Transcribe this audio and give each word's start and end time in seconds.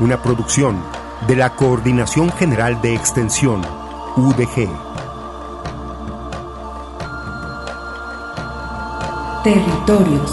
Una 0.00 0.20
producción 0.20 0.82
de 1.28 1.36
la 1.36 1.54
Coordinación 1.54 2.28
General 2.32 2.82
de 2.82 2.96
Extensión, 2.96 3.62
UDG. 4.16 4.68
Territorios. 9.44 10.32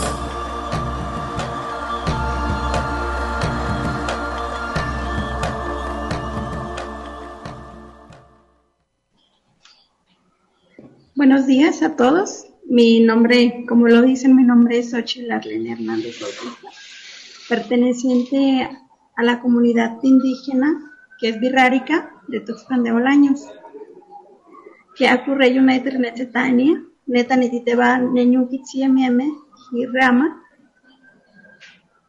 Buenos 11.13 11.45
días 11.45 11.83
a 11.83 11.95
todos. 11.95 12.47
Mi 12.67 12.99
nombre, 13.01 13.63
como 13.69 13.87
lo 13.87 14.01
dicen, 14.01 14.35
mi 14.35 14.43
nombre 14.43 14.79
es 14.79 14.89
Xochitl 14.89 15.31
Arlene 15.31 15.73
Hernández 15.73 16.19
Bautista, 16.19 16.69
perteneciente 17.47 18.67
a 19.21 19.23
la 19.23 19.39
comunidad 19.39 19.99
indígena 20.01 20.91
que 21.19 21.29
es 21.29 21.39
birrárica 21.39 22.11
de 22.27 22.39
Tuxpan 22.39 22.81
de 22.83 22.91
Bolaños. 22.91 23.47
Que 24.95 25.13
ocurre 25.13 25.59
una 25.59 25.75
eternetzetania, 25.75 26.83
neta 27.05 27.37
nititeba 27.37 27.99
neñukitsiemieme 27.99 29.27
y 29.73 29.85
rama. 29.85 30.41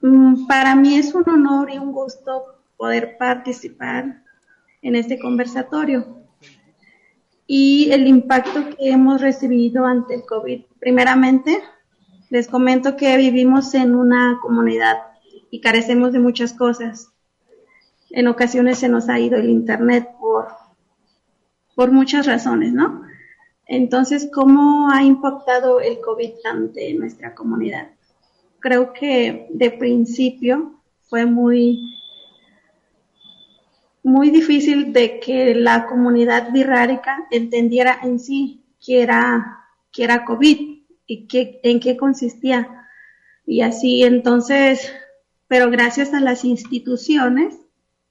Mm, 0.01 0.47
Para 0.47 0.75
mí 0.75 0.95
es 0.95 1.15
un 1.15 1.29
honor 1.29 1.71
y 1.71 1.77
un 1.77 1.93
gusto 1.93 2.45
poder 2.79 3.19
participar 3.19 4.23
en 4.81 4.97
este 4.97 5.19
conversatorio 5.19 6.23
y 7.47 7.91
el 7.93 8.07
impacto 8.07 8.71
que 8.71 8.91
hemos 8.91 9.21
recibido 9.21 9.85
ante 9.85 10.15
el 10.15 10.25
COVID. 10.25 10.63
Primeramente, 10.81 11.61
les 12.31 12.49
comento 12.49 12.97
que 12.97 13.19
vivimos 13.19 13.75
en 13.75 13.95
una 13.95 14.39
comunidad 14.41 15.12
y 15.53 15.61
carecemos 15.61 16.13
de 16.13 16.19
muchas 16.19 16.55
cosas. 16.55 17.13
En 18.11 18.27
ocasiones 18.27 18.79
se 18.79 18.89
nos 18.89 19.11
ha 19.11 19.21
ido 19.21 19.37
el 19.37 19.51
Internet 19.51 20.09
por, 20.19 20.49
por 21.77 21.93
muchas 21.93 22.27
razones, 22.27 22.73
¿no? 22.73 23.03
Entonces, 23.67 24.31
¿cómo 24.33 24.89
ha 24.91 25.05
impactado 25.05 25.81
el 25.81 26.01
COVID 26.01 26.31
ante 26.51 26.95
nuestra 26.95 27.35
comunidad? 27.35 27.91
Creo 28.61 28.95
que 28.95 29.47
de 29.51 29.71
principio 29.71 30.81
fue 31.03 31.27
muy 31.27 31.99
muy 34.03 34.31
difícil 34.31 34.95
de 34.95 35.21
que 35.21 35.55
la 35.55 35.87
comunidad 35.87 36.51
birrárica 36.51 37.27
entendiera 37.31 37.99
en 38.03 38.19
sí 38.19 38.65
que 38.85 39.03
era, 39.03 39.59
COVID 40.27 40.79
y 41.07 41.27
que, 41.29 41.61
en 41.63 41.79
qué 41.79 41.99
consistía. 41.99 42.89
Y 43.47 43.61
así 43.61 44.03
entonces, 44.03 44.93
pero 45.53 45.71
gracias 45.71 46.15
a 46.15 46.21
las 46.21 46.47
instituciones 46.47 47.55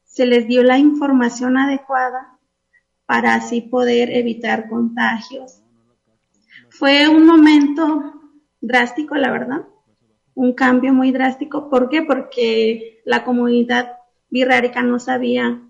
se 0.04 0.28
les 0.28 0.48
dio 0.48 0.62
la 0.62 0.78
información 0.78 1.58
adecuada 1.58 2.38
para 3.08 3.34
así 3.34 3.62
poder 3.62 4.16
evitar 4.16 4.70
contagios. 4.70 5.64
Fue 6.70 7.10
un 7.10 7.26
momento 7.26 8.14
drástico, 8.62 9.16
la 9.16 9.32
verdad, 9.32 9.66
un 10.36 10.54
cambio 10.54 10.94
muy 10.94 11.12
drástico. 11.12 11.68
¿Por 11.68 11.90
qué? 11.90 12.04
Porque 12.04 13.02
la 13.06 13.24
comunidad 13.24 13.94
birrárica 14.30 14.84
no 14.84 15.00
sabía 15.00 15.64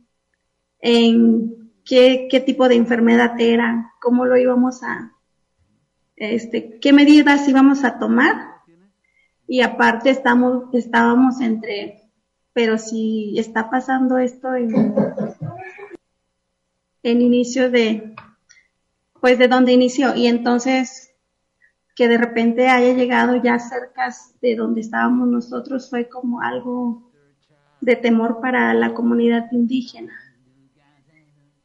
en 0.79 1.71
qué, 1.85 2.27
qué 2.29 2.41
tipo 2.41 2.67
de 2.67 2.75
enfermedad 2.75 3.39
era, 3.39 3.93
cómo 4.01 4.25
lo 4.25 4.35
íbamos 4.35 4.83
a, 4.83 5.13
este, 6.17 6.79
qué 6.81 6.91
medidas 6.91 7.47
íbamos 7.47 7.85
a 7.85 7.97
tomar. 7.97 8.50
Y 9.51 9.59
aparte 9.63 10.09
estamos, 10.09 10.73
estábamos 10.73 11.41
entre, 11.41 12.09
pero 12.53 12.77
si 12.77 13.37
está 13.37 13.69
pasando 13.69 14.17
esto 14.17 14.55
en, 14.55 14.95
en 17.03 17.21
inicio 17.21 17.69
de, 17.69 18.15
pues 19.19 19.37
de 19.37 19.49
donde 19.49 19.73
inició. 19.73 20.15
Y 20.15 20.27
entonces 20.27 21.13
que 21.97 22.07
de 22.07 22.17
repente 22.17 22.69
haya 22.69 22.93
llegado 22.93 23.35
ya 23.43 23.59
cerca 23.59 24.15
de 24.41 24.55
donde 24.55 24.79
estábamos 24.79 25.27
nosotros 25.27 25.89
fue 25.89 26.07
como 26.07 26.39
algo 26.39 27.11
de 27.81 27.97
temor 27.97 28.39
para 28.39 28.73
la 28.73 28.93
comunidad 28.93 29.51
indígena 29.51 30.13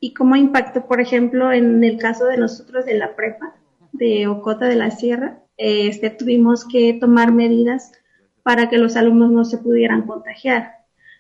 y 0.00 0.12
cómo 0.12 0.34
impactó, 0.34 0.88
por 0.88 1.00
ejemplo, 1.00 1.52
en 1.52 1.84
el 1.84 1.98
caso 1.98 2.24
de 2.24 2.36
nosotros 2.36 2.84
de 2.84 2.94
la 2.94 3.14
prepa 3.14 3.54
de 3.92 4.26
Ocota 4.26 4.66
de 4.66 4.74
la 4.74 4.90
Sierra, 4.90 5.45
este, 5.56 6.10
tuvimos 6.10 6.64
que 6.66 6.94
tomar 6.94 7.32
medidas 7.32 7.92
para 8.42 8.68
que 8.68 8.78
los 8.78 8.96
alumnos 8.96 9.30
no 9.30 9.44
se 9.44 9.58
pudieran 9.58 10.06
contagiar. 10.06 10.76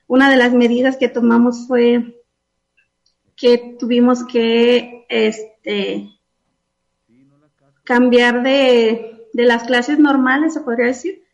Una 0.06 0.30
de 0.30 0.36
las 0.36 0.52
medidas 0.52 0.96
que 0.96 1.08
tomamos 1.08 1.66
fue 1.66 2.22
que 3.34 3.76
tuvimos 3.78 4.24
que 4.24 5.04
este, 5.08 6.10
cambiar 7.84 8.42
de, 8.42 9.28
de 9.32 9.42
las 9.44 9.64
clases 9.64 9.98
normales, 9.98 10.54
se 10.54 10.60
podría 10.60 10.86
decir, 10.86 11.24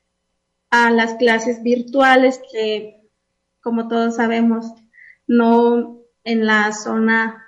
a 0.71 0.91
las 0.91 1.15
clases 1.15 1.63
virtuales 1.63 2.41
que, 2.51 3.09
como 3.61 3.89
todos 3.89 4.17
sabemos, 4.17 4.73
no 5.27 6.01
en 6.25 6.47
la 6.47 6.73
zona 6.73 7.47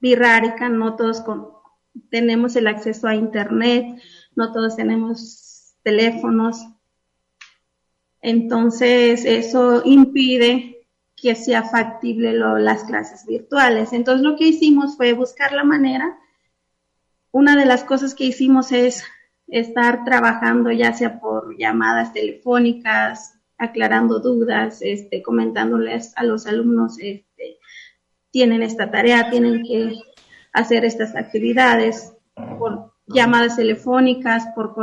birrárica, 0.00 0.68
no 0.68 0.94
todos 0.96 1.24
tenemos 2.10 2.56
el 2.56 2.66
acceso 2.66 3.08
a 3.08 3.14
Internet, 3.14 4.00
no 4.38 4.52
todos 4.52 4.76
tenemos 4.76 5.74
teléfonos. 5.82 6.64
Entonces, 8.22 9.24
eso 9.24 9.82
impide 9.84 10.86
que 11.16 11.34
sea 11.34 11.64
factible 11.64 12.32
las 12.32 12.84
clases 12.84 13.26
virtuales. 13.26 13.92
Entonces, 13.92 14.22
lo 14.22 14.36
que 14.36 14.46
hicimos 14.46 14.96
fue 14.96 15.12
buscar 15.12 15.52
la 15.52 15.64
manera. 15.64 16.16
Una 17.32 17.56
de 17.56 17.66
las 17.66 17.82
cosas 17.82 18.14
que 18.14 18.26
hicimos 18.26 18.70
es 18.70 19.02
estar 19.48 20.04
trabajando 20.04 20.70
ya 20.70 20.92
sea 20.92 21.18
por 21.18 21.58
llamadas 21.58 22.12
telefónicas, 22.12 23.40
aclarando 23.56 24.20
dudas, 24.20 24.82
este, 24.82 25.20
comentándoles 25.20 26.12
a 26.16 26.22
los 26.22 26.46
alumnos 26.46 26.96
este, 27.00 27.58
tienen 28.30 28.62
esta 28.62 28.88
tarea, 28.92 29.30
tienen 29.30 29.64
que 29.64 29.96
hacer 30.52 30.84
estas 30.84 31.16
actividades 31.16 32.14
por 32.58 32.97
llamadas 33.08 33.56
telefónicas, 33.56 34.46
por 34.54 34.74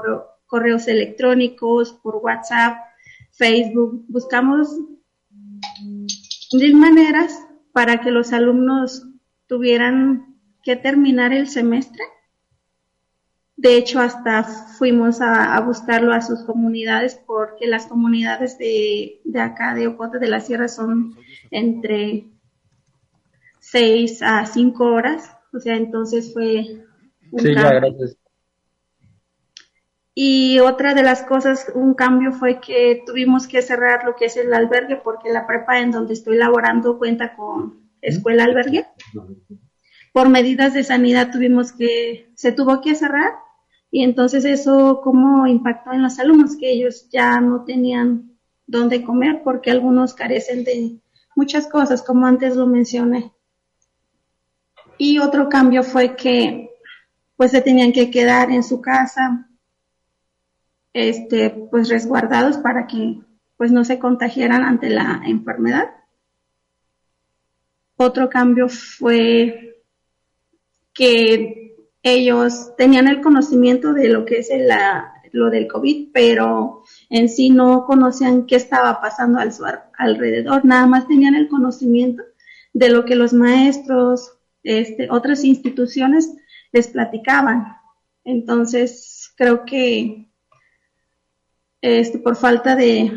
correos 0.45 0.87
electrónicos, 0.87 1.93
por 1.93 2.17
WhatsApp, 2.17 2.77
Facebook. 3.31 4.05
Buscamos 4.07 4.69
mil 6.53 6.75
maneras 6.75 7.39
para 7.73 8.01
que 8.01 8.11
los 8.11 8.33
alumnos 8.33 9.07
tuvieran 9.47 10.37
que 10.63 10.75
terminar 10.75 11.33
el 11.33 11.47
semestre. 11.47 12.03
De 13.57 13.77
hecho, 13.77 13.99
hasta 13.99 14.43
fuimos 14.43 15.21
a, 15.21 15.55
a 15.55 15.61
buscarlo 15.61 16.13
a 16.13 16.21
sus 16.21 16.43
comunidades 16.43 17.19
porque 17.25 17.67
las 17.67 17.85
comunidades 17.85 18.57
de, 18.57 19.21
de 19.23 19.39
acá, 19.39 19.73
de 19.73 19.87
Ocote 19.87 20.19
de 20.19 20.27
la 20.27 20.41
Sierra, 20.41 20.67
son 20.67 21.15
entre 21.51 22.27
seis 23.59 24.21
a 24.21 24.45
cinco 24.45 24.85
horas, 24.85 25.35
o 25.51 25.59
sea, 25.59 25.75
entonces 25.75 26.33
fue 26.33 26.84
Sí, 27.37 27.53
ya, 27.53 27.73
gracias. 27.73 28.17
Y 30.17 30.59
otra 30.59 30.93
de 30.93 31.03
las 31.03 31.23
cosas, 31.23 31.69
un 31.75 31.93
cambio 31.93 32.31
fue 32.31 32.61
que 32.61 33.03
tuvimos 33.05 33.47
que 33.47 33.61
cerrar 33.61 34.05
lo 34.05 34.15
que 34.15 34.25
es 34.25 34.37
el 34.37 34.53
albergue 34.53 34.95
porque 34.95 35.29
la 35.29 35.45
prepa 35.45 35.79
en 35.79 35.91
donde 35.91 36.13
estoy 36.13 36.37
laborando 36.37 36.97
cuenta 36.97 37.35
con 37.35 37.89
escuela 38.01 38.45
albergue. 38.45 38.87
Por 40.13 40.29
medidas 40.29 40.73
de 40.73 40.85
sanidad 40.85 41.31
tuvimos 41.33 41.73
que, 41.73 42.31
se 42.35 42.53
tuvo 42.53 42.79
que 42.79 42.95
cerrar 42.95 43.33
y 43.91 44.03
entonces 44.03 44.45
eso 44.45 45.01
cómo 45.03 45.47
impactó 45.47 45.91
en 45.91 46.03
los 46.03 46.17
alumnos, 46.17 46.55
que 46.55 46.71
ellos 46.71 47.09
ya 47.09 47.41
no 47.41 47.65
tenían 47.65 48.37
dónde 48.67 49.03
comer 49.03 49.41
porque 49.43 49.69
algunos 49.69 50.13
carecen 50.13 50.63
de 50.63 51.01
muchas 51.35 51.67
cosas, 51.67 52.01
como 52.01 52.25
antes 52.25 52.55
lo 52.55 52.67
mencioné. 52.67 53.33
Y 54.97 55.19
otro 55.19 55.49
cambio 55.49 55.83
fue 55.83 56.15
que 56.15 56.69
pues 57.35 57.51
se 57.51 57.61
tenían 57.61 57.91
que 57.91 58.09
quedar 58.09 58.51
en 58.51 58.63
su 58.63 58.81
casa, 58.81 59.49
este, 60.93 61.49
pues 61.49 61.89
resguardados 61.89 62.57
para 62.57 62.87
que 62.87 63.19
pues 63.57 63.71
no 63.71 63.83
se 63.83 63.99
contagiaran 63.99 64.63
ante 64.63 64.89
la 64.89 65.21
enfermedad. 65.25 65.89
Otro 67.97 68.29
cambio 68.29 68.67
fue 68.67 69.81
que 70.93 71.77
ellos 72.01 72.75
tenían 72.77 73.07
el 73.07 73.21
conocimiento 73.21 73.93
de 73.93 74.09
lo 74.09 74.25
que 74.25 74.39
es 74.39 74.49
lo 75.31 75.49
del 75.49 75.67
COVID, 75.67 76.11
pero 76.13 76.83
en 77.09 77.29
sí 77.29 77.49
no 77.49 77.85
conocían 77.85 78.45
qué 78.45 78.55
estaba 78.55 79.01
pasando 79.01 79.39
al 79.39 79.51
su 79.51 79.65
alrededor, 79.97 80.65
nada 80.65 80.85
más 80.85 81.07
tenían 81.07 81.35
el 81.35 81.47
conocimiento 81.49 82.23
de 82.73 82.89
lo 82.89 83.05
que 83.05 83.15
los 83.15 83.33
maestros, 83.33 84.33
este, 84.63 85.09
otras 85.09 85.43
instituciones 85.43 86.35
les 86.75 86.89
platicaban. 86.89 87.77
Entonces, 88.25 89.33
creo 89.37 89.63
que 89.63 90.29
este, 91.81 92.19
por 92.19 92.35
falta 92.35 92.75
de 92.75 93.13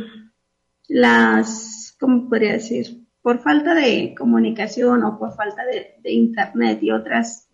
las, 0.87 1.97
¿cómo 1.99 2.29
podría 2.29 2.53
decir? 2.53 3.05
Por 3.21 3.41
falta 3.41 3.75
de 3.75 4.15
comunicación 4.17 5.03
o 5.03 5.19
por 5.19 5.35
falta 5.35 5.63
de, 5.65 6.13
internet 6.13 6.79
y 6.83 6.93
otras, 6.93 7.49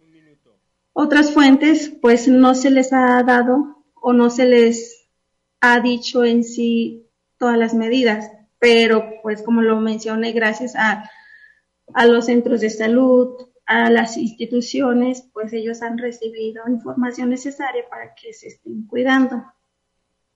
otras 0.93 1.33
fuentes, 1.33 1.91
pues 2.03 2.29
no 2.29 2.55
se 2.55 2.71
les 2.71 2.93
ha 2.93 3.23
dado 3.23 3.83
o 3.95 4.13
no 4.13 4.29
se 4.29 4.45
les 4.45 5.09
ha 5.61 5.81
dicho 5.81 6.23
en 6.23 6.45
sí 6.45 7.07
todas 7.39 7.57
las 7.57 7.73
medidas. 7.73 8.31
Pero, 8.59 9.23
pues 9.23 9.43
como 9.43 9.63
lo 9.63 9.81
mencioné, 9.81 10.33
gracias 10.33 10.77
a, 10.77 11.11
a 11.95 12.07
los 12.07 12.27
centros 12.27 12.61
de 12.61 12.71
salud, 12.71 13.54
a 13.67 13.91
las 13.91 14.17
instituciones, 14.17 15.29
pues 15.33 15.53
ellos 15.53 15.83
han 15.83 15.99
recibido 15.99 16.63
información 16.69 17.31
necesaria 17.31 17.89
para 17.89 18.15
que 18.15 18.33
se 18.33 18.49
estén 18.49 18.87
cuidando 18.87 19.43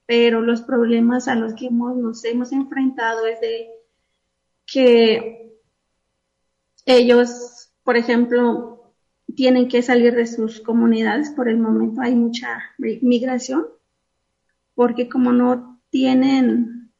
pero 0.08 0.40
los 0.40 0.62
problemas 0.62 1.28
a 1.28 1.34
los 1.34 1.52
que 1.52 1.68
nos 1.70 2.24
hemos 2.24 2.50
enfrentado 2.52 3.26
es 3.26 3.42
de 3.42 3.68
que 4.64 5.52
ellos, 6.86 7.70
por 7.84 7.98
ejemplo, 7.98 8.94
tienen 9.36 9.68
que 9.68 9.82
salir 9.82 10.14
de 10.14 10.26
sus 10.26 10.62
comunidades. 10.62 11.28
Por 11.32 11.50
el 11.50 11.58
momento 11.58 12.00
hay 12.00 12.14
mucha 12.14 12.58
migración, 12.78 13.66
porque 14.74 15.10
como 15.10 15.30
no 15.30 15.78
tienen, 15.90 16.90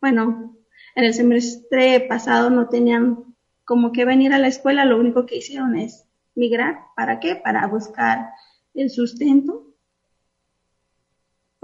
bueno, 0.00 0.56
en 0.94 1.04
el 1.04 1.12
semestre 1.12 2.06
pasado 2.08 2.50
no 2.50 2.68
tenían 2.68 3.23
como 3.64 3.92
que 3.92 4.04
venir 4.04 4.32
a 4.32 4.38
la 4.38 4.48
escuela, 4.48 4.84
lo 4.84 4.98
único 4.98 5.26
que 5.26 5.36
hicieron 5.36 5.76
es 5.76 6.04
migrar. 6.34 6.78
¿Para 6.96 7.20
qué? 7.20 7.36
Para 7.36 7.66
buscar 7.66 8.30
el 8.74 8.90
sustento 8.90 9.74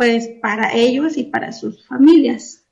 pues 0.00 0.30
para 0.40 0.72
ellos 0.72 1.18
y 1.18 1.24
para 1.24 1.52
sus 1.52 1.86
familias. 1.86 2.64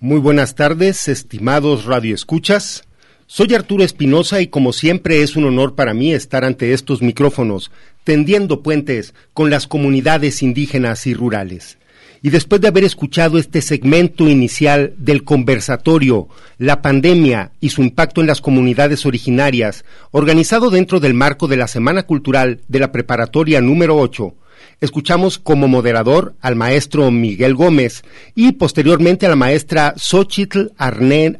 Muy 0.00 0.18
buenas 0.20 0.54
tardes, 0.54 1.08
estimados 1.08 1.84
radioescuchas. 1.84 2.84
Soy 3.26 3.54
Arturo 3.54 3.84
Espinosa 3.84 4.40
y 4.40 4.46
como 4.46 4.72
siempre 4.72 5.22
es 5.22 5.36
un 5.36 5.44
honor 5.44 5.74
para 5.74 5.92
mí 5.92 6.14
estar 6.14 6.46
ante 6.46 6.72
estos 6.72 7.02
micrófonos, 7.02 7.70
tendiendo 8.04 8.62
puentes 8.62 9.12
con 9.34 9.50
las 9.50 9.66
comunidades 9.66 10.42
indígenas 10.42 11.06
y 11.06 11.12
rurales. 11.12 11.76
Y 12.24 12.30
después 12.30 12.62
de 12.62 12.68
haber 12.68 12.84
escuchado 12.84 13.36
este 13.36 13.60
segmento 13.60 14.26
inicial 14.26 14.94
del 14.96 15.24
conversatorio, 15.24 16.26
la 16.56 16.80
pandemia 16.80 17.52
y 17.60 17.68
su 17.68 17.82
impacto 17.82 18.22
en 18.22 18.26
las 18.26 18.40
comunidades 18.40 19.04
originarias, 19.04 19.84
organizado 20.10 20.70
dentro 20.70 21.00
del 21.00 21.12
marco 21.12 21.48
de 21.48 21.58
la 21.58 21.68
Semana 21.68 22.04
Cultural 22.04 22.62
de 22.66 22.78
la 22.78 22.92
Preparatoria 22.92 23.60
número 23.60 23.98
8, 23.98 24.34
escuchamos 24.80 25.38
como 25.38 25.68
moderador 25.68 26.34
al 26.40 26.56
maestro 26.56 27.10
Miguel 27.10 27.54
Gómez 27.54 28.04
y 28.34 28.52
posteriormente 28.52 29.26
a 29.26 29.28
la 29.28 29.36
maestra 29.36 29.92
Xochitl 29.94 30.72
Arlen, 30.78 31.38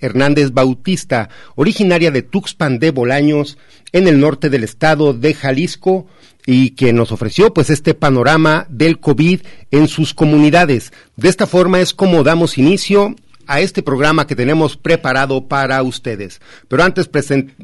Hernández 0.00 0.50
Bautista, 0.50 1.28
originaria 1.54 2.10
de 2.10 2.22
Tuxpan 2.22 2.80
de 2.80 2.90
Bolaños, 2.90 3.58
en 3.92 4.08
el 4.08 4.18
norte 4.18 4.50
del 4.50 4.64
estado 4.64 5.14
de 5.14 5.34
Jalisco, 5.34 6.08
y 6.46 6.70
que 6.70 6.92
nos 6.92 7.12
ofreció 7.12 7.52
pues 7.52 7.68
este 7.68 7.92
panorama 7.92 8.66
del 8.70 8.98
COVID 9.00 9.40
en 9.72 9.88
sus 9.88 10.14
comunidades. 10.14 10.92
De 11.16 11.28
esta 11.28 11.46
forma 11.46 11.80
es 11.80 11.92
como 11.92 12.22
damos 12.22 12.56
inicio 12.56 13.16
a 13.46 13.60
este 13.60 13.82
programa 13.82 14.26
que 14.26 14.36
tenemos 14.36 14.76
preparado 14.76 15.46
para 15.46 15.82
ustedes. 15.82 16.40
Pero 16.68 16.82
antes, 16.82 17.08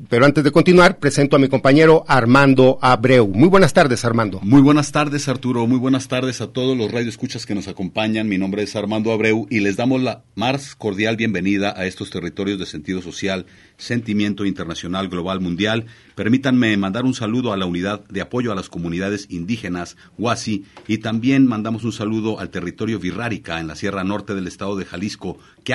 pero 0.09 0.25
antes 0.25 0.45
de 0.45 0.51
continuar, 0.51 0.99
presento 0.99 1.37
a 1.37 1.39
mi 1.39 1.49
compañero 1.49 2.05
Armando 2.07 2.79
Abreu. 2.81 3.29
Muy 3.29 3.49
buenas 3.49 3.73
tardes, 3.73 4.05
Armando. 4.05 4.41
Muy 4.43 4.63
buenas 4.63 4.93
tardes, 4.93 5.29
Arturo. 5.29 5.67
Muy 5.67 5.79
buenas 5.79 6.09
tardes 6.09 6.41
a 6.41 6.49
todos 6.49 6.77
los 6.77 6.91
radioescuchas 6.91 7.47
que 7.47 7.55
nos 7.55 7.69
acompañan. 7.69 8.29
Mi 8.29 8.39
nombre 8.39 8.63
es 8.63 8.77
Armando 8.77 9.13
Abreu 9.13 9.47
y 9.51 9.61
les 9.61 9.77
damos 9.77 10.03
la 10.03 10.23
más 10.35 10.77
cordial 10.77 11.17
bienvenida 11.17 11.75
a 11.77 11.87
estos 11.87 12.11
territorios 12.11 12.59
de 12.59 12.67
sentido 12.67 13.03
social, 13.03 13.47
sentimiento 13.83 14.47
internacional, 14.47 15.09
global, 15.09 15.41
mundial. 15.41 15.87
Permítanme 16.15 16.77
mandar 16.77 17.05
un 17.05 17.15
saludo 17.15 17.53
a 17.53 17.57
la 17.57 17.67
unidad 17.67 18.05
de 18.09 18.21
apoyo 18.21 18.53
a 18.53 18.55
las 18.55 18.69
comunidades 18.69 19.27
indígenas, 19.29 19.97
Huasi, 20.17 20.65
y 20.87 20.99
también 20.99 21.47
mandamos 21.47 21.85
un 21.85 21.93
saludo 21.93 22.39
al 22.39 22.51
territorio 22.51 22.99
Virrárica 22.99 23.61
en 23.61 23.67
la 23.67 23.77
Sierra 23.77 24.05
Norte 24.05 24.35
del 24.35 24.47
estado 24.47 24.77
de 24.77 24.85
Jalisco, 24.85 25.39
que 25.65 25.75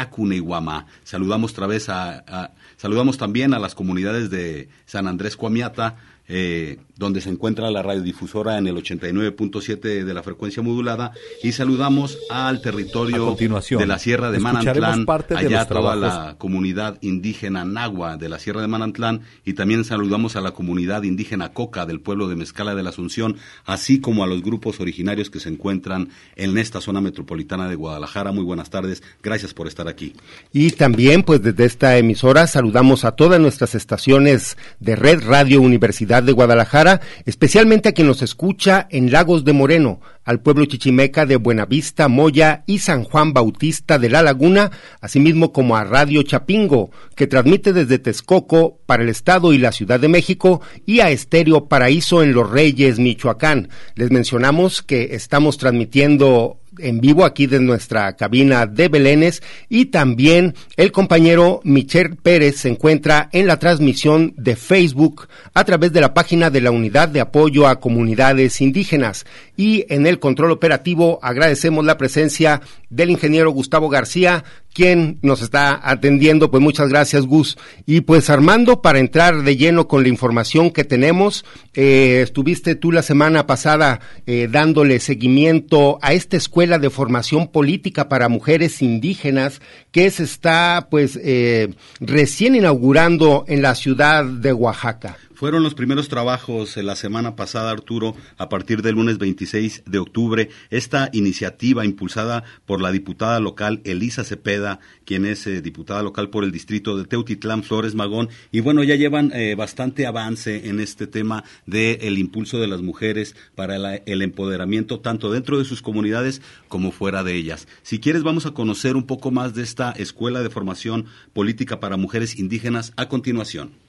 Saludamos, 1.04 1.52
otra 1.52 1.68
vez 1.68 1.90
a, 1.90 2.54
saludamos 2.78 3.18
también 3.18 3.54
a 3.54 3.60
las 3.60 3.76
comunidades 3.76 4.30
de 4.30 4.70
San 4.86 5.08
Andrés 5.08 5.36
Cuamiata, 5.36 5.98
eh, 6.28 6.78
donde 6.98 7.22
se 7.22 7.30
encuentra 7.30 7.72
la 7.72 7.82
radiodifusora 7.82 8.58
en 8.58 8.68
el 8.68 8.76
89.7 8.76 10.04
de 10.04 10.14
la 10.14 10.24
frecuencia 10.24 10.62
modulada 10.64 11.14
y 11.44 11.52
saludamos 11.52 12.18
al 12.30 12.62
territorio 12.62 13.36
de 13.36 13.86
la 13.86 14.00
Sierra 14.00 14.32
de 14.32 14.40
Manantlán, 14.40 15.06
allá 15.36 15.66
toda 15.66 15.96
la 15.96 16.36
comunidad 16.38 16.98
indígena 17.02 17.64
Nagua 17.66 18.18
de 18.18 18.30
la 18.30 18.40
Sierra 18.40 18.62
de 18.62 18.68
Manantlán 18.68 19.22
y 19.46 19.54
también 19.54 19.84
saludamos 19.86 20.36
a 20.36 20.42
la 20.42 20.52
comunidad 20.52 21.04
indígena 21.04 21.54
Coca 21.54 21.86
del 21.86 22.02
pueblo 22.02 22.28
de 22.28 22.36
Mezcala 22.36 22.76
de 22.76 22.84
la 22.84 22.90
Asunción, 22.90 23.38
así 23.66 24.02
como 24.02 24.24
a 24.24 24.28
los 24.28 24.42
grupos 24.42 24.80
originarios 24.80 25.30
que 25.30 25.40
se 25.40 25.50
encuentran 25.50 26.10
en 26.36 26.58
esta 26.58 26.82
zona 26.82 27.00
metropolitana 27.00 27.70
de 27.70 27.76
Guadalajara. 27.76 28.32
Muy 28.32 28.44
buenas 28.44 28.70
tardes, 28.70 29.04
gracias 29.22 29.54
por 29.54 29.68
estar 29.68 29.88
aquí. 29.88 30.14
Y 30.52 30.72
también 30.72 31.24
pues 31.24 31.42
desde 31.42 31.66
esta 31.66 31.98
emisora 31.98 32.48
saludamos 32.48 33.06
a 33.06 33.12
todas 33.12 33.40
nuestras 33.40 33.76
estaciones 33.76 34.58
de 34.80 34.96
Red 34.96 35.24
Radio 35.24 35.62
Universidad 35.62 36.17
de 36.26 36.32
Guadalajara 36.32 37.02
especialmente 37.26 37.90
a 37.90 37.92
quien 37.92 38.08
nos 38.08 38.22
escucha 38.22 38.88
en 38.90 39.12
Lagos 39.12 39.44
de 39.44 39.54
Moreno, 39.54 40.00
al 40.24 40.42
pueblo 40.42 40.66
chichimeca 40.66 41.26
de 41.26 41.38
Buenavista, 41.38 42.08
Moya 42.10 42.64
y 42.66 42.80
San 42.80 43.04
Juan 43.04 43.34
Bautista 43.34 43.98
de 43.98 44.10
la 44.10 44.22
Laguna, 44.22 44.72
asimismo 45.00 45.54
como 45.54 45.78
a 45.78 45.86
Radio 45.86 46.22
Chapingo, 46.24 46.92
que 47.16 47.28
transmite 47.28 47.72
desde 47.72 48.00
Texcoco 48.00 48.80
para 48.86 49.04
el 49.04 49.10
Estado 49.10 49.54
y 49.54 49.58
la 49.58 49.72
Ciudad 49.72 50.00
de 50.00 50.10
México, 50.10 50.62
y 50.86 51.00
a 51.00 51.12
Estéreo 51.12 51.68
Paraíso 51.68 52.24
en 52.24 52.34
Los 52.34 52.50
Reyes, 52.50 53.00
Michoacán. 53.00 53.70
Les 53.96 54.12
mencionamos 54.12 54.82
que 54.82 55.16
estamos 55.16 55.58
transmitiendo 55.58 56.60
en 56.80 57.00
vivo 57.00 57.26
aquí 57.26 57.48
de 57.48 57.60
nuestra 57.60 58.16
cabina 58.16 58.66
de 58.66 58.88
Belénes. 58.88 59.42
Y 59.70 59.86
también 59.86 60.56
el 60.76 60.92
compañero 60.92 61.62
Michel 61.64 62.16
Pérez 62.16 62.58
se 62.58 62.70
encuentra 62.70 63.30
en 63.32 63.48
la 63.48 63.60
transmisión 63.60 64.34
de 64.38 64.56
Facebook 64.56 65.28
a 65.54 65.64
través 65.64 65.94
de 65.94 66.02
la 66.02 66.14
página 66.14 66.50
de 66.50 66.62
la 66.62 66.72
Unidad 66.72 67.10
de 67.10 67.22
Apoyo 67.22 67.68
a 67.68 67.80
Comunidades 67.80 68.62
Indígenas 68.62 69.26
y 69.58 69.86
en 69.90 70.08
el 70.08 70.20
control 70.20 70.52
operativo 70.52 71.20
agradecemos 71.22 71.84
la 71.84 71.98
presencia 71.98 72.62
del 72.90 73.10
ingeniero 73.10 73.52
Gustavo 73.52 73.90
García 73.90 74.46
quien 74.78 75.18
nos 75.24 75.42
está 75.42 75.80
atendiendo. 75.84 76.52
Pues 76.52 76.62
muchas 76.62 76.90
gracias, 76.90 77.26
Gus. 77.26 77.58
Y 77.88 78.02
pues 78.02 78.30
Armando, 78.30 78.84
para 78.84 79.00
entrar 79.00 79.42
de 79.42 79.58
lleno 79.58 79.88
con 79.88 80.04
la 80.04 80.10
información 80.10 80.70
que 80.70 80.84
tenemos, 80.84 81.46
eh, 81.74 82.20
estuviste 82.22 82.76
tú 82.76 82.92
la 82.92 83.02
semana 83.02 83.48
pasada 83.48 84.02
eh, 84.28 84.48
dándole 84.52 85.00
seguimiento 85.00 85.98
a 86.04 86.14
esta 86.14 86.38
escuela 86.38 86.78
de 86.78 86.92
formación 86.92 87.48
política 87.48 88.08
para 88.08 88.30
mujeres 88.30 88.84
indígenas 88.84 89.64
que 89.92 90.12
se 90.12 90.26
está 90.26 90.90
pues 90.92 91.20
eh, 91.24 91.74
recién 92.00 92.54
inaugurando 92.54 93.46
en 93.48 93.64
la 93.64 93.74
ciudad 93.74 94.26
de 94.26 94.54
Oaxaca. 94.54 95.18
Fueron 95.38 95.62
los 95.62 95.76
primeros 95.76 96.10
trabajos 96.10 96.78
la 96.78 96.96
semana 96.96 97.36
pasada, 97.36 97.70
Arturo, 97.70 98.16
a 98.40 98.50
partir 98.50 98.82
del 98.82 98.96
lunes 98.96 99.20
26 99.20 99.84
de 99.86 100.00
octubre. 100.00 100.50
Esta 100.72 101.12
iniciativa 101.14 101.86
impulsada 101.86 102.44
por 102.66 102.82
la 102.82 102.92
diputada 102.92 103.40
local 103.40 103.80
Elisa 103.84 104.24
Cepeda, 104.24 104.80
quien 105.06 105.28
es 105.28 105.46
eh, 105.46 105.62
diputada 105.62 106.02
local 106.02 106.32
por 106.32 106.44
el 106.44 106.52
distrito 106.52 106.98
de 106.98 107.06
Teutitlán, 107.06 107.62
Flores 107.62 107.94
Magón. 107.94 108.30
Y 108.52 108.62
bueno, 108.62 108.84
ya 108.84 108.96
llevan 108.96 109.32
eh, 109.32 109.54
bastante 109.54 110.08
avance 110.08 110.70
en 110.70 110.80
este 110.80 111.06
tema 111.06 111.44
del 111.68 112.18
impulso 112.18 112.60
de 112.60 112.66
las 112.66 112.82
mujeres 112.82 113.36
para 113.54 113.76
el 113.96 114.22
empoderamiento 114.24 115.02
tanto 115.02 115.32
dentro 115.32 115.60
de 115.60 115.66
sus 115.66 115.84
comunidades 115.84 116.42
como 116.68 116.92
fuera 116.92 117.24
de 117.24 117.36
ellas. 117.36 117.68
Si 117.84 118.00
quieres, 118.00 118.24
vamos 118.24 118.48
a 118.48 118.56
conocer 118.56 118.96
un 118.96 119.06
poco 119.06 119.30
más 119.30 119.54
de 119.54 119.62
esta 119.62 119.92
Escuela 119.92 120.42
de 120.42 120.50
Formación 120.50 121.06
Política 121.34 121.80
para 121.80 121.96
Mujeres 121.96 122.40
Indígenas 122.40 122.92
a 122.96 123.08
continuación. 123.08 123.86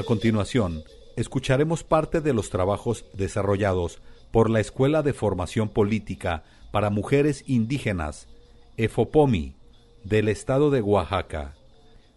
A 0.00 0.02
continuación, 0.02 0.82
escucharemos 1.14 1.84
parte 1.84 2.22
de 2.22 2.32
los 2.32 2.48
trabajos 2.48 3.04
desarrollados 3.12 4.00
por 4.30 4.48
la 4.48 4.58
Escuela 4.58 5.02
de 5.02 5.12
Formación 5.12 5.68
Política 5.68 6.42
para 6.70 6.88
Mujeres 6.88 7.44
Indígenas, 7.46 8.26
EFOPOMI, 8.78 9.56
del 10.02 10.28
estado 10.28 10.70
de 10.70 10.80
Oaxaca. 10.80 11.54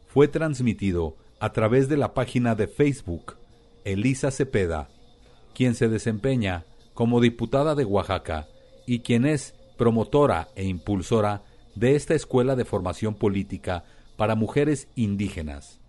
Fue 0.07 0.29
transmitido 0.29 1.17
a 1.41 1.51
través 1.51 1.89
de 1.89 1.97
la 1.97 2.13
página 2.13 2.55
de 2.55 2.69
Facebook 2.69 3.35
Elisa 3.83 4.31
Cepeda, 4.31 4.87
quien 5.53 5.75
se 5.75 5.89
desempeña 5.89 6.65
como 6.93 7.19
diputada 7.19 7.75
de 7.75 7.83
Oaxaca 7.83 8.47
y 8.87 8.99
quien 8.99 9.25
es 9.25 9.55
promotora 9.77 10.47
e 10.55 10.63
impulsora 10.63 11.43
de 11.75 11.97
esta 11.97 12.13
Escuela 12.13 12.55
de 12.55 12.63
Formación 12.63 13.13
Política 13.13 13.83
para 14.15 14.35
Mujeres 14.35 14.87
Indígenas. 14.95 15.82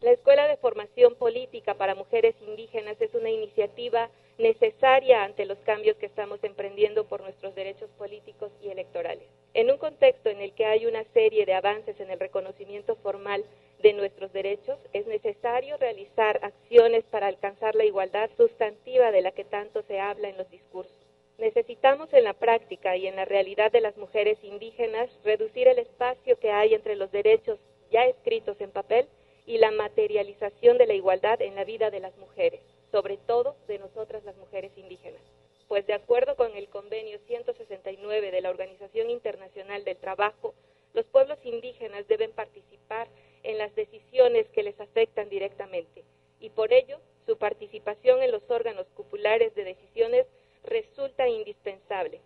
La 0.00 0.12
Escuela 0.12 0.48
de 0.48 0.56
Formación 0.56 1.14
Política 1.14 1.74
para 1.74 1.94
Mujeres 1.94 2.34
Indígenas 2.40 2.98
es 3.00 3.14
una 3.14 3.28
iniciativa 3.28 4.08
necesaria 4.38 5.24
ante 5.24 5.44
los 5.44 5.58
cambios 5.58 5.94
que 5.98 6.06
estamos 6.06 6.42
emprendiendo 6.42 7.04
por 7.04 7.20
nuestros 7.20 7.54
derechos 7.54 7.90
políticos 7.98 8.50
y 8.62 8.70
electorales. 8.70 9.28
En 9.52 9.70
un 9.70 9.76
contexto 9.76 10.30
en 10.30 10.40
el 10.40 10.54
que 10.54 10.64
hay 10.64 10.86
una 10.86 11.04
serie 11.12 11.44
de 11.44 11.52
avances 11.52 12.00
en 12.00 12.10
el 12.10 12.18
reconocimiento 12.18 12.96
formal 12.96 13.44
de 13.82 13.92
nuestros 13.92 14.32
derechos, 14.32 14.78
es 14.94 15.06
necesario 15.06 15.76
realizar 15.76 16.40
acciones 16.42 17.04
para 17.10 17.26
alcanzar 17.26 17.74
la 17.74 17.84
igualdad 17.84 18.30
sustantiva 18.38 19.10
de 19.10 19.20
la 19.20 19.32
que 19.32 19.44
tanto 19.44 19.82
se 19.82 20.00
habla 20.00 20.30
en 20.30 20.38
los 20.38 20.48
discursos. 20.48 20.96
Necesitamos 21.36 22.10
en 22.14 22.24
la 22.24 22.32
práctica 22.32 22.96
y 22.96 23.06
en 23.06 23.16
la 23.16 23.26
realidad 23.26 23.70
de 23.70 23.82
las 23.82 23.98
mujeres 23.98 24.38
indígenas 24.44 25.10
reducir 25.24 25.68
el 25.68 25.78
espacio 25.78 26.38
que 26.38 26.52
hay 26.52 26.72
entre 26.72 26.96
los 26.96 27.12
derechos 27.12 27.58
ya 27.90 28.06
escritos 28.06 28.58
en 28.62 28.70
papel 28.70 29.06
y 29.50 29.58
la 29.58 29.72
materialización 29.72 30.78
de 30.78 30.86
la 30.86 30.94
igualdad 30.94 31.42
en 31.42 31.56
la 31.56 31.64
vida 31.64 31.90
de 31.90 31.98
las 31.98 32.16
mujeres, 32.18 32.60
sobre 32.92 33.16
todo 33.16 33.56
de 33.66 33.80
nosotras 33.80 34.22
las 34.22 34.36
mujeres 34.36 34.70
indígenas. 34.76 35.20
Pues 35.66 35.84
de 35.88 35.92
acuerdo 35.92 36.36
con 36.36 36.56
el 36.56 36.68
convenio 36.68 37.18
169 37.26 38.30
de 38.30 38.40
la 38.42 38.50
Organización 38.50 39.10
Internacional 39.10 39.82
del 39.82 39.96
Trabajo, 39.96 40.54
los 40.94 41.04
pueblos 41.06 41.36
indígenas 41.42 42.06
deben 42.06 42.30
participar 42.30 43.08
en 43.42 43.58
las 43.58 43.74
decisiones 43.74 44.48
que 44.50 44.62
les 44.62 44.78
afectan 44.78 45.28
directamente 45.28 46.04
y 46.38 46.50
por 46.50 46.72
ello 46.72 47.00
su 47.26 47.36
participación 47.36 48.22
en 48.22 48.30
los 48.30 48.48
órganos 48.48 48.86
cupulares 48.94 49.52
de 49.56 49.64
decisiones 49.64 50.26
resulta 50.62 51.26
indispensable. 51.26 52.20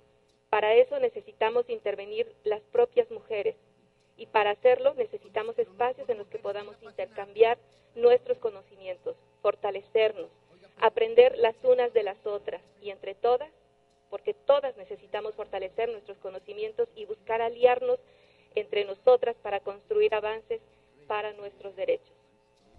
Para 0.51 0.75
eso 0.75 0.99
necesitamos 0.99 1.71
intervenir 1.71 2.31
las 2.45 2.61
propias 2.65 3.11
mujeres, 3.11 3.57
y 4.17 4.27
para 4.27 4.51
hacerlo 4.51 4.95
necesitamos 4.95 5.59
espacios 5.59 6.09
en 6.09 6.19
los 6.19 6.27
que 6.29 6.39
podamos 6.39 6.77
intercambiar 6.83 7.59
nuestros 7.95 8.39
conocimientos, 8.39 9.17
fortalecernos, 9.43 10.29
aprender 10.81 11.37
las 11.39 11.55
unas 11.63 11.93
de 11.93 12.03
las 12.03 12.25
otras 12.25 12.63
y 12.81 12.91
entre 12.91 13.15
todas, 13.15 13.51
porque 14.11 14.35
todas 14.35 14.77
necesitamos 14.77 15.35
fortalecer 15.35 15.89
nuestros 15.89 16.19
conocimientos 16.19 16.89
y 16.95 17.07
buscar 17.07 17.43
aliarnos 17.43 17.99
entre 18.55 18.85
nosotras 18.85 19.37
para 19.43 19.61
construir 19.61 20.15
avances 20.15 20.61
para 21.09 21.33
nuestros 21.33 21.75
derechos. 21.75 22.15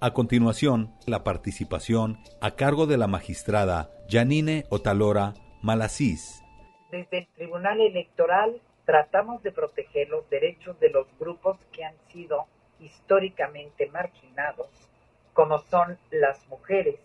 A 0.05 0.13
continuación, 0.13 0.93
la 1.07 1.23
participación 1.23 2.19
a 2.39 2.51
cargo 2.51 2.85
de 2.85 2.95
la 2.95 3.07
magistrada 3.07 3.89
Janine 4.07 4.65
Otalora 4.69 5.33
Malasís. 5.63 6.43
Desde 6.91 7.17
el 7.17 7.27
Tribunal 7.29 7.81
Electoral 7.81 8.61
tratamos 8.85 9.41
de 9.41 9.51
proteger 9.51 10.09
los 10.09 10.29
derechos 10.29 10.79
de 10.79 10.91
los 10.91 11.07
grupos 11.17 11.57
que 11.71 11.85
han 11.85 11.95
sido 12.13 12.45
históricamente 12.79 13.89
marginados, 13.89 14.67
como 15.33 15.57
son 15.57 15.97
las 16.11 16.47
mujeres, 16.49 16.99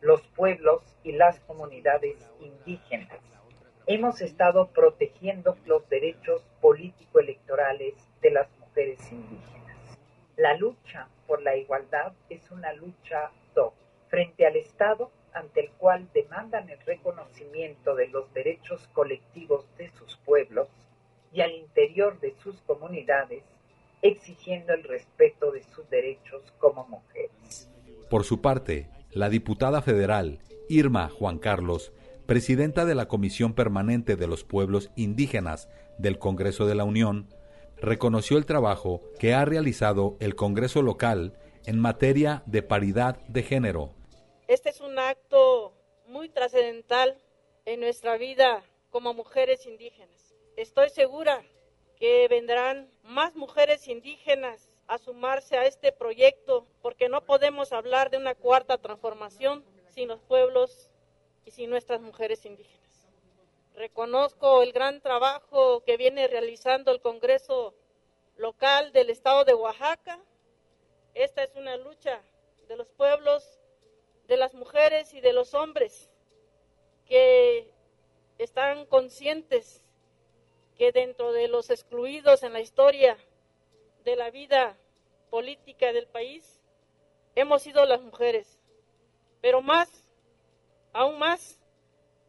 los 0.00 0.20
pueblos 0.34 0.82
y 1.04 1.12
las 1.12 1.38
comunidades 1.46 2.16
indígenas. 2.40 3.20
Hemos 3.86 4.22
estado 4.22 4.70
protegiendo 4.70 5.56
los 5.66 5.88
derechos 5.88 6.42
político-electorales 6.60 7.94
de 8.20 8.32
las 8.32 8.48
mujeres 8.58 8.98
indígenas. 9.12 9.76
La 10.36 10.56
lucha 10.56 11.06
por 11.30 11.42
la 11.42 11.56
igualdad 11.56 12.12
es 12.28 12.50
una 12.50 12.72
lucha 12.72 13.30
doble. 13.54 13.76
Frente 14.08 14.48
al 14.48 14.56
Estado, 14.56 15.12
ante 15.32 15.60
el 15.60 15.70
cual 15.70 16.08
demandan 16.12 16.68
el 16.68 16.80
reconocimiento 16.80 17.94
de 17.94 18.08
los 18.08 18.34
derechos 18.34 18.88
colectivos 18.92 19.64
de 19.78 19.92
sus 19.92 20.16
pueblos, 20.24 20.66
y 21.32 21.42
al 21.42 21.52
interior 21.52 22.18
de 22.18 22.34
sus 22.42 22.60
comunidades, 22.62 23.44
exigiendo 24.02 24.72
el 24.72 24.82
respeto 24.82 25.52
de 25.52 25.62
sus 25.62 25.88
derechos 25.88 26.42
como 26.58 26.84
mujeres. 26.88 27.70
Por 28.10 28.24
su 28.24 28.40
parte, 28.40 28.88
la 29.12 29.28
diputada 29.28 29.82
federal 29.82 30.40
Irma 30.68 31.10
Juan 31.10 31.38
Carlos, 31.38 31.92
presidenta 32.26 32.84
de 32.86 32.96
la 32.96 33.06
Comisión 33.06 33.54
Permanente 33.54 34.16
de 34.16 34.26
los 34.26 34.42
Pueblos 34.42 34.90
Indígenas 34.96 35.68
del 35.96 36.18
Congreso 36.18 36.66
de 36.66 36.74
la 36.74 36.82
Unión, 36.82 37.28
reconoció 37.82 38.38
el 38.38 38.46
trabajo 38.46 39.00
que 39.18 39.34
ha 39.34 39.44
realizado 39.44 40.16
el 40.20 40.34
Congreso 40.34 40.82
local 40.82 41.38
en 41.66 41.78
materia 41.78 42.42
de 42.46 42.62
paridad 42.62 43.16
de 43.26 43.42
género. 43.42 43.90
Este 44.48 44.70
es 44.70 44.80
un 44.80 44.98
acto 44.98 45.72
muy 46.06 46.28
trascendental 46.28 47.18
en 47.64 47.80
nuestra 47.80 48.16
vida 48.16 48.62
como 48.90 49.14
mujeres 49.14 49.66
indígenas 49.66 50.20
Estoy 50.60 50.90
segura 50.90 51.42
que 51.98 52.28
vendrán 52.28 52.90
más 53.02 53.34
mujeres 53.34 53.88
indígenas 53.88 54.68
a 54.88 54.98
sumarse 54.98 55.56
a 55.56 55.64
este 55.64 55.90
proyecto 55.90 56.66
porque 56.82 57.08
no 57.08 57.24
podemos 57.24 57.72
hablar 57.72 58.10
de 58.10 58.18
una 58.18 58.34
cuarta 58.34 58.76
transformación 58.76 59.64
sin 59.88 60.08
los 60.08 60.20
pueblos 60.20 60.90
y 61.46 61.52
sin 61.52 61.70
nuestras 61.70 62.02
mujeres 62.02 62.44
indígenas. 62.44 62.79
Reconozco 63.74 64.62
el 64.62 64.72
gran 64.72 65.00
trabajo 65.00 65.82
que 65.84 65.96
viene 65.96 66.28
realizando 66.28 66.92
el 66.92 67.00
Congreso 67.00 67.74
local 68.36 68.92
del 68.92 69.10
estado 69.10 69.44
de 69.44 69.54
Oaxaca. 69.54 70.20
Esta 71.14 71.42
es 71.42 71.54
una 71.56 71.76
lucha 71.76 72.22
de 72.68 72.76
los 72.76 72.88
pueblos, 72.88 73.60
de 74.26 74.36
las 74.36 74.54
mujeres 74.54 75.14
y 75.14 75.20
de 75.20 75.32
los 75.32 75.54
hombres 75.54 76.10
que 77.06 77.72
están 78.38 78.86
conscientes 78.86 79.82
que 80.76 80.92
dentro 80.92 81.32
de 81.32 81.48
los 81.48 81.68
excluidos 81.68 82.42
en 82.42 82.52
la 82.52 82.60
historia 82.60 83.18
de 84.04 84.16
la 84.16 84.30
vida 84.30 84.78
política 85.28 85.92
del 85.92 86.06
país 86.06 86.60
hemos 87.34 87.62
sido 87.62 87.84
las 87.84 88.00
mujeres, 88.00 88.58
pero 89.40 89.60
más, 89.62 90.08
aún 90.92 91.18
más, 91.18 91.60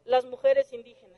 las 0.06 0.26
mujeres 0.26 0.74
indígenas. 0.74 1.11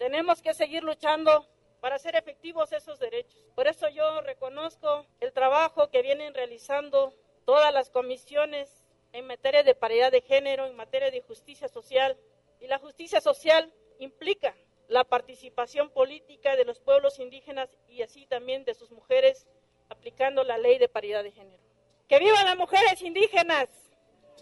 Tenemos 0.00 0.40
que 0.40 0.54
seguir 0.54 0.82
luchando 0.82 1.46
para 1.82 1.96
hacer 1.96 2.16
efectivos 2.16 2.72
esos 2.72 2.98
derechos. 2.98 3.44
Por 3.54 3.68
eso 3.68 3.86
yo 3.90 4.22
reconozco 4.22 5.04
el 5.20 5.30
trabajo 5.34 5.90
que 5.90 6.00
vienen 6.00 6.32
realizando 6.32 7.12
todas 7.44 7.70
las 7.74 7.90
comisiones 7.90 8.82
en 9.12 9.26
materia 9.26 9.62
de 9.62 9.74
paridad 9.74 10.10
de 10.10 10.22
género, 10.22 10.64
en 10.64 10.74
materia 10.74 11.10
de 11.10 11.20
justicia 11.20 11.68
social. 11.68 12.16
Y 12.60 12.66
la 12.66 12.78
justicia 12.78 13.20
social 13.20 13.74
implica 13.98 14.56
la 14.88 15.04
participación 15.04 15.90
política 15.90 16.56
de 16.56 16.64
los 16.64 16.80
pueblos 16.80 17.18
indígenas 17.18 17.76
y 17.86 18.00
así 18.00 18.24
también 18.24 18.64
de 18.64 18.72
sus 18.72 18.90
mujeres 18.90 19.46
aplicando 19.90 20.44
la 20.44 20.56
ley 20.56 20.78
de 20.78 20.88
paridad 20.88 21.22
de 21.22 21.32
género. 21.32 21.62
¡Que 22.08 22.18
vivan 22.18 22.46
las 22.46 22.56
mujeres 22.56 23.02
indígenas! 23.02 23.68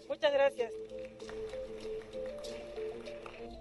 Muchas 0.07 0.31
gracias. 0.31 0.71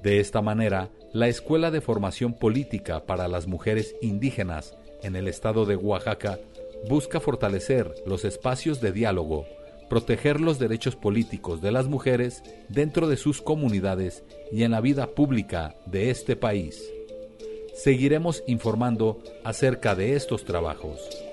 De 0.02 0.21
esta 0.21 0.43
manera, 0.43 0.90
la 1.12 1.28
Escuela 1.28 1.71
de 1.71 1.81
Formación 1.81 2.33
Política 2.33 3.05
para 3.05 3.26
las 3.26 3.47
Mujeres 3.47 3.97
Indígenas 4.00 4.76
en 5.02 5.17
el 5.17 5.26
estado 5.26 5.64
de 5.64 5.76
Oaxaca 5.76 6.38
busca 6.88 7.19
fortalecer 7.19 7.93
los 8.07 8.25
espacios 8.25 8.81
de 8.81 8.93
diálogo, 8.93 9.47
proteger 9.88 10.40
los 10.40 10.59
derechos 10.59 10.95
políticos 10.95 11.61
de 11.61 11.73
las 11.73 11.87
mujeres 11.87 12.43
dentro 12.69 13.09
de 13.09 13.17
sus 13.17 13.43
comunidades 13.43 14.23
y 14.52 14.62
en 14.62 14.71
la 14.71 14.81
vida 14.81 15.09
pública 15.09 15.75
de 15.87 16.11
este 16.11 16.37
país. 16.37 16.93
Seguiremos 17.75 18.45
informando 18.47 19.19
acerca 19.45 19.95
de 19.95 20.14
estos 20.14 20.45
trabajos. 20.45 21.27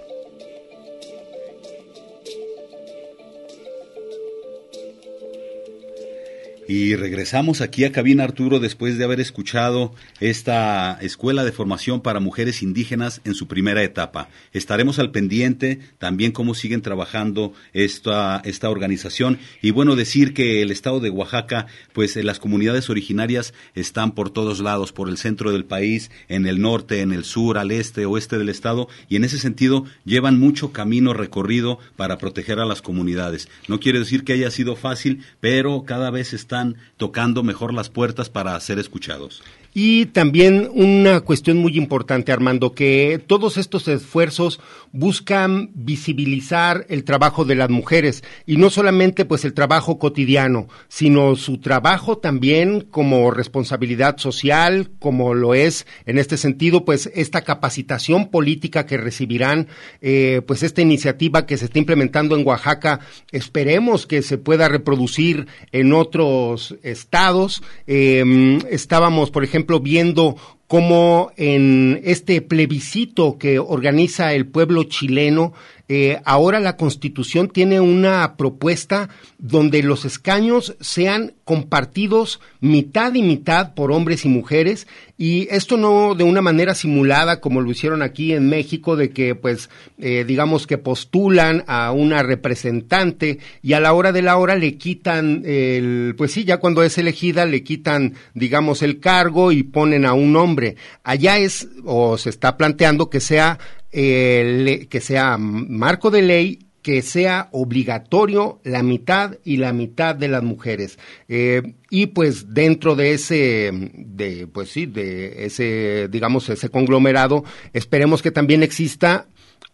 Y 6.68 6.96
regresamos 6.96 7.62
aquí 7.62 7.84
a 7.84 7.92
Cabina 7.92 8.24
Arturo 8.24 8.60
después 8.60 8.98
de 8.98 9.04
haber 9.04 9.20
escuchado 9.20 9.94
esta 10.20 10.98
escuela 11.00 11.44
de 11.44 11.52
formación 11.52 12.02
para 12.02 12.20
mujeres 12.20 12.64
indígenas 12.64 13.22
en 13.24 13.36
su 13.36 13.48
primera 13.48 13.84
etapa. 13.84 14.30
Estaremos 14.52 14.98
al 14.98 15.12
pendiente 15.12 15.78
también 16.00 16.32
cómo 16.32 16.56
siguen 16.56 16.82
trabajando 16.82 17.54
esta, 17.74 18.42
esta 18.46 18.72
organización. 18.72 19.38
Y 19.62 19.70
bueno, 19.70 19.96
decir 19.96 20.34
que 20.34 20.64
el 20.64 20.72
estado 20.72 21.00
de 21.00 21.12
Oaxaca, 21.12 21.68
pues 21.94 22.16
las 22.16 22.40
comunidades 22.40 22.90
originarias 22.90 23.54
están 23.76 24.16
por 24.16 24.32
todos 24.32 24.60
lados, 24.60 24.92
por 24.92 25.08
el 25.08 25.18
centro 25.18 25.52
del 25.52 25.66
país, 25.66 26.10
en 26.30 26.48
el 26.48 26.62
norte, 26.62 27.02
en 27.02 27.12
el 27.12 27.26
sur, 27.26 27.60
al 27.60 27.70
este, 27.70 28.08
oeste 28.08 28.40
del 28.40 28.50
estado. 28.50 28.88
Y 29.08 29.18
en 29.18 29.24
ese 29.24 29.38
sentido 29.38 29.86
llevan 30.04 30.40
mucho 30.40 30.72
camino 30.72 31.14
recorrido 31.14 31.78
para 31.96 32.18
proteger 32.18 32.60
a 32.60 32.66
las 32.66 32.82
comunidades. 32.82 33.50
No 33.68 33.80
quiere 33.80 34.00
decir 34.00 34.24
que 34.24 34.34
haya 34.34 34.50
sido 34.50 34.76
fácil, 34.76 35.24
pero 35.40 35.84
cada 35.86 36.10
vez 36.10 36.34
está 36.34 36.55
están 36.56 36.78
tocando 36.96 37.44
mejor 37.44 37.74
las 37.74 37.90
puertas 37.90 38.30
para 38.30 38.58
ser 38.62 38.80
escuchados. 38.80 39.44
Y 39.78 40.06
también 40.06 40.70
una 40.74 41.20
cuestión 41.20 41.58
muy 41.58 41.78
importante, 41.78 42.32
Armando, 42.32 42.72
que 42.72 43.22
todos 43.28 43.58
estos 43.58 43.90
esfuerzos 43.90 44.62
buscan 44.94 45.70
visibilizar 45.74 46.86
el 46.88 47.04
trabajo 47.04 47.44
de 47.44 47.56
las 47.56 47.70
mujeres 47.70 48.24
y 48.46 48.56
no 48.56 48.70
solamente 48.70 49.26
pues 49.26 49.44
el 49.44 49.54
trabajo 49.54 50.00
cotidiano, 50.00 50.70
sino 50.88 51.36
su 51.36 51.58
trabajo 51.58 52.20
también 52.20 52.88
como 52.90 53.32
responsabilidad 53.32 54.16
social, 54.18 54.92
como 54.98 55.34
lo 55.34 55.54
es 55.54 55.86
en 56.06 56.20
este 56.20 56.38
sentido 56.38 56.86
pues 56.86 57.12
esta 57.14 57.42
capacitación 57.42 58.30
política 58.30 58.86
que 58.86 58.96
recibirán, 58.96 59.68
eh, 60.00 60.42
pues 60.48 60.64
esta 60.64 60.84
iniciativa 60.84 61.46
que 61.46 61.58
se 61.58 61.66
está 61.66 61.80
implementando 61.80 62.38
en 62.38 62.48
Oaxaca, 62.48 63.02
esperemos 63.34 64.08
que 64.08 64.22
se 64.22 64.38
pueda 64.38 64.70
reproducir 64.70 65.48
en 65.74 65.92
otros 65.92 66.78
estados. 66.82 67.62
Eh, 67.88 68.62
estábamos, 68.70 69.32
por 69.32 69.44
ejemplo, 69.44 69.65
viendo 69.82 70.36
cómo 70.68 71.32
en 71.38 72.02
este 72.04 72.42
plebiscito 72.42 73.38
que 73.38 73.60
organiza 73.60 74.34
el 74.34 74.48
pueblo 74.48 74.84
chileno, 74.84 75.54
eh, 75.88 76.20
ahora 76.26 76.60
la 76.60 76.78
Constitución 76.78 77.50
tiene 77.50 77.80
una 77.80 78.38
propuesta 78.38 79.10
donde 79.38 79.84
los 79.84 80.04
escaños 80.06 80.76
sean 80.80 81.34
compartidos 81.44 82.40
mitad 82.60 83.14
y 83.14 83.22
mitad 83.22 83.76
por 83.76 83.92
hombres 83.92 84.26
y 84.26 84.30
mujeres 84.30 84.88
y 85.18 85.48
esto 85.52 85.78
no 85.78 86.16
de 86.16 86.24
una 86.24 86.42
manera 86.42 86.74
simulada 86.74 87.40
como 87.40 87.62
lo 87.62 87.70
hicieron 87.70 88.02
aquí 88.02 88.34
en 88.34 88.50
México 88.50 88.96
de 88.96 89.12
que 89.12 89.36
pues 89.36 89.70
eh, 90.00 90.26
digamos 90.28 90.66
que 90.66 90.80
postulan 90.80 91.64
a 91.68 91.92
una 91.92 92.24
representante 92.24 93.38
y 93.62 93.74
a 93.74 93.80
la 93.80 93.94
hora 93.94 94.12
de 94.12 94.24
la 94.24 94.38
hora 94.38 94.56
le 94.56 94.78
quitan 94.78 95.44
el 95.46 96.16
pues 96.18 96.32
sí 96.32 96.46
ya 96.46 96.58
cuando 96.58 96.82
es 96.82 96.98
elegida 96.98 97.46
le 97.46 97.64
quitan 97.64 98.16
digamos 98.34 98.82
el 98.82 99.00
cargo 99.00 99.52
y 99.52 99.64
ponen 99.64 100.06
a 100.06 100.14
un 100.14 100.36
hombre. 100.36 100.76
Allá 101.04 101.38
es 101.38 101.68
o 101.84 102.18
se 102.18 102.30
está 102.30 102.58
planteando 102.58 103.10
que 103.10 103.20
sea 103.20 103.60
eh, 103.98 104.88
que 104.90 105.00
sea 105.00 105.38
marco 105.38 106.12
de 106.12 106.22
ley 106.22 106.60
que 106.82 107.02
sea 107.02 107.48
obligatorio 107.54 108.60
la 108.64 108.84
mitad 108.84 109.38
y 109.46 109.58
la 109.58 109.72
mitad 109.72 110.16
de 110.16 110.28
las 110.28 110.44
mujeres 110.44 111.00
eh, 111.30 111.76
y 111.90 112.08
pues 112.08 112.54
dentro 112.54 112.96
de 112.96 113.14
ese 113.14 113.72
de 113.96 114.48
pues 114.48 114.70
sí 114.70 114.86
de 114.86 115.46
ese 115.46 116.10
digamos 116.12 116.50
ese 116.50 116.68
conglomerado 116.68 117.46
esperemos 117.72 118.22
que 118.22 118.32
también 118.32 118.64
exista 118.64 119.28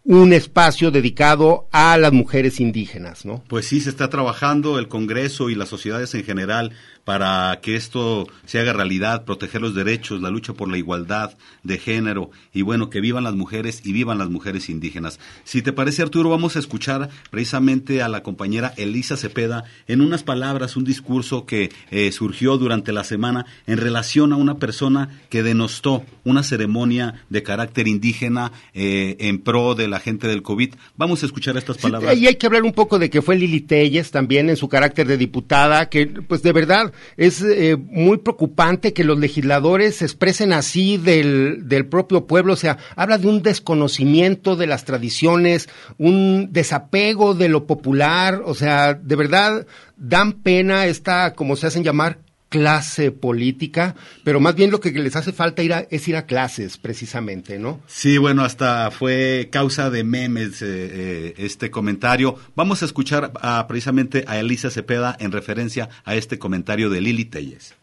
un 0.04 0.32
espacio 0.32 0.90
dedicado 0.90 1.68
a 1.70 1.96
las 1.96 2.12
mujeres 2.12 2.58
indígenas, 2.58 3.24
¿no? 3.24 3.44
Pues 3.48 3.66
sí, 3.66 3.80
se 3.80 3.90
está 3.90 4.10
trabajando 4.10 4.78
el 4.78 4.88
Congreso 4.88 5.48
y 5.48 5.54
las 5.54 5.68
sociedades 5.68 6.14
en 6.14 6.24
general 6.24 6.72
para 7.04 7.58
que 7.62 7.74
esto 7.74 8.28
se 8.46 8.60
haga 8.60 8.72
realidad, 8.72 9.24
proteger 9.24 9.60
los 9.60 9.74
derechos, 9.74 10.20
la 10.20 10.30
lucha 10.30 10.52
por 10.52 10.70
la 10.70 10.78
igualdad 10.78 11.36
de 11.62 11.78
género 11.78 12.30
y 12.52 12.62
bueno, 12.62 12.90
que 12.90 13.00
vivan 13.00 13.24
las 13.24 13.34
mujeres 13.34 13.82
y 13.84 13.92
vivan 13.92 14.18
las 14.18 14.30
mujeres 14.30 14.68
indígenas. 14.68 15.18
Si 15.44 15.62
te 15.62 15.72
parece, 15.72 16.02
Arturo, 16.02 16.30
vamos 16.30 16.56
a 16.56 16.60
escuchar 16.60 17.08
precisamente 17.30 18.02
a 18.02 18.08
la 18.08 18.22
compañera 18.22 18.72
Elisa 18.76 19.16
Cepeda 19.16 19.64
en 19.88 20.00
unas 20.00 20.22
palabras, 20.22 20.76
un 20.76 20.84
discurso 20.84 21.44
que 21.44 21.72
eh, 21.90 22.12
surgió 22.12 22.56
durante 22.56 22.92
la 22.92 23.04
semana 23.04 23.46
en 23.66 23.78
relación 23.78 24.32
a 24.32 24.36
una 24.36 24.58
persona 24.58 25.08
que 25.28 25.42
denostó 25.42 26.04
una 26.24 26.42
ceremonia 26.42 27.24
de 27.30 27.42
carácter 27.42 27.88
indígena 27.88 28.52
eh, 28.74 29.16
en 29.18 29.38
pro 29.38 29.74
de 29.74 29.88
la 29.88 29.98
gente 29.98 30.28
del 30.28 30.42
COVID. 30.42 30.74
Vamos 30.96 31.22
a 31.22 31.26
escuchar 31.26 31.56
estas 31.56 31.78
palabras. 31.78 32.16
y 32.16 32.26
hay 32.26 32.36
que 32.36 32.46
hablar 32.46 32.62
un 32.62 32.72
poco 32.72 32.98
de 32.98 33.10
que 33.10 33.22
fue 33.22 33.36
Lili 33.36 33.60
Telles 33.60 34.10
también 34.10 34.50
en 34.50 34.56
su 34.56 34.68
carácter 34.68 35.06
de 35.06 35.16
diputada, 35.16 35.88
que 35.88 36.06
pues 36.06 36.42
de 36.42 36.52
verdad 36.52 36.91
es 37.16 37.42
eh, 37.42 37.76
muy 37.76 38.18
preocupante 38.18 38.92
que 38.92 39.04
los 39.04 39.18
legisladores 39.18 39.96
se 39.96 40.04
expresen 40.04 40.52
así 40.52 40.96
del, 40.96 41.68
del 41.68 41.86
propio 41.86 42.26
pueblo, 42.26 42.52
o 42.52 42.56
sea, 42.56 42.78
habla 42.96 43.18
de 43.18 43.28
un 43.28 43.42
desconocimiento 43.42 44.56
de 44.56 44.66
las 44.66 44.84
tradiciones, 44.84 45.68
un 45.98 46.48
desapego 46.52 47.34
de 47.34 47.48
lo 47.48 47.66
popular, 47.66 48.42
o 48.44 48.54
sea, 48.54 48.94
de 48.94 49.16
verdad 49.16 49.66
dan 49.96 50.32
pena 50.32 50.86
esta, 50.86 51.34
como 51.34 51.56
se 51.56 51.66
hacen 51.68 51.84
llamar, 51.84 52.18
clase 52.52 53.12
política, 53.12 53.96
pero 54.24 54.38
más 54.38 54.54
bien 54.54 54.70
lo 54.70 54.78
que 54.78 54.90
les 54.90 55.16
hace 55.16 55.32
falta 55.32 55.62
ir 55.62 55.72
es 55.90 56.06
ir 56.06 56.16
a 56.16 56.26
clases, 56.26 56.76
precisamente, 56.76 57.58
¿no? 57.58 57.80
Sí, 57.86 58.18
bueno, 58.18 58.44
hasta 58.44 58.90
fue 58.90 59.48
causa 59.50 59.88
de 59.88 60.04
memes 60.04 60.60
eh, 60.60 60.66
eh, 60.68 61.34
este 61.38 61.70
comentario. 61.70 62.36
Vamos 62.54 62.82
a 62.82 62.84
escuchar 62.84 63.32
precisamente 63.66 64.24
a 64.28 64.38
Elisa 64.38 64.70
Cepeda 64.70 65.16
en 65.18 65.32
referencia 65.32 65.88
a 66.04 66.14
este 66.14 66.38
comentario 66.38 66.90
de 66.90 67.00
Lili 67.00 67.24
Telles. 67.24 67.74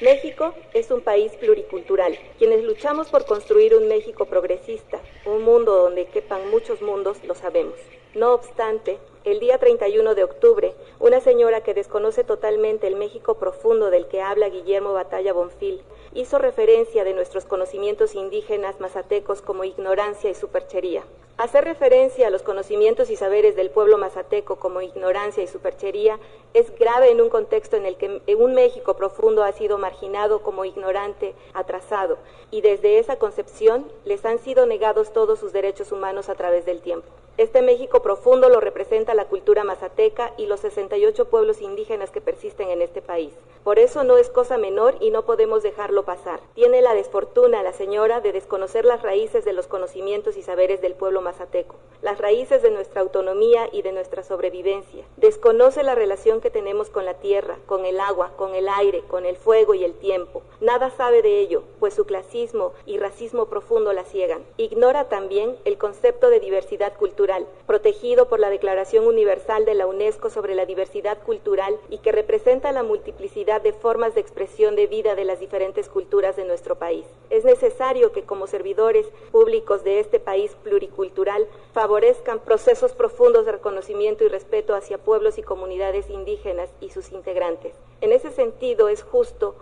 México 0.00 0.52
es 0.74 0.90
un 0.90 1.00
país 1.00 1.30
pluricultural. 1.38 2.18
Quienes 2.38 2.64
luchamos 2.64 3.08
por 3.08 3.24
construir 3.24 3.72
un 3.76 3.86
México 3.86 4.26
progresista, 4.26 5.00
un 5.24 5.44
mundo 5.44 5.74
donde 5.74 6.06
quepan 6.06 6.50
muchos 6.50 6.82
mundos, 6.82 7.18
lo 7.24 7.36
sabemos. 7.36 7.76
No 8.16 8.34
obstante, 8.34 8.98
el 9.26 9.40
día 9.40 9.58
31 9.58 10.14
de 10.14 10.22
octubre, 10.22 10.72
una 11.00 11.20
señora 11.20 11.60
que 11.60 11.74
desconoce 11.74 12.22
totalmente 12.22 12.86
el 12.86 12.94
México 12.94 13.34
profundo 13.34 13.90
del 13.90 14.06
que 14.06 14.22
habla 14.22 14.48
Guillermo 14.48 14.92
Batalla 14.92 15.32
Bonfil, 15.32 15.82
hizo 16.14 16.38
referencia 16.38 17.02
de 17.02 17.12
nuestros 17.12 17.44
conocimientos 17.44 18.14
indígenas 18.14 18.78
mazatecos 18.78 19.42
como 19.42 19.64
ignorancia 19.64 20.30
y 20.30 20.34
superchería. 20.36 21.02
Hacer 21.38 21.64
referencia 21.64 22.28
a 22.28 22.30
los 22.30 22.44
conocimientos 22.44 23.10
y 23.10 23.16
saberes 23.16 23.56
del 23.56 23.70
pueblo 23.70 23.98
mazateco 23.98 24.56
como 24.60 24.80
ignorancia 24.80 25.42
y 25.42 25.48
superchería 25.48 26.20
es 26.54 26.72
grave 26.78 27.10
en 27.10 27.20
un 27.20 27.28
contexto 27.28 27.76
en 27.76 27.84
el 27.84 27.96
que 27.96 28.22
un 28.36 28.54
México 28.54 28.94
profundo 28.94 29.42
ha 29.42 29.50
sido 29.50 29.76
marginado 29.76 30.40
como 30.40 30.64
ignorante, 30.64 31.34
atrasado, 31.52 32.16
y 32.52 32.60
desde 32.60 33.00
esa 33.00 33.16
concepción 33.16 33.90
les 34.04 34.24
han 34.24 34.38
sido 34.38 34.66
negados 34.66 35.12
todos 35.12 35.40
sus 35.40 35.52
derechos 35.52 35.90
humanos 35.90 36.28
a 36.28 36.36
través 36.36 36.64
del 36.64 36.80
tiempo. 36.80 37.08
Este 37.38 37.60
México 37.60 38.00
profundo 38.00 38.48
lo 38.48 38.60
representa 38.60 39.12
la 39.16 39.24
cultura 39.24 39.64
mazateca 39.64 40.32
y 40.36 40.46
los 40.46 40.60
68 40.60 41.28
pueblos 41.28 41.60
indígenas 41.60 42.10
que 42.10 42.20
persisten 42.20 42.70
en 42.70 42.82
este 42.82 43.02
país. 43.02 43.32
Por 43.64 43.80
eso 43.80 44.04
no 44.04 44.16
es 44.16 44.30
cosa 44.30 44.58
menor 44.58 44.94
y 45.00 45.10
no 45.10 45.24
podemos 45.24 45.64
dejarlo 45.64 46.04
pasar. 46.04 46.38
Tiene 46.54 46.82
la 46.82 46.94
desfortuna 46.94 47.64
la 47.64 47.72
señora 47.72 48.20
de 48.20 48.32
desconocer 48.32 48.84
las 48.84 49.02
raíces 49.02 49.44
de 49.44 49.52
los 49.52 49.66
conocimientos 49.66 50.36
y 50.36 50.42
saberes 50.42 50.80
del 50.80 50.94
pueblo 50.94 51.20
mazateco, 51.20 51.74
las 52.00 52.18
raíces 52.18 52.62
de 52.62 52.70
nuestra 52.70 53.00
autonomía 53.00 53.68
y 53.72 53.82
de 53.82 53.90
nuestra 53.90 54.22
sobrevivencia. 54.22 55.04
Desconoce 55.16 55.82
la 55.82 55.96
relación 55.96 56.40
que 56.40 56.50
tenemos 56.50 56.90
con 56.90 57.04
la 57.04 57.14
tierra, 57.14 57.58
con 57.66 57.84
el 57.86 57.98
agua, 57.98 58.32
con 58.36 58.54
el 58.54 58.68
aire, 58.68 59.02
con 59.08 59.26
el 59.26 59.36
fuego 59.36 59.74
y 59.74 59.82
el 59.82 59.94
tiempo. 59.94 60.42
Nada 60.60 60.90
sabe 60.90 61.22
de 61.22 61.40
ello, 61.40 61.64
pues 61.80 61.94
su 61.94 62.04
clasismo 62.04 62.72
y 62.84 62.98
racismo 62.98 63.46
profundo 63.46 63.92
la 63.92 64.04
ciegan. 64.04 64.44
Ignora 64.58 65.08
también 65.08 65.56
el 65.64 65.78
concepto 65.78 66.30
de 66.30 66.38
diversidad 66.38 66.96
cultural 66.96 67.46
protegido 67.66 68.28
por 68.28 68.38
la 68.38 68.50
Declaración 68.50 69.05
Universal 69.08 69.64
de 69.64 69.74
la 69.74 69.86
UNESCO 69.86 70.30
sobre 70.30 70.54
la 70.54 70.66
diversidad 70.66 71.22
cultural 71.22 71.78
y 71.90 71.98
que 71.98 72.12
representa 72.12 72.72
la 72.72 72.82
multiplicidad 72.82 73.60
de 73.60 73.72
formas 73.72 74.14
de 74.14 74.20
expresión 74.20 74.76
de 74.76 74.86
vida 74.86 75.14
de 75.14 75.24
las 75.24 75.40
diferentes 75.40 75.88
culturas 75.88 76.36
de 76.36 76.44
nuestro 76.44 76.76
país. 76.76 77.06
Es 77.30 77.44
necesario 77.44 78.12
que 78.12 78.24
como 78.24 78.46
servidores 78.46 79.06
públicos 79.30 79.84
de 79.84 80.00
este 80.00 80.20
país 80.20 80.56
pluricultural 80.62 81.46
favorezcan 81.72 82.40
procesos 82.40 82.92
profundos 82.92 83.46
de 83.46 83.52
reconocimiento 83.52 84.24
y 84.24 84.28
respeto 84.28 84.74
hacia 84.74 84.98
pueblos 84.98 85.38
y 85.38 85.42
comunidades 85.42 86.10
indígenas 86.10 86.70
y 86.80 86.90
sus 86.90 87.12
integrantes. 87.12 87.74
En 88.00 88.12
ese 88.12 88.30
sentido 88.30 88.88
es 88.88 89.02
justo 89.02 89.56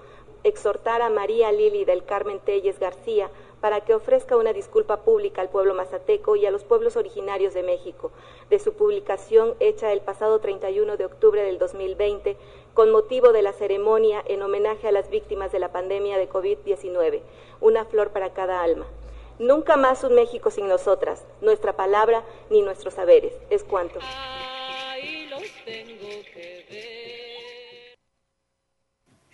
exhortar 0.45 1.01
a 1.03 1.09
María 1.09 1.51
Lili 1.53 1.85
del 1.85 2.05
Carmen 2.05 2.39
Telles 2.39 2.79
García 2.79 3.31
para 3.65 3.81
que 3.81 3.95
ofrezca 3.95 4.37
una 4.37 4.53
disculpa 4.53 4.99
pública 5.05 5.41
al 5.41 5.49
pueblo 5.49 5.73
mazateco 5.73 6.37
y 6.37 6.45
a 6.45 6.51
los 6.51 6.65
pueblos 6.65 6.99
originarios 6.99 7.55
de 7.55 7.63
México, 7.63 8.13
de 8.51 8.59
su 8.59 8.75
publicación 8.75 9.55
hecha 9.59 9.91
el 9.91 10.03
pasado 10.03 10.39
31 10.39 10.99
de 10.99 11.07
octubre 11.07 11.43
del 11.43 11.57
2020 11.57 12.37
con 12.75 12.91
motivo 12.91 13.33
de 13.33 13.41
la 13.41 13.55
ceremonia 13.55 14.23
en 14.27 14.43
homenaje 14.43 14.89
a 14.89 14.93
las 14.93 15.09
víctimas 15.09 15.51
de 15.51 15.61
la 15.61 15.73
pandemia 15.73 16.19
de 16.19 16.29
COVID-19, 16.29 17.23
una 17.63 17.87
flor 17.87 18.11
para 18.11 18.35
cada 18.35 18.63
alma. 18.63 18.85
Nunca 19.39 19.79
más 19.79 20.05
un 20.05 20.15
México 20.15 20.51
sin 20.51 20.69
nosotras, 20.69 21.25
nuestra 21.41 21.73
palabra 21.73 22.23
ni 22.51 22.61
nuestros 22.61 22.93
saberes. 22.93 23.33
Es 23.49 23.65
cuanto. 23.65 23.99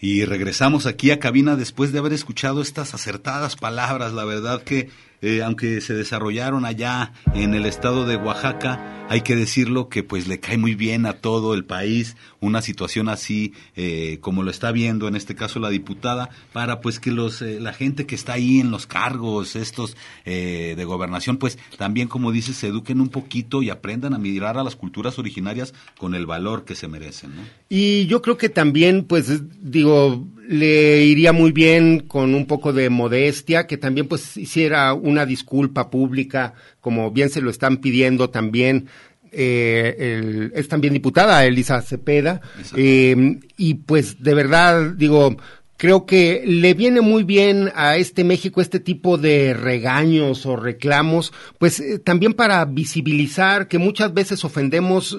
Y 0.01 0.25
regresamos 0.25 0.87
aquí 0.87 1.11
a 1.11 1.19
cabina 1.19 1.57
después 1.57 1.93
de 1.93 1.99
haber 1.99 2.15
escuchado 2.15 2.63
estas 2.63 2.95
acertadas 2.95 3.57
palabras. 3.57 4.15
La 4.15 4.25
verdad 4.25 4.63
que 4.63 4.89
eh, 5.23 5.43
aunque 5.43 5.81
se 5.81 5.95
desarrollaron 5.95 6.65
allá 6.65 7.13
en 7.35 7.55
el 7.55 7.67
estado 7.67 8.07
de 8.07 8.17
Oaxaca, 8.17 9.07
hay 9.09 9.23
que 9.23 9.37
decirlo 9.37 9.89
que 9.89 10.03
pues 10.03 10.29
le 10.29 10.41
cae 10.41 10.57
muy 10.57 10.75
bien 10.75 11.05
a 11.05 11.15
todo 11.15 11.55
el 11.55 11.65
país 11.65 12.17
una 12.41 12.63
situación 12.63 13.09
así 13.09 13.53
eh, 13.77 14.19
como 14.21 14.43
lo 14.43 14.51
está 14.51 14.71
viendo 14.73 15.09
en 15.09 15.17
este 15.17 15.35
caso 15.35 15.59
la 15.59 15.69
diputada 15.69 16.31
para 16.53 16.81
pues 16.81 17.01
que 17.01 17.11
los 17.11 17.43
eh, 17.43 17.59
la 17.61 17.73
gente 17.73 18.07
que 18.07 18.15
está 18.15 18.35
ahí 18.35 18.61
en 18.61 18.71
los 18.71 18.87
cargos 18.87 19.57
estos 19.57 19.97
de 20.25 20.85
gobernación 20.85 21.39
pues 21.39 21.59
también 21.77 22.07
como 22.07 22.31
dices 22.31 22.57
se 22.57 22.69
eduquen 22.69 23.01
un 23.01 23.09
poquito 23.09 23.63
y 23.63 23.71
aprendan 23.71 24.15
a 24.15 24.19
mirar 24.19 24.59
a 24.59 24.65
las 24.65 24.77
culturas 24.77 25.19
originarias 25.19 25.75
con 25.99 26.15
el 26.15 26.27
valor 26.27 26.65
que 26.65 26.75
se 26.75 26.89
merecen. 26.89 27.33
Y 27.69 28.07
yo 28.07 28.23
creo 28.23 28.37
que 28.37 28.49
también 28.49 29.05
pues 29.05 29.43
digo 29.61 30.27
le 30.51 31.05
iría 31.05 31.33
muy 31.33 31.53
bien 31.53 32.01
con 32.01 32.35
un 32.35 32.45
poco 32.45 32.73
de 32.73 32.91
modestia, 32.91 33.69
que 33.69 33.77
también 33.77 34.09
pues 34.09 34.37
hiciera 34.37 34.95
una 34.95 35.25
disculpa 35.25 35.91
pública, 35.91 36.55
como 36.81 37.13
bien 37.13 37.31
se 37.31 37.41
lo 37.41 37.51
están 37.51 37.77
pidiendo 37.77 38.31
también. 38.31 38.89
Eh, 39.31 40.51
es 40.53 40.67
también 40.67 40.93
diputada 40.93 41.45
Elisa 41.47 41.81
Cepeda, 41.83 42.41
eh, 42.75 43.39
y 43.57 43.75
pues 43.75 44.21
de 44.25 44.35
verdad 44.35 44.95
digo, 44.97 45.37
creo 45.77 46.05
que 46.05 46.43
le 46.45 46.75
viene 46.75 47.01
muy 47.01 47.23
bien 47.23 47.71
a 47.77 47.97
este 47.97 48.25
México 48.25 48.61
este 48.61 48.81
tipo 48.81 49.19
de 49.19 49.55
regaños 49.55 50.47
o 50.47 50.57
reclamos, 50.57 51.33
pues 51.59 51.79
eh, 51.79 52.01
también 52.01 52.35
para 52.35 52.65
visibilizar 52.65 53.69
que 53.69 53.79
muchas 53.79 54.13
veces 54.13 54.45
ofendemos 54.45 55.17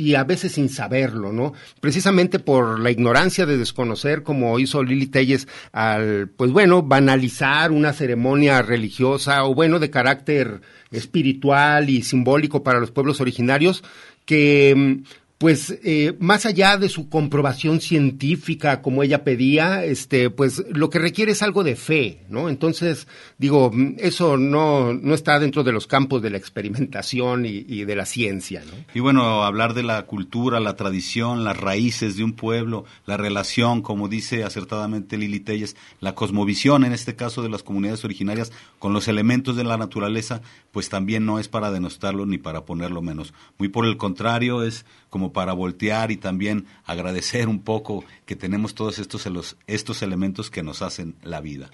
y 0.00 0.14
a 0.14 0.24
veces 0.24 0.52
sin 0.52 0.70
saberlo, 0.70 1.30
¿no? 1.30 1.52
Precisamente 1.80 2.38
por 2.38 2.80
la 2.80 2.90
ignorancia 2.90 3.44
de 3.44 3.58
desconocer, 3.58 4.22
como 4.22 4.58
hizo 4.58 4.82
Lili 4.82 5.06
Telles, 5.06 5.46
al, 5.72 6.28
pues 6.28 6.52
bueno, 6.52 6.82
banalizar 6.82 7.70
una 7.70 7.92
ceremonia 7.92 8.62
religiosa 8.62 9.44
o 9.44 9.54
bueno, 9.54 9.78
de 9.78 9.90
carácter 9.90 10.62
espiritual 10.90 11.90
y 11.90 12.02
simbólico 12.02 12.62
para 12.62 12.80
los 12.80 12.90
pueblos 12.90 13.20
originarios, 13.20 13.84
que 14.24 14.74
mm, 14.74 15.02
pues 15.40 15.78
eh, 15.84 16.14
más 16.20 16.44
allá 16.44 16.76
de 16.76 16.90
su 16.90 17.08
comprobación 17.08 17.80
científica 17.80 18.82
como 18.82 19.02
ella 19.02 19.24
pedía, 19.24 19.86
este, 19.86 20.28
pues 20.28 20.62
lo 20.70 20.90
que 20.90 20.98
requiere 20.98 21.32
es 21.32 21.42
algo 21.42 21.64
de 21.64 21.76
fe, 21.76 22.26
¿no? 22.28 22.50
Entonces, 22.50 23.08
digo, 23.38 23.72
eso 23.96 24.36
no, 24.36 24.92
no 24.92 25.14
está 25.14 25.38
dentro 25.38 25.64
de 25.64 25.72
los 25.72 25.86
campos 25.86 26.20
de 26.20 26.28
la 26.28 26.36
experimentación 26.36 27.46
y, 27.46 27.64
y, 27.66 27.86
de 27.86 27.96
la 27.96 28.04
ciencia, 28.04 28.62
¿no? 28.66 28.84
Y 28.92 29.00
bueno, 29.00 29.42
hablar 29.42 29.72
de 29.72 29.82
la 29.82 30.02
cultura, 30.02 30.60
la 30.60 30.76
tradición, 30.76 31.42
las 31.42 31.56
raíces 31.56 32.18
de 32.18 32.24
un 32.24 32.34
pueblo, 32.34 32.84
la 33.06 33.16
relación, 33.16 33.80
como 33.80 34.08
dice 34.08 34.44
acertadamente 34.44 35.16
Lili 35.16 35.40
Telles, 35.40 35.74
la 36.00 36.14
cosmovisión, 36.14 36.84
en 36.84 36.92
este 36.92 37.16
caso 37.16 37.42
de 37.42 37.48
las 37.48 37.62
comunidades 37.62 38.04
originarias, 38.04 38.52
con 38.78 38.92
los 38.92 39.08
elementos 39.08 39.56
de 39.56 39.64
la 39.64 39.78
naturaleza, 39.78 40.42
pues 40.70 40.90
también 40.90 41.24
no 41.24 41.38
es 41.38 41.48
para 41.48 41.70
denostarlo 41.70 42.26
ni 42.26 42.36
para 42.36 42.66
ponerlo 42.66 43.00
menos. 43.00 43.32
Muy 43.56 43.70
por 43.70 43.86
el 43.86 43.96
contrario, 43.96 44.62
es 44.62 44.84
como 45.08 45.29
para 45.32 45.52
voltear 45.52 46.10
y 46.10 46.16
también 46.16 46.66
agradecer 46.84 47.48
un 47.48 47.60
poco 47.60 48.04
que 48.26 48.36
tenemos 48.36 48.74
todos 48.74 48.98
estos, 48.98 49.56
estos 49.66 50.02
elementos 50.02 50.50
que 50.50 50.62
nos 50.62 50.82
hacen 50.82 51.14
la 51.22 51.40
vida. 51.40 51.70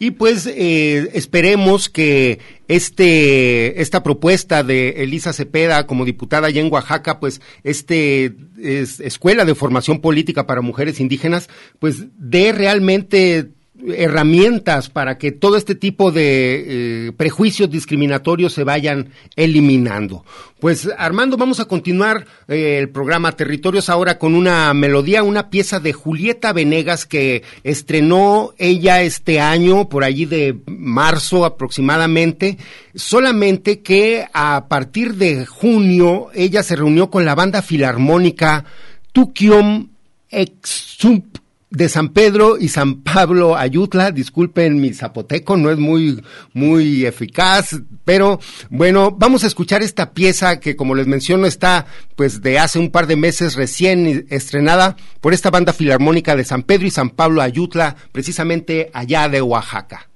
Y 0.00 0.12
pues 0.12 0.46
eh, 0.46 1.10
esperemos 1.14 1.88
que 1.88 2.38
este 2.68 3.82
esta 3.82 4.04
propuesta 4.04 4.62
de 4.62 5.02
Elisa 5.02 5.32
Cepeda 5.32 5.88
como 5.88 6.04
diputada 6.04 6.46
allá 6.46 6.60
en 6.60 6.72
Oaxaca, 6.72 7.18
pues 7.18 7.40
este 7.64 8.36
es, 8.62 9.00
escuela 9.00 9.44
de 9.44 9.56
formación 9.56 10.00
política 10.00 10.46
para 10.46 10.60
mujeres 10.60 11.00
indígenas, 11.00 11.48
pues 11.80 12.04
dé 12.16 12.52
realmente 12.52 13.50
herramientas 13.86 14.88
para 14.88 15.18
que 15.18 15.30
todo 15.30 15.56
este 15.56 15.74
tipo 15.74 16.10
de 16.10 17.06
eh, 17.08 17.12
prejuicios 17.12 17.70
discriminatorios 17.70 18.52
se 18.52 18.64
vayan 18.64 19.10
eliminando. 19.36 20.24
Pues 20.58 20.88
Armando, 20.98 21.36
vamos 21.36 21.60
a 21.60 21.66
continuar 21.66 22.26
eh, 22.48 22.78
el 22.80 22.88
programa 22.88 23.32
Territorios 23.32 23.88
ahora 23.88 24.18
con 24.18 24.34
una 24.34 24.74
melodía, 24.74 25.22
una 25.22 25.50
pieza 25.50 25.78
de 25.78 25.92
Julieta 25.92 26.52
Venegas 26.52 27.06
que 27.06 27.44
estrenó 27.62 28.52
ella 28.58 29.02
este 29.02 29.38
año, 29.40 29.88
por 29.88 30.02
allí 30.02 30.24
de 30.24 30.58
marzo 30.66 31.44
aproximadamente, 31.44 32.58
solamente 32.94 33.80
que 33.80 34.26
a 34.32 34.66
partir 34.68 35.14
de 35.14 35.46
junio 35.46 36.28
ella 36.34 36.62
se 36.64 36.76
reunió 36.76 37.10
con 37.10 37.24
la 37.24 37.36
banda 37.36 37.62
filarmónica 37.62 38.64
Tukiom 39.12 39.90
Exump 40.30 41.38
de 41.70 41.88
San 41.88 42.10
Pedro 42.10 42.56
y 42.58 42.68
San 42.68 43.02
Pablo 43.02 43.56
Ayutla, 43.56 44.10
disculpen 44.10 44.80
mi 44.80 44.94
zapoteco, 44.94 45.56
no 45.56 45.70
es 45.70 45.78
muy, 45.78 46.22
muy 46.54 47.04
eficaz, 47.04 47.80
pero 48.04 48.40
bueno, 48.70 49.10
vamos 49.10 49.44
a 49.44 49.46
escuchar 49.46 49.82
esta 49.82 50.12
pieza 50.12 50.60
que 50.60 50.76
como 50.76 50.94
les 50.94 51.06
menciono 51.06 51.46
está 51.46 51.86
pues 52.16 52.40
de 52.40 52.58
hace 52.58 52.78
un 52.78 52.90
par 52.90 53.06
de 53.06 53.16
meses 53.16 53.54
recién 53.54 54.26
estrenada 54.30 54.96
por 55.20 55.34
esta 55.34 55.50
banda 55.50 55.72
filarmónica 55.72 56.36
de 56.36 56.44
San 56.44 56.62
Pedro 56.62 56.86
y 56.86 56.90
San 56.90 57.10
Pablo 57.10 57.42
Ayutla, 57.42 57.96
precisamente 58.12 58.90
allá 58.94 59.28
de 59.28 59.42
Oaxaca. 59.42 60.08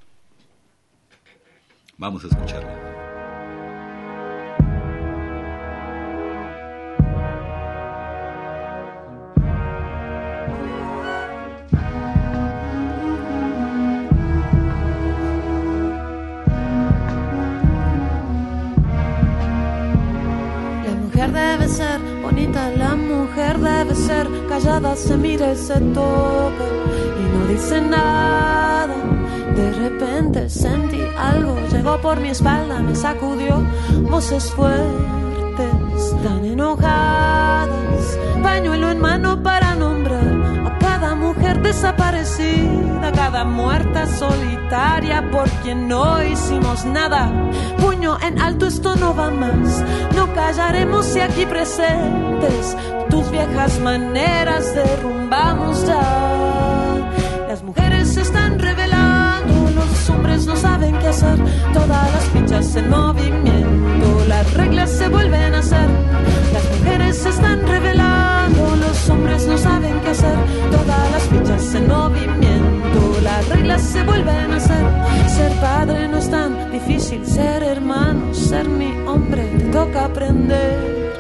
Vamos 1.99 2.25
a 2.25 2.29
escucharla. 2.29 2.82
La 22.49 22.95
mujer 22.97 23.59
debe 23.59 23.95
ser 23.95 24.29
callada, 24.49 24.97
se 24.97 25.17
mira 25.17 25.53
y 25.53 25.57
se 25.57 25.75
toca 25.75 26.67
y 27.21 27.23
no 27.33 27.47
dice 27.49 27.81
nada. 27.81 28.95
De 29.55 29.73
repente 29.73 30.49
sentí 30.49 31.03
algo, 31.19 31.57
llegó 31.71 32.01
por 32.01 32.21
mi 32.21 32.31
espalda, 32.31 32.81
me 32.81 32.95
sacudió, 32.95 33.63
voces 34.11 34.51
fuertes, 34.53 36.17
tan 36.23 36.45
enojadas, 36.45 38.19
pañuelo 38.43 38.91
en 38.91 39.01
mano 39.01 39.43
para 39.43 39.75
nombrar 39.75 40.43
mujer 41.15 41.63
desaparecida, 41.63 42.92
cada 43.11 43.45
muerta 43.45 44.07
solitaria 44.07 45.29
por 45.31 45.49
quien 45.63 45.89
no 45.89 46.23
hicimos 46.23 46.85
nada. 46.85 47.33
Puño 47.79 48.17
en 48.23 48.41
alto, 48.41 48.67
esto 48.67 48.95
no 48.97 49.15
va 49.15 49.31
más. 49.31 49.83
No 50.15 50.33
callaremos 50.35 51.07
si 51.07 51.21
aquí 51.21 51.45
presentes 51.47 52.77
tus 53.11 53.31
viejas 53.31 53.79
maneras 53.81 54.75
derrumbamos 54.75 55.87
ya. 55.87 56.01
Las 57.49 57.63
mujeres 57.63 58.15
se 58.15 58.23
están 58.23 58.59
revelando, 58.59 59.71
los 59.75 60.11
hombres 60.11 60.47
no 60.47 60.57
saben 60.57 60.97
qué 60.99 61.09
hacer. 61.09 61.39
Todas 61.75 62.13
las 62.13 62.25
fichas 62.33 62.77
en 62.77 62.89
movimiento, 62.89 64.25
las 64.29 64.55
reglas 64.55 64.91
se 64.91 65.09
vuelven 65.09 65.55
a 65.55 65.59
hacer. 65.59 65.89
Las 66.53 66.79
mujeres 66.79 67.19
se 67.19 67.29
están 67.29 67.67
revelando, 67.67 68.77
los 68.77 69.11
hombres 69.11 69.47
no 69.47 69.59
saben 69.59 70.01
qué 70.01 70.11
hacer 70.11 70.37
todas 70.71 71.11
las 71.13 71.23
fichas 71.25 71.75
en 71.75 71.89
movimiento, 71.89 72.42
reglas 73.63 73.83
se 73.83 74.03
vuelven 74.03 74.53
a 74.53 74.57
hacer. 74.57 74.85
Ser 75.29 75.53
padre 75.61 76.09
no 76.09 76.19
es 76.19 76.29
tan 76.31 76.73
difícil, 76.73 77.25
ser 77.25 77.63
hermano, 77.63 78.35
ser 78.35 78.69
mi 78.69 78.93
hombre, 79.07 79.45
te 79.59 79.65
toca 79.67 80.07
aprender 80.07 81.13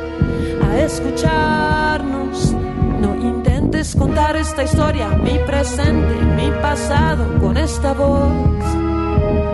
a 0.63 0.79
escucharnos. 0.81 2.55
No 3.01 3.15
intentes 3.15 3.95
contar 3.95 4.37
esta 4.37 4.65
historia, 4.65 5.09
mi 5.09 5.39
presente, 5.47 6.15
mi 6.37 6.51
pasado, 6.61 7.39
con 7.41 7.57
esta 7.57 7.93
voz. 7.93 8.65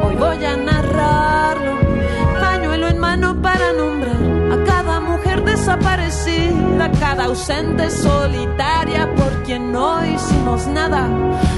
Hoy 0.05 0.17
voy 0.17 0.45
a 0.45 0.57
narrarlo, 0.57 1.73
pañuelo 2.41 2.89
en 2.89 2.99
mano 2.99 3.41
para 3.43 3.73
nombrar 3.75 4.18
desaparecida, 5.69 6.91
cada 6.99 7.25
ausente 7.25 7.91
solitaria 7.91 9.07
por 9.15 9.43
quien 9.43 9.71
no 9.71 10.03
hicimos 10.03 10.67
nada. 10.67 11.07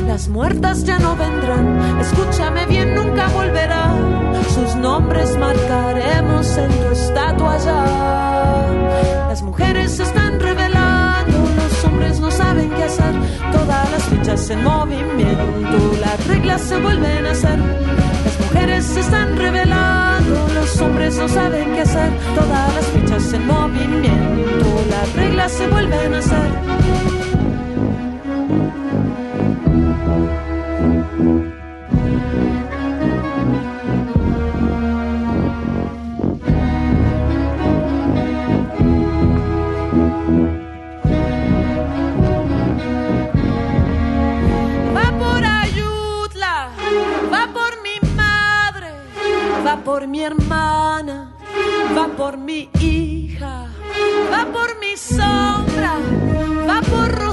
Las 0.04 0.28
muertas 0.28 0.84
ya 0.84 0.98
no 0.98 1.14
vendrán, 1.14 1.78
escúchame 2.00 2.66
bien, 2.66 2.94
nunca 2.96 3.28
volverán. 3.28 4.32
Sus 4.52 4.74
nombres 4.74 5.36
marcaremos 5.36 6.56
en 6.56 6.70
tu 6.70 6.92
estatua 6.92 7.54
allá. 7.54 9.28
Las 9.28 9.42
mujeres 9.42 9.92
se 9.92 10.02
están 10.02 10.40
revelando, 10.40 11.38
los 11.56 11.84
hombres 11.84 12.18
no 12.18 12.32
saben 12.32 12.68
qué 12.70 12.82
hacer. 12.82 13.14
Todas 13.52 13.92
las 13.92 14.02
fichas 14.04 14.50
en 14.50 14.64
movimiento, 14.64 15.78
las 16.00 16.26
reglas 16.26 16.62
se 16.62 16.80
vuelven 16.80 17.26
a 17.26 17.30
hacer. 17.30 17.58
Las 18.24 18.40
mujeres 18.40 18.84
se 18.86 19.00
están 19.00 19.36
revelando, 19.36 20.19
los 20.54 20.80
hombres 20.80 21.16
no 21.16 21.28
saben 21.28 21.72
qué 21.72 21.80
hacer. 21.80 22.10
Todas 22.34 22.74
las 22.74 22.86
fichas 22.86 23.32
en 23.32 23.46
movimiento, 23.46 24.84
las 24.90 25.12
reglas 25.14 25.52
se 25.52 25.66
vuelven 25.66 26.14
a 26.14 26.18
hacer. 26.18 27.19
Por 49.90 50.06
mi 50.06 50.22
hermana, 50.22 51.32
va 51.96 52.06
por 52.16 52.36
mi 52.36 52.70
hija, 52.78 53.66
va 54.32 54.46
por 54.52 54.78
mi 54.78 54.96
sombra, 54.96 55.94
va 56.68 56.80
por 56.82 57.29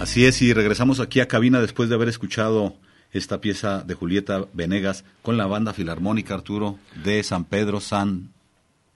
Así 0.00 0.26
es, 0.26 0.42
y 0.42 0.52
regresamos 0.52 1.00
aquí 1.00 1.20
a 1.20 1.28
cabina 1.28 1.60
después 1.60 1.88
de 1.88 1.94
haber 1.94 2.08
escuchado 2.08 2.74
esta 3.12 3.40
pieza 3.40 3.82
de 3.82 3.94
Julieta 3.94 4.46
Venegas 4.52 5.04
con 5.22 5.36
la 5.36 5.46
banda 5.46 5.72
filarmónica 5.72 6.34
Arturo 6.34 6.78
de 7.04 7.22
San 7.22 7.44
Pedro 7.44 7.80
San 7.80 8.30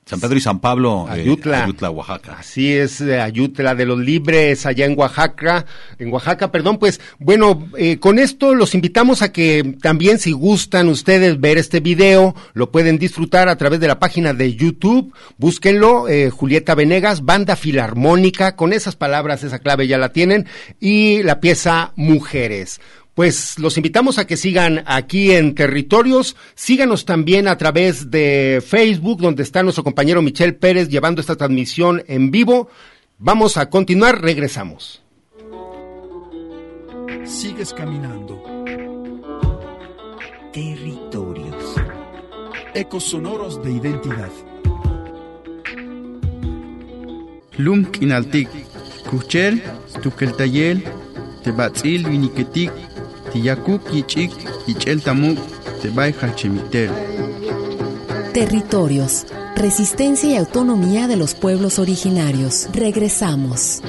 San 0.08 0.20
Pedro 0.20 0.38
y 0.38 0.40
San 0.40 0.60
Pablo, 0.60 1.06
eh, 1.10 1.20
Ayutla. 1.20 1.64
Ayutla, 1.64 1.90
Oaxaca. 1.90 2.36
Así 2.38 2.72
es, 2.72 3.02
eh, 3.02 3.20
Ayutla 3.20 3.74
de 3.74 3.84
los 3.84 3.98
Libres, 3.98 4.64
allá 4.64 4.86
en 4.86 4.98
Oaxaca, 4.98 5.66
en 5.98 6.10
Oaxaca, 6.10 6.50
perdón, 6.50 6.78
pues 6.78 6.98
bueno, 7.18 7.68
eh, 7.76 7.98
con 7.98 8.18
esto 8.18 8.54
los 8.54 8.74
invitamos 8.74 9.20
a 9.20 9.32
que 9.32 9.76
también 9.82 10.18
si 10.18 10.32
gustan 10.32 10.88
ustedes 10.88 11.38
ver 11.38 11.58
este 11.58 11.80
video, 11.80 12.34
lo 12.54 12.70
pueden 12.70 12.98
disfrutar 12.98 13.50
a 13.50 13.56
través 13.56 13.80
de 13.80 13.86
la 13.86 13.98
página 13.98 14.32
de 14.32 14.54
YouTube, 14.54 15.12
búsquenlo, 15.36 16.08
eh, 16.08 16.30
Julieta 16.30 16.74
Venegas, 16.74 17.26
banda 17.26 17.54
filarmónica, 17.54 18.56
con 18.56 18.72
esas 18.72 18.96
palabras, 18.96 19.44
esa 19.44 19.58
clave 19.58 19.88
ya 19.88 19.98
la 19.98 20.14
tienen, 20.14 20.46
y 20.80 21.22
la 21.22 21.38
pieza 21.38 21.92
Mujeres. 21.96 22.80
Pues 23.18 23.58
los 23.58 23.76
invitamos 23.76 24.16
a 24.18 24.28
que 24.28 24.36
sigan 24.36 24.84
aquí 24.86 25.32
en 25.32 25.56
Territorios, 25.56 26.36
síganos 26.54 27.04
también 27.04 27.48
a 27.48 27.58
través 27.58 28.12
de 28.12 28.62
Facebook, 28.64 29.20
donde 29.20 29.42
está 29.42 29.64
nuestro 29.64 29.82
compañero 29.82 30.22
Michel 30.22 30.54
Pérez 30.54 30.88
llevando 30.88 31.20
esta 31.20 31.34
transmisión 31.34 32.04
en 32.06 32.30
vivo. 32.30 32.68
Vamos 33.18 33.56
a 33.56 33.70
continuar, 33.70 34.22
regresamos. 34.22 35.02
Sigues 37.24 37.74
caminando. 37.74 38.40
Territorios. 40.52 41.74
Ecos 42.72 43.02
sonoros 43.02 43.60
de 43.64 43.72
identidad. 43.72 44.30
Lum 47.56 47.84
kinaltik, 47.86 48.48
kuchel, 49.10 49.60
tukeltayel, 50.04 50.84
tebatzil 51.42 52.08
viniketik, 52.08 52.70
tiyakuk 53.32 53.82
yichik, 53.92 54.32
yichel 54.66 55.00
tamuk, 55.00 55.38
tebay 55.82 56.12
hachemitel. 56.20 56.90
Territorios. 58.32 59.26
Resistencia 59.56 60.30
y 60.30 60.36
autonomía 60.36 61.08
de 61.08 61.16
los 61.16 61.34
pueblos 61.34 61.80
originarios. 61.80 62.68
Regresamos. 62.72 63.82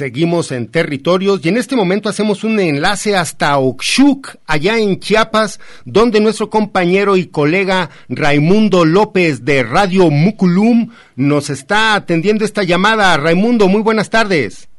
Seguimos 0.00 0.50
en 0.50 0.68
territorios 0.68 1.40
y 1.44 1.50
en 1.50 1.58
este 1.58 1.76
momento 1.76 2.08
hacemos 2.08 2.42
un 2.42 2.58
enlace 2.58 3.16
hasta 3.16 3.58
Oxuc, 3.58 4.36
allá 4.46 4.78
en 4.78 4.98
Chiapas, 4.98 5.60
donde 5.84 6.20
nuestro 6.20 6.48
compañero 6.48 7.18
y 7.18 7.26
colega 7.26 7.90
Raimundo 8.08 8.86
López 8.86 9.44
de 9.44 9.62
Radio 9.62 10.08
Muculum 10.08 10.88
nos 11.16 11.50
está 11.50 11.94
atendiendo 11.94 12.46
esta 12.46 12.62
llamada. 12.62 13.14
Raimundo, 13.18 13.68
muy 13.68 13.82
buenas 13.82 14.08
tardes. 14.08 14.69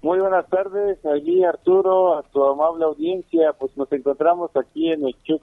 Muy 0.00 0.20
buenas 0.20 0.48
tardes, 0.48 1.04
allí 1.04 1.42
Arturo, 1.42 2.16
a 2.16 2.22
tu 2.22 2.44
amable 2.44 2.84
audiencia, 2.84 3.52
pues 3.58 3.76
nos 3.76 3.90
encontramos 3.92 4.50
aquí 4.54 4.92
en 4.92 5.04
Oxuc, 5.04 5.42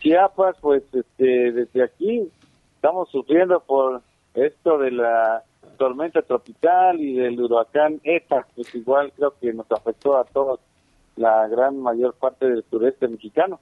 Chiapas, 0.00 0.56
pues 0.60 0.82
este, 0.92 1.52
desde 1.52 1.84
aquí 1.84 2.28
estamos 2.74 3.08
sufriendo 3.10 3.60
por 3.60 4.02
esto 4.34 4.78
de 4.78 4.90
la 4.90 5.44
tormenta 5.78 6.20
tropical 6.22 7.00
y 7.00 7.14
del 7.14 7.40
huracán 7.40 8.00
ETA, 8.02 8.48
pues 8.56 8.74
igual 8.74 9.12
creo 9.14 9.34
que 9.40 9.52
nos 9.52 9.70
afectó 9.70 10.16
a 10.16 10.24
todos, 10.24 10.58
la 11.14 11.46
gran 11.46 11.78
mayor 11.78 12.14
parte 12.14 12.48
del 12.48 12.64
sureste 12.68 13.06
mexicano. 13.06 13.60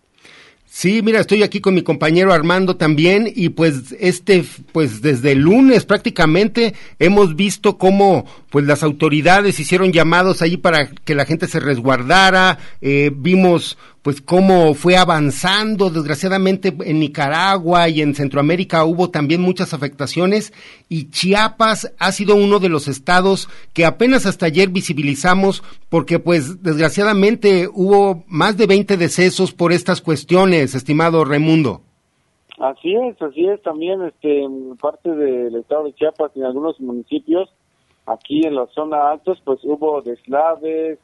Sí, 0.76 1.02
mira, 1.02 1.20
estoy 1.20 1.44
aquí 1.44 1.60
con 1.60 1.76
mi 1.76 1.82
compañero 1.82 2.32
Armando 2.32 2.74
también 2.74 3.32
y 3.32 3.50
pues 3.50 3.94
este, 4.00 4.44
pues 4.72 5.02
desde 5.02 5.30
el 5.30 5.38
lunes 5.38 5.84
prácticamente 5.84 6.74
hemos 6.98 7.36
visto 7.36 7.78
cómo 7.78 8.26
pues 8.50 8.64
las 8.66 8.82
autoridades 8.82 9.60
hicieron 9.60 9.92
llamados 9.92 10.42
allí 10.42 10.56
para 10.56 10.88
que 10.88 11.14
la 11.14 11.26
gente 11.26 11.46
se 11.46 11.60
resguardara, 11.60 12.58
eh, 12.80 13.12
vimos 13.14 13.78
pues 14.04 14.20
cómo 14.20 14.74
fue 14.74 14.98
avanzando, 14.98 15.88
desgraciadamente 15.88 16.76
en 16.84 17.00
Nicaragua 17.00 17.88
y 17.88 18.02
en 18.02 18.14
Centroamérica 18.14 18.84
hubo 18.84 19.08
también 19.08 19.40
muchas 19.40 19.72
afectaciones 19.72 20.52
y 20.90 21.08
Chiapas 21.08 21.90
ha 21.98 22.12
sido 22.12 22.36
uno 22.36 22.58
de 22.58 22.68
los 22.68 22.86
estados 22.86 23.48
que 23.72 23.86
apenas 23.86 24.26
hasta 24.26 24.44
ayer 24.44 24.68
visibilizamos 24.68 25.62
porque 25.88 26.18
pues 26.18 26.62
desgraciadamente 26.62 27.66
hubo 27.72 28.24
más 28.28 28.58
de 28.58 28.66
20 28.66 28.98
decesos 28.98 29.52
por 29.52 29.72
estas 29.72 30.02
cuestiones, 30.02 30.13
estimado 30.74 31.24
Raimundo. 31.24 31.80
Así 32.58 32.94
es, 32.94 33.20
así 33.20 33.46
es 33.48 33.60
también 33.62 34.02
este 34.02 34.46
parte 34.80 35.10
del 35.10 35.56
estado 35.56 35.84
de 35.84 35.94
Chiapas 35.94 36.36
en 36.36 36.44
algunos 36.44 36.80
municipios 36.80 37.50
aquí 38.06 38.46
en 38.46 38.54
la 38.54 38.66
zona 38.68 39.10
altos 39.10 39.40
pues 39.44 39.60
hubo 39.64 40.02
deslaves, 40.02 40.98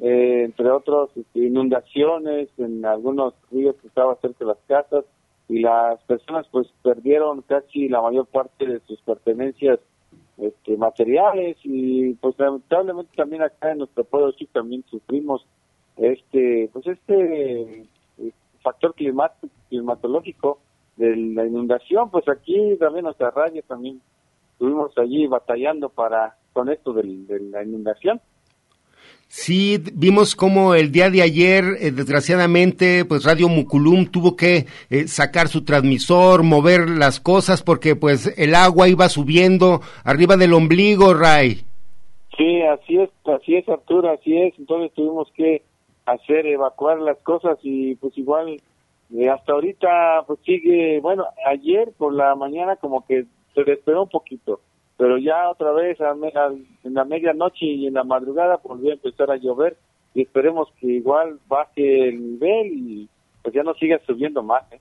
eh, 0.00 0.42
entre 0.44 0.70
otros 0.70 1.10
este, 1.16 1.40
inundaciones 1.40 2.48
en 2.58 2.84
algunos 2.84 3.34
ríos 3.50 3.76
que 3.80 3.88
estaban 3.88 4.16
cerca 4.20 4.38
de 4.40 4.46
las 4.46 4.58
casas 4.66 5.04
y 5.48 5.60
las 5.60 6.02
personas 6.04 6.46
pues 6.50 6.68
perdieron 6.82 7.42
casi 7.42 7.88
la 7.88 8.00
mayor 8.00 8.26
parte 8.26 8.66
de 8.66 8.80
sus 8.80 9.00
pertenencias 9.02 9.78
este, 10.38 10.76
materiales 10.76 11.56
y 11.62 12.14
pues 12.14 12.34
lamentablemente 12.38 13.12
también 13.14 13.42
acá 13.42 13.72
en 13.72 13.78
nuestro 13.78 14.04
pueblo 14.04 14.32
sí 14.32 14.46
también 14.52 14.84
sufrimos 14.90 15.46
este 15.96 16.68
pues 16.72 16.86
este 16.86 17.84
factor 18.64 18.94
climático, 18.94 19.48
climatológico 19.68 20.58
de 20.96 21.14
la 21.16 21.46
inundación 21.46 22.10
pues 22.10 22.28
aquí 22.28 22.56
también 22.80 23.04
nuestra 23.04 23.30
radio 23.30 23.62
también 23.68 24.00
estuvimos 24.52 24.90
allí 24.98 25.26
batallando 25.28 25.88
para 25.88 26.36
con 26.52 26.68
esto 26.70 26.92
del- 26.92 27.26
de 27.28 27.38
la 27.40 27.62
inundación 27.62 28.20
Sí, 29.26 29.82
vimos 29.94 30.36
como 30.36 30.74
el 30.74 30.92
día 30.92 31.10
de 31.10 31.20
ayer, 31.22 31.64
eh, 31.80 31.90
desgraciadamente, 31.90 33.04
pues 33.04 33.24
Radio 33.24 33.48
Muculum 33.48 34.06
tuvo 34.06 34.36
que 34.36 34.66
eh, 34.90 35.08
sacar 35.08 35.48
su 35.48 35.64
transmisor, 35.64 36.42
mover 36.44 36.88
las 36.88 37.18
cosas 37.20 37.62
porque 37.62 37.96
pues 37.96 38.32
el 38.38 38.54
agua 38.54 38.88
iba 38.88 39.08
subiendo 39.08 39.80
arriba 40.04 40.36
del 40.36 40.52
ombligo, 40.52 41.14
Ray. 41.14 41.64
Sí, 42.36 42.62
así 42.62 42.96
es, 42.98 43.10
así 43.26 43.56
es 43.56 43.68
Arturo, 43.68 44.10
así 44.12 44.36
es. 44.36 44.54
Entonces 44.58 44.92
tuvimos 44.94 45.28
que 45.34 45.62
hacer 46.06 46.46
evacuar 46.46 46.98
las 47.00 47.18
cosas 47.18 47.58
y 47.62 47.94
pues 47.96 48.16
igual 48.18 48.60
eh, 49.14 49.28
hasta 49.28 49.52
ahorita 49.52 50.24
pues 50.26 50.38
sigue, 50.44 51.00
bueno, 51.00 51.24
ayer 51.46 51.92
por 51.96 52.12
la 52.14 52.34
mañana 52.34 52.76
como 52.76 53.06
que 53.06 53.24
se 53.54 53.64
despegó 53.64 54.02
un 54.02 54.08
poquito, 54.08 54.60
pero 54.96 55.18
ya 55.18 55.48
otra 55.50 55.72
vez 55.72 56.00
a 56.00 56.14
me- 56.14 56.28
a- 56.34 56.52
en 56.84 56.94
la 56.94 57.04
medianoche 57.04 57.64
y 57.66 57.86
en 57.86 57.94
la 57.94 58.04
madrugada 58.04 58.60
volvió 58.62 58.90
a 58.90 58.94
empezar 58.94 59.30
a 59.30 59.36
llover 59.36 59.76
y 60.14 60.22
esperemos 60.22 60.68
que 60.80 60.86
igual 60.88 61.38
baje 61.48 62.08
el 62.08 62.32
nivel 62.32 62.66
y 62.72 63.08
pues 63.42 63.54
ya 63.54 63.62
no 63.62 63.74
siga 63.74 63.98
subiendo 64.06 64.42
más. 64.42 64.62
¿eh? 64.72 64.80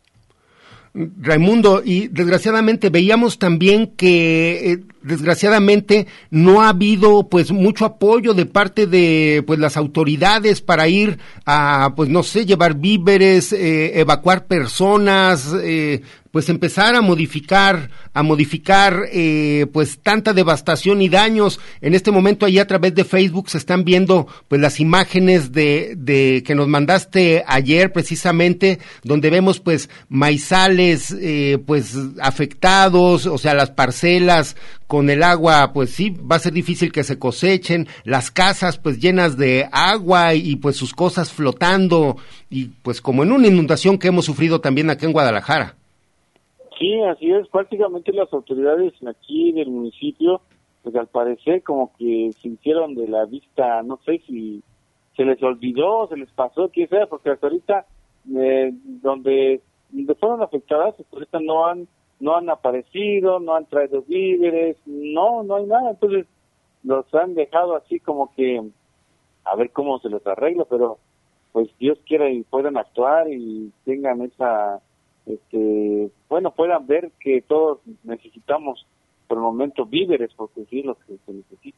Raimundo, 0.96 1.82
y 1.84 2.08
desgraciadamente 2.10 2.92
veíamos 2.92 3.40
también 3.40 3.88
que 3.98 4.74
eh, 4.74 4.84
desgraciadamente 5.02 6.06
no 6.30 6.62
ha 6.62 6.70
habido 6.70 7.30
pues 7.30 7.52
mucho 7.52 7.86
apoyo 7.86 8.36
de 8.36 8.46
parte 8.46 8.86
de 8.86 9.44
pues 9.48 9.58
las 9.58 9.76
autoridades 9.76 10.62
para 10.62 10.88
ir 10.88 11.18
a 11.48 11.94
pues 11.96 12.10
no 12.10 12.22
sé 12.22 12.46
llevar 12.46 12.76
víveres, 12.76 13.54
eh, 13.54 14.00
evacuar 14.00 14.46
personas, 14.46 15.56
eh, 15.64 16.04
pues 16.34 16.50
empezar 16.50 16.96
a 16.96 17.02
modificar, 17.02 17.92
a 18.12 18.24
modificar 18.24 19.04
eh, 19.12 19.68
pues 19.72 20.00
tanta 20.02 20.34
devastación 20.34 21.04
y 21.04 21.08
daños. 21.08 21.60
En 21.80 21.94
este 21.94 22.10
momento 22.10 22.48
ahí 22.48 22.58
a 22.58 22.66
través 22.66 22.96
de 22.96 23.04
Facebook 23.04 23.52
se 23.52 23.60
están 23.60 23.84
viendo 23.84 24.26
pues 24.48 24.60
las 24.60 24.80
imágenes 24.80 25.52
de, 25.52 25.94
de 25.96 26.42
que 26.44 26.56
nos 26.56 26.68
mandaste 26.68 27.44
ayer 27.46 27.94
precisamente, 27.94 28.80
donde 29.04 29.30
vemos 29.30 29.60
pues 29.60 29.92
maizales 30.10 31.16
eh, 31.22 31.60
pues 31.68 31.96
afectados, 32.20 33.28
o 33.28 33.38
sea 33.38 33.54
las 33.54 33.70
parcelas 33.70 34.56
con 34.88 35.12
el 35.12 35.22
agua, 35.22 35.72
pues 35.72 35.92
sí, 35.92 36.10
va 36.10 36.38
a 36.38 36.40
ser 36.40 36.54
difícil 36.54 36.92
que 36.92 37.04
se 37.04 37.20
cosechen, 37.20 37.88
las 38.06 38.32
casas 38.32 38.80
pues 38.80 38.98
llenas 39.00 39.38
de 39.38 39.70
agua 39.72 40.34
y 40.34 40.56
pues 40.56 40.78
sus 40.78 40.94
cosas 40.94 41.32
flotando 41.32 42.18
y 42.50 42.72
pues 42.82 43.02
como 43.02 43.22
en 43.22 43.32
una 43.32 43.46
inundación 43.46 44.00
que 44.00 44.08
hemos 44.08 44.26
sufrido 44.26 44.62
también 44.62 44.90
aquí 44.90 45.06
en 45.06 45.14
Guadalajara. 45.14 45.76
Sí, 46.84 47.02
así 47.04 47.32
es, 47.32 47.48
prácticamente 47.48 48.12
las 48.12 48.34
autoridades 48.34 48.92
aquí 49.08 49.54
del 49.54 49.70
municipio, 49.70 50.42
pues 50.82 50.94
al 50.98 51.08
parecer 51.08 51.64
como 51.64 51.94
que 51.98 52.32
se 52.42 52.50
hicieron 52.50 52.94
de 52.94 53.08
la 53.08 53.24
vista, 53.24 53.82
no 53.84 54.02
sé 54.06 54.20
si 54.28 54.62
se 55.16 55.24
les 55.24 55.42
olvidó, 55.42 56.10
se 56.10 56.18
les 56.18 56.30
pasó, 56.32 56.70
qué 56.74 56.88
sea, 56.88 57.08
porque 57.08 57.30
hasta 57.30 57.48
ahorita 57.48 57.86
eh, 58.36 58.74
donde, 59.02 59.62
fueron 60.20 60.42
afectadas, 60.42 61.00
hasta 61.00 61.16
ahorita 61.16 61.40
no 61.40 61.68
han 61.68 61.88
no 62.20 62.36
han 62.36 62.50
aparecido, 62.50 63.40
no 63.40 63.56
han 63.56 63.66
traído 63.68 64.02
víveres, 64.02 64.76
no, 64.86 65.42
no 65.44 65.56
hay 65.56 65.66
nada. 65.66 65.92
Entonces 65.92 66.26
los 66.84 67.06
han 67.16 67.34
dejado 67.34 67.78
así 67.78 68.02
como 68.02 68.34
que 68.36 68.62
a 69.46 69.56
ver 69.56 69.72
cómo 69.72 70.00
se 70.00 70.10
les 70.10 70.28
arregla, 70.28 70.66
pero 70.70 70.98
pues 71.54 71.70
Dios 71.80 71.98
quiera 72.06 72.30
y 72.30 72.44
puedan 72.44 72.76
actuar 72.76 73.32
y 73.32 73.72
tengan 73.86 74.22
esa, 74.22 74.82
este, 75.26 76.10
bueno, 76.30 76.52
puedan 76.52 76.86
ver 76.88 77.12
que 77.20 77.42
todos 77.42 77.80
necesitamos 78.04 78.86
por 79.28 79.38
el 79.38 79.44
momento 79.44 79.86
víveres, 79.86 80.32
porque 80.36 80.66
sí 80.70 80.80
es 80.80 80.86
lo 80.86 80.96
que 80.96 81.18
se 81.26 81.34
necesita. 81.34 81.78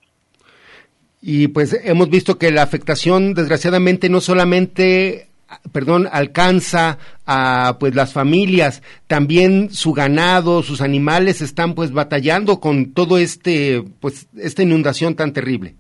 Y 1.22 1.48
pues 1.48 1.74
hemos 1.86 2.10
visto 2.10 2.38
que 2.38 2.52
la 2.52 2.64
afectación, 2.64 3.34
desgraciadamente, 3.34 4.10
no 4.10 4.22
solamente 4.22 5.28
perdón, 5.72 6.08
alcanza 6.12 6.98
a 7.26 7.78
pues 7.80 7.96
las 7.96 8.14
familias, 8.14 8.82
también 9.08 9.70
su 9.70 9.94
ganado, 9.94 10.64
sus 10.64 10.82
animales 10.82 11.42
están 11.42 11.76
pues 11.76 11.94
batallando 11.94 12.60
con 12.60 12.94
todo 12.94 13.18
este 13.18 13.84
pues 14.02 14.28
esta 14.38 14.64
inundación 14.64 15.16
tan 15.16 15.34
terrible. 15.34 15.76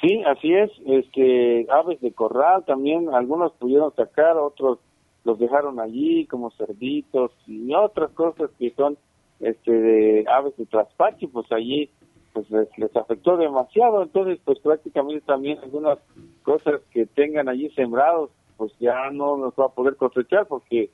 Sí, 0.00 0.22
así 0.26 0.52
es, 0.54 0.70
este 0.86 1.66
aves 1.70 2.00
de 2.00 2.12
corral 2.12 2.64
también 2.66 3.08
algunos 3.14 3.52
pudieron 3.52 3.94
sacar, 3.94 4.36
otros 4.36 4.78
los 5.24 5.38
dejaron 5.38 5.80
allí 5.80 6.26
como 6.26 6.50
cerditos 6.52 7.32
y 7.46 7.72
otras 7.74 8.10
cosas 8.12 8.50
que 8.58 8.70
son 8.70 8.96
este 9.40 9.72
de 9.72 10.24
aves 10.28 10.56
de 10.56 10.66
traspacho, 10.66 11.28
pues 11.30 11.50
allí 11.52 11.90
pues 12.32 12.50
les, 12.50 12.68
les, 12.78 12.94
afectó 12.96 13.36
demasiado, 13.36 14.02
entonces 14.02 14.38
pues 14.44 14.58
prácticamente 14.60 15.24
también 15.26 15.58
algunas 15.58 15.98
cosas 16.42 16.80
que 16.92 17.06
tengan 17.06 17.48
allí 17.48 17.70
sembrados 17.70 18.30
pues 18.56 18.72
ya 18.78 19.10
no 19.10 19.38
nos 19.38 19.54
va 19.54 19.66
a 19.66 19.74
poder 19.74 19.96
cosechar 19.96 20.46
porque 20.46 20.90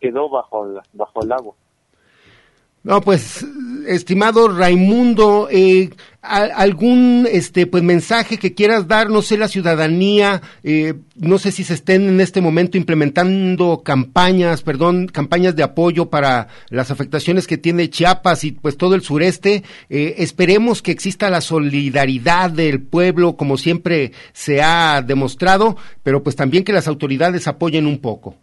quedó 0.00 0.28
bajo 0.28 0.66
el, 0.66 0.80
bajo 0.92 1.22
el 1.22 1.32
agua. 1.32 1.54
No, 2.84 3.00
pues, 3.00 3.44
estimado 3.88 4.48
Raimundo, 4.48 5.48
eh, 5.50 5.90
algún 6.22 7.26
este 7.30 7.66
pues 7.66 7.82
mensaje 7.82 8.38
que 8.38 8.54
quieras 8.54 8.86
dar, 8.86 9.08
no 9.08 9.22
sé, 9.22 9.38
la 9.38 9.48
ciudadanía, 9.48 10.42
eh, 10.62 10.94
no 11.16 11.38
sé 11.38 11.52
si 11.52 11.64
se 11.64 11.74
estén 11.74 12.08
en 12.08 12.20
este 12.20 12.40
momento 12.40 12.76
implementando 12.76 13.82
campañas, 13.82 14.62
perdón, 14.62 15.06
campañas 15.06 15.56
de 15.56 15.62
apoyo 15.62 16.10
para 16.10 16.48
las 16.70 16.90
afectaciones 16.90 17.46
que 17.46 17.56
tiene 17.56 17.88
Chiapas 17.88 18.44
y 18.44 18.52
pues 18.52 18.76
todo 18.76 18.94
el 18.94 19.02
sureste. 19.02 19.62
Eh, 19.88 20.16
esperemos 20.18 20.82
que 20.82 20.92
exista 20.92 21.30
la 21.30 21.40
solidaridad 21.40 22.50
del 22.50 22.82
pueblo, 22.82 23.36
como 23.36 23.56
siempre 23.56 24.12
se 24.32 24.60
ha 24.62 25.02
demostrado, 25.02 25.76
pero 26.02 26.22
pues 26.22 26.36
también 26.36 26.64
que 26.64 26.72
las 26.72 26.88
autoridades 26.88 27.48
apoyen 27.48 27.86
un 27.86 27.98
poco. 27.98 28.36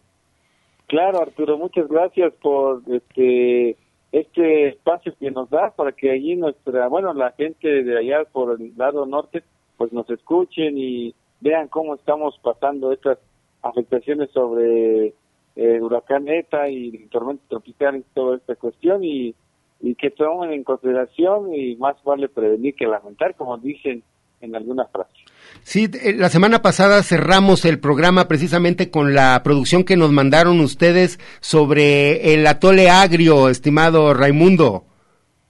Claro, 0.88 1.22
Arturo, 1.22 1.58
muchas 1.58 1.88
gracias 1.88 2.32
por 2.42 2.82
este 2.88 3.76
este 4.20 4.70
espacio 4.70 5.14
que 5.20 5.30
nos 5.30 5.50
da 5.50 5.72
para 5.72 5.92
que 5.92 6.10
allí 6.10 6.38
nuestra, 6.38 6.88
bueno, 6.88 7.14
la 7.14 7.32
gente 7.34 7.84
de 7.84 7.98
allá 7.98 8.24
por 8.32 8.62
el 8.62 8.72
lado 8.78 9.06
norte, 9.06 9.44
pues 9.76 9.92
nos 9.92 10.10
escuchen 10.10 10.78
y 10.78 11.14
vean 11.42 11.68
cómo 11.68 11.96
estamos 11.96 12.40
pasando 12.42 12.94
estas 12.94 13.18
afectaciones 13.62 14.30
sobre 14.32 15.14
el 15.58 15.82
huracán 15.82 16.30
ETA 16.30 16.70
y 16.70 16.96
el 16.96 17.10
tormento 17.10 17.44
tropical 17.50 17.98
y 17.98 18.04
toda 18.14 18.38
esta 18.38 18.56
cuestión 18.56 19.04
y, 19.04 19.36
y 19.82 19.96
que 19.96 20.12
tomen 20.12 20.54
en 20.54 20.64
consideración 20.64 21.54
y 21.54 21.76
más 21.76 22.02
vale 22.06 22.30
prevenir 22.30 22.74
que 22.74 22.88
lamentar, 22.88 23.36
como 23.36 23.58
dicen 23.58 24.02
en 24.40 24.56
algunas 24.56 24.90
frases. 24.92 25.26
Sí, 25.64 25.90
eh, 26.04 26.14
la 26.14 26.30
semana 26.30 26.62
pasada 26.62 27.02
cerramos 27.04 27.66
el 27.66 27.80
programa 27.80 28.28
precisamente 28.28 28.92
con 28.92 29.14
la 29.14 29.42
producción 29.44 29.84
que 29.84 29.98
nos 29.98 30.12
mandaron 30.12 30.60
ustedes 30.60 31.20
sobre 31.40 32.34
el 32.34 32.46
atole 32.48 32.90
agrio, 32.90 33.50
estimado 33.50 34.14
Raimundo. 34.14 34.84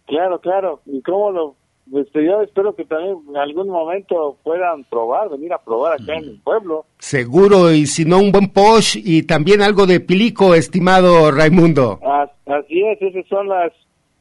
Claro, 0.05 0.39
claro. 0.39 0.81
¿Y 0.85 1.01
cómo 1.01 1.31
lo...? 1.31 1.55
Pues 1.91 2.07
yo 2.13 2.41
espero 2.41 2.75
que 2.75 2.83
también 2.83 3.17
en 3.29 3.37
algún 3.37 3.69
momento 3.69 4.37
puedan 4.43 4.85
probar, 4.85 5.29
venir 5.29 5.53
a 5.53 5.59
probar 5.59 5.93
acá 5.93 6.15
en 6.15 6.23
el 6.23 6.41
pueblo. 6.41 6.85
Seguro, 6.97 7.71
y 7.71 7.85
si 7.85 8.05
no 8.05 8.17
un 8.17 8.31
buen 8.31 8.47
posh 8.49 8.97
y 8.97 9.21
también 9.21 9.61
algo 9.61 9.85
de 9.85 9.99
pilico, 9.99 10.55
estimado 10.55 11.29
Raimundo. 11.29 11.99
Así 12.47 12.81
es, 12.81 12.99
esas 12.99 13.27
son 13.27 13.49
las 13.49 13.71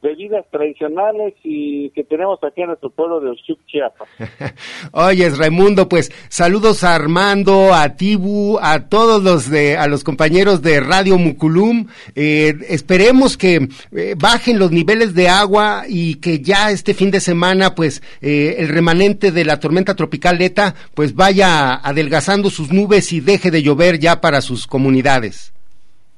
bebidas 0.05 0.45
tradicionales 0.51 1.33
y 1.43 1.89
que 1.89 2.03
tenemos 2.03 2.37
aquí 2.43 2.61
en 2.61 2.67
nuestro 2.67 2.91
pueblo 2.91 3.19
de 3.19 3.31
Oshuk, 3.31 3.59
Chiapas. 3.65 4.07
Oye, 4.91 5.27
Raimundo, 5.31 5.89
pues 5.89 6.11
saludos 6.29 6.83
a 6.83 6.93
Armando, 6.93 7.73
a 7.73 7.95
Tibu, 7.95 8.59
a 8.61 8.87
todos 8.87 9.23
los 9.23 9.49
de, 9.49 9.77
a 9.77 9.87
los 9.87 10.03
compañeros 10.03 10.61
de 10.61 10.79
Radio 10.79 11.17
Muculum. 11.17 11.87
Eh, 12.13 12.53
esperemos 12.69 13.35
que 13.35 13.67
eh, 13.95 14.15
bajen 14.15 14.59
los 14.59 14.71
niveles 14.71 15.15
de 15.15 15.27
agua 15.27 15.85
y 15.87 16.15
que 16.15 16.39
ya 16.39 16.69
este 16.69 16.93
fin 16.93 17.09
de 17.09 17.19
semana, 17.19 17.73
pues, 17.73 18.03
eh, 18.21 18.57
el 18.59 18.69
remanente 18.69 19.31
de 19.31 19.43
la 19.43 19.59
tormenta 19.59 19.95
tropical 19.95 20.39
ETA, 20.39 20.75
pues 20.93 21.15
vaya 21.15 21.73
adelgazando 21.73 22.51
sus 22.51 22.71
nubes 22.71 23.11
y 23.11 23.21
deje 23.21 23.49
de 23.49 23.63
llover 23.63 23.97
ya 23.97 24.21
para 24.21 24.41
sus 24.41 24.67
comunidades. 24.67 25.54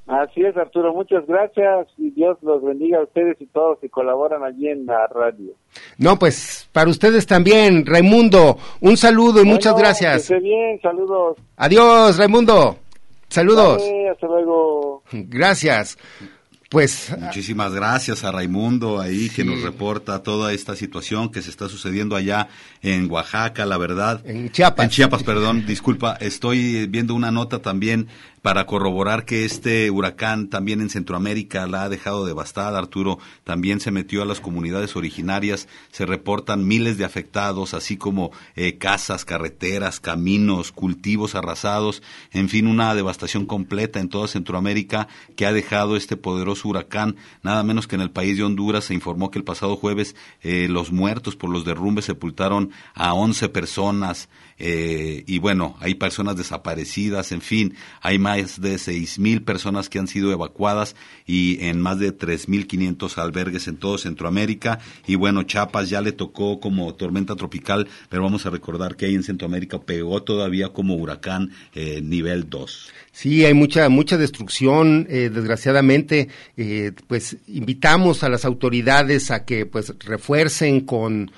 Así 0.07 0.41
es, 0.41 0.55
Arturo, 0.55 0.93
muchas 0.93 1.27
gracias 1.27 1.87
y 1.97 2.11
Dios 2.11 2.37
los 2.41 2.63
bendiga 2.63 2.99
a 2.99 3.03
ustedes 3.03 3.35
y 3.41 3.45
todos 3.47 3.77
que 3.79 3.89
colaboran 3.89 4.41
allí 4.41 4.69
en 4.69 4.85
la 4.85 5.05
radio. 5.07 5.51
No, 5.97 6.17
pues 6.17 6.69
para 6.71 6.89
ustedes 6.89 7.27
también, 7.27 7.85
Raimundo, 7.85 8.57
un 8.79 8.95
saludo 8.95 9.41
y 9.41 9.45
muchas 9.45 9.75
gracias. 9.75 10.27
Que 10.27 10.35
esté 10.35 10.39
bien, 10.39 10.79
saludos. 10.81 11.37
Adiós, 11.57 12.17
Raimundo. 12.17 12.77
Saludos. 13.27 13.83
hasta 14.09 14.27
luego. 14.27 15.03
Gracias. 15.11 15.97
Pues 16.69 17.15
muchísimas 17.17 17.73
gracias 17.73 18.25
a 18.25 18.31
Raimundo 18.31 18.99
ahí 18.99 19.29
que 19.29 19.45
nos 19.45 19.61
reporta 19.61 20.21
toda 20.21 20.51
esta 20.51 20.75
situación 20.75 21.31
que 21.31 21.41
se 21.41 21.49
está 21.49 21.69
sucediendo 21.69 22.17
allá 22.17 22.49
en 22.81 23.09
Oaxaca, 23.09 23.65
la 23.65 23.77
verdad. 23.77 24.21
En 24.25 24.51
Chiapas. 24.51 24.83
En 24.83 24.89
Chiapas, 24.89 25.23
perdón, 25.23 25.65
disculpa, 25.65 26.17
estoy 26.19 26.85
viendo 26.87 27.15
una 27.15 27.31
nota 27.31 27.61
también 27.61 28.09
para 28.47 28.65
corroborar 28.65 29.25
que 29.25 29.43
este 29.43 29.91
huracán 29.91 30.47
también 30.47 30.79
en 30.79 30.89
Centroamérica 30.89 31.67
la 31.67 31.83
ha 31.83 31.89
dejado 31.89 32.25
devastada. 32.25 32.79
Arturo 32.79 33.19
también 33.43 33.81
se 33.81 33.91
metió 33.91 34.21
a 34.21 34.25
las 34.25 34.39
comunidades 34.39 34.95
originarias. 34.95 35.67
Se 35.91 36.05
reportan 36.05 36.65
miles 36.65 36.97
de 36.97 37.03
afectados, 37.03 37.73
así 37.73 37.97
como 37.97 38.31
eh, 38.55 38.77
casas, 38.77 39.25
carreteras, 39.25 39.99
caminos, 39.99 40.71
cultivos 40.71 41.35
arrasados. 41.35 42.01
En 42.31 42.47
fin, 42.47 42.67
una 42.67 42.95
devastación 42.95 43.45
completa 43.45 43.99
en 43.99 44.07
toda 44.07 44.29
Centroamérica 44.29 45.09
que 45.35 45.45
ha 45.45 45.51
dejado 45.51 45.97
este 45.97 46.15
poderoso 46.15 46.69
huracán. 46.69 47.17
Nada 47.43 47.63
menos 47.63 47.85
que 47.85 47.95
en 47.95 48.01
el 48.01 48.11
país 48.11 48.37
de 48.37 48.45
Honduras 48.45 48.85
se 48.85 48.93
informó 48.93 49.29
que 49.29 49.39
el 49.39 49.43
pasado 49.43 49.75
jueves 49.75 50.15
eh, 50.41 50.69
los 50.69 50.93
muertos 50.93 51.35
por 51.35 51.49
los 51.49 51.65
derrumbes 51.65 52.05
sepultaron 52.05 52.71
a 52.93 53.13
11 53.13 53.49
personas. 53.49 54.29
Eh, 54.57 55.23
y 55.27 55.37
bueno, 55.37 55.75
hay 55.81 55.95
personas 55.95 56.35
desaparecidas, 56.35 57.31
en 57.31 57.41
fin, 57.41 57.75
hay 58.01 58.17
más 58.17 58.36
de 58.37 58.77
seis 58.77 59.19
mil 59.19 59.41
personas 59.41 59.89
que 59.89 59.99
han 59.99 60.07
sido 60.07 60.31
evacuadas 60.31 60.95
y 61.25 61.57
en 61.65 61.81
más 61.81 61.99
de 61.99 62.11
tres 62.11 62.47
mil 62.47 62.67
quinientos 62.67 63.17
albergues 63.17 63.67
en 63.67 63.77
todo 63.77 63.97
Centroamérica. 63.97 64.79
Y 65.07 65.15
bueno, 65.15 65.43
Chiapas 65.43 65.89
ya 65.89 66.01
le 66.01 66.11
tocó 66.11 66.59
como 66.59 66.93
tormenta 66.93 67.35
tropical, 67.35 67.87
pero 68.09 68.23
vamos 68.23 68.45
a 68.45 68.49
recordar 68.49 68.95
que 68.95 69.07
ahí 69.07 69.15
en 69.15 69.23
Centroamérica 69.23 69.79
pegó 69.79 70.21
todavía 70.23 70.69
como 70.69 70.95
huracán 70.95 71.51
eh, 71.73 72.01
nivel 72.01 72.49
2. 72.49 72.89
Sí, 73.11 73.45
hay 73.45 73.55
mucha 73.55 73.89
mucha 73.89 74.15
destrucción, 74.17 75.07
eh, 75.09 75.31
desgraciadamente, 75.33 76.27
eh, 76.55 76.91
pues 77.07 77.37
invitamos 77.47 78.23
a 78.23 78.29
las 78.29 78.45
autoridades 78.45 79.31
a 79.31 79.43
que 79.43 79.65
pues 79.65 79.93
refuercen 79.99 80.81
con 80.81 81.31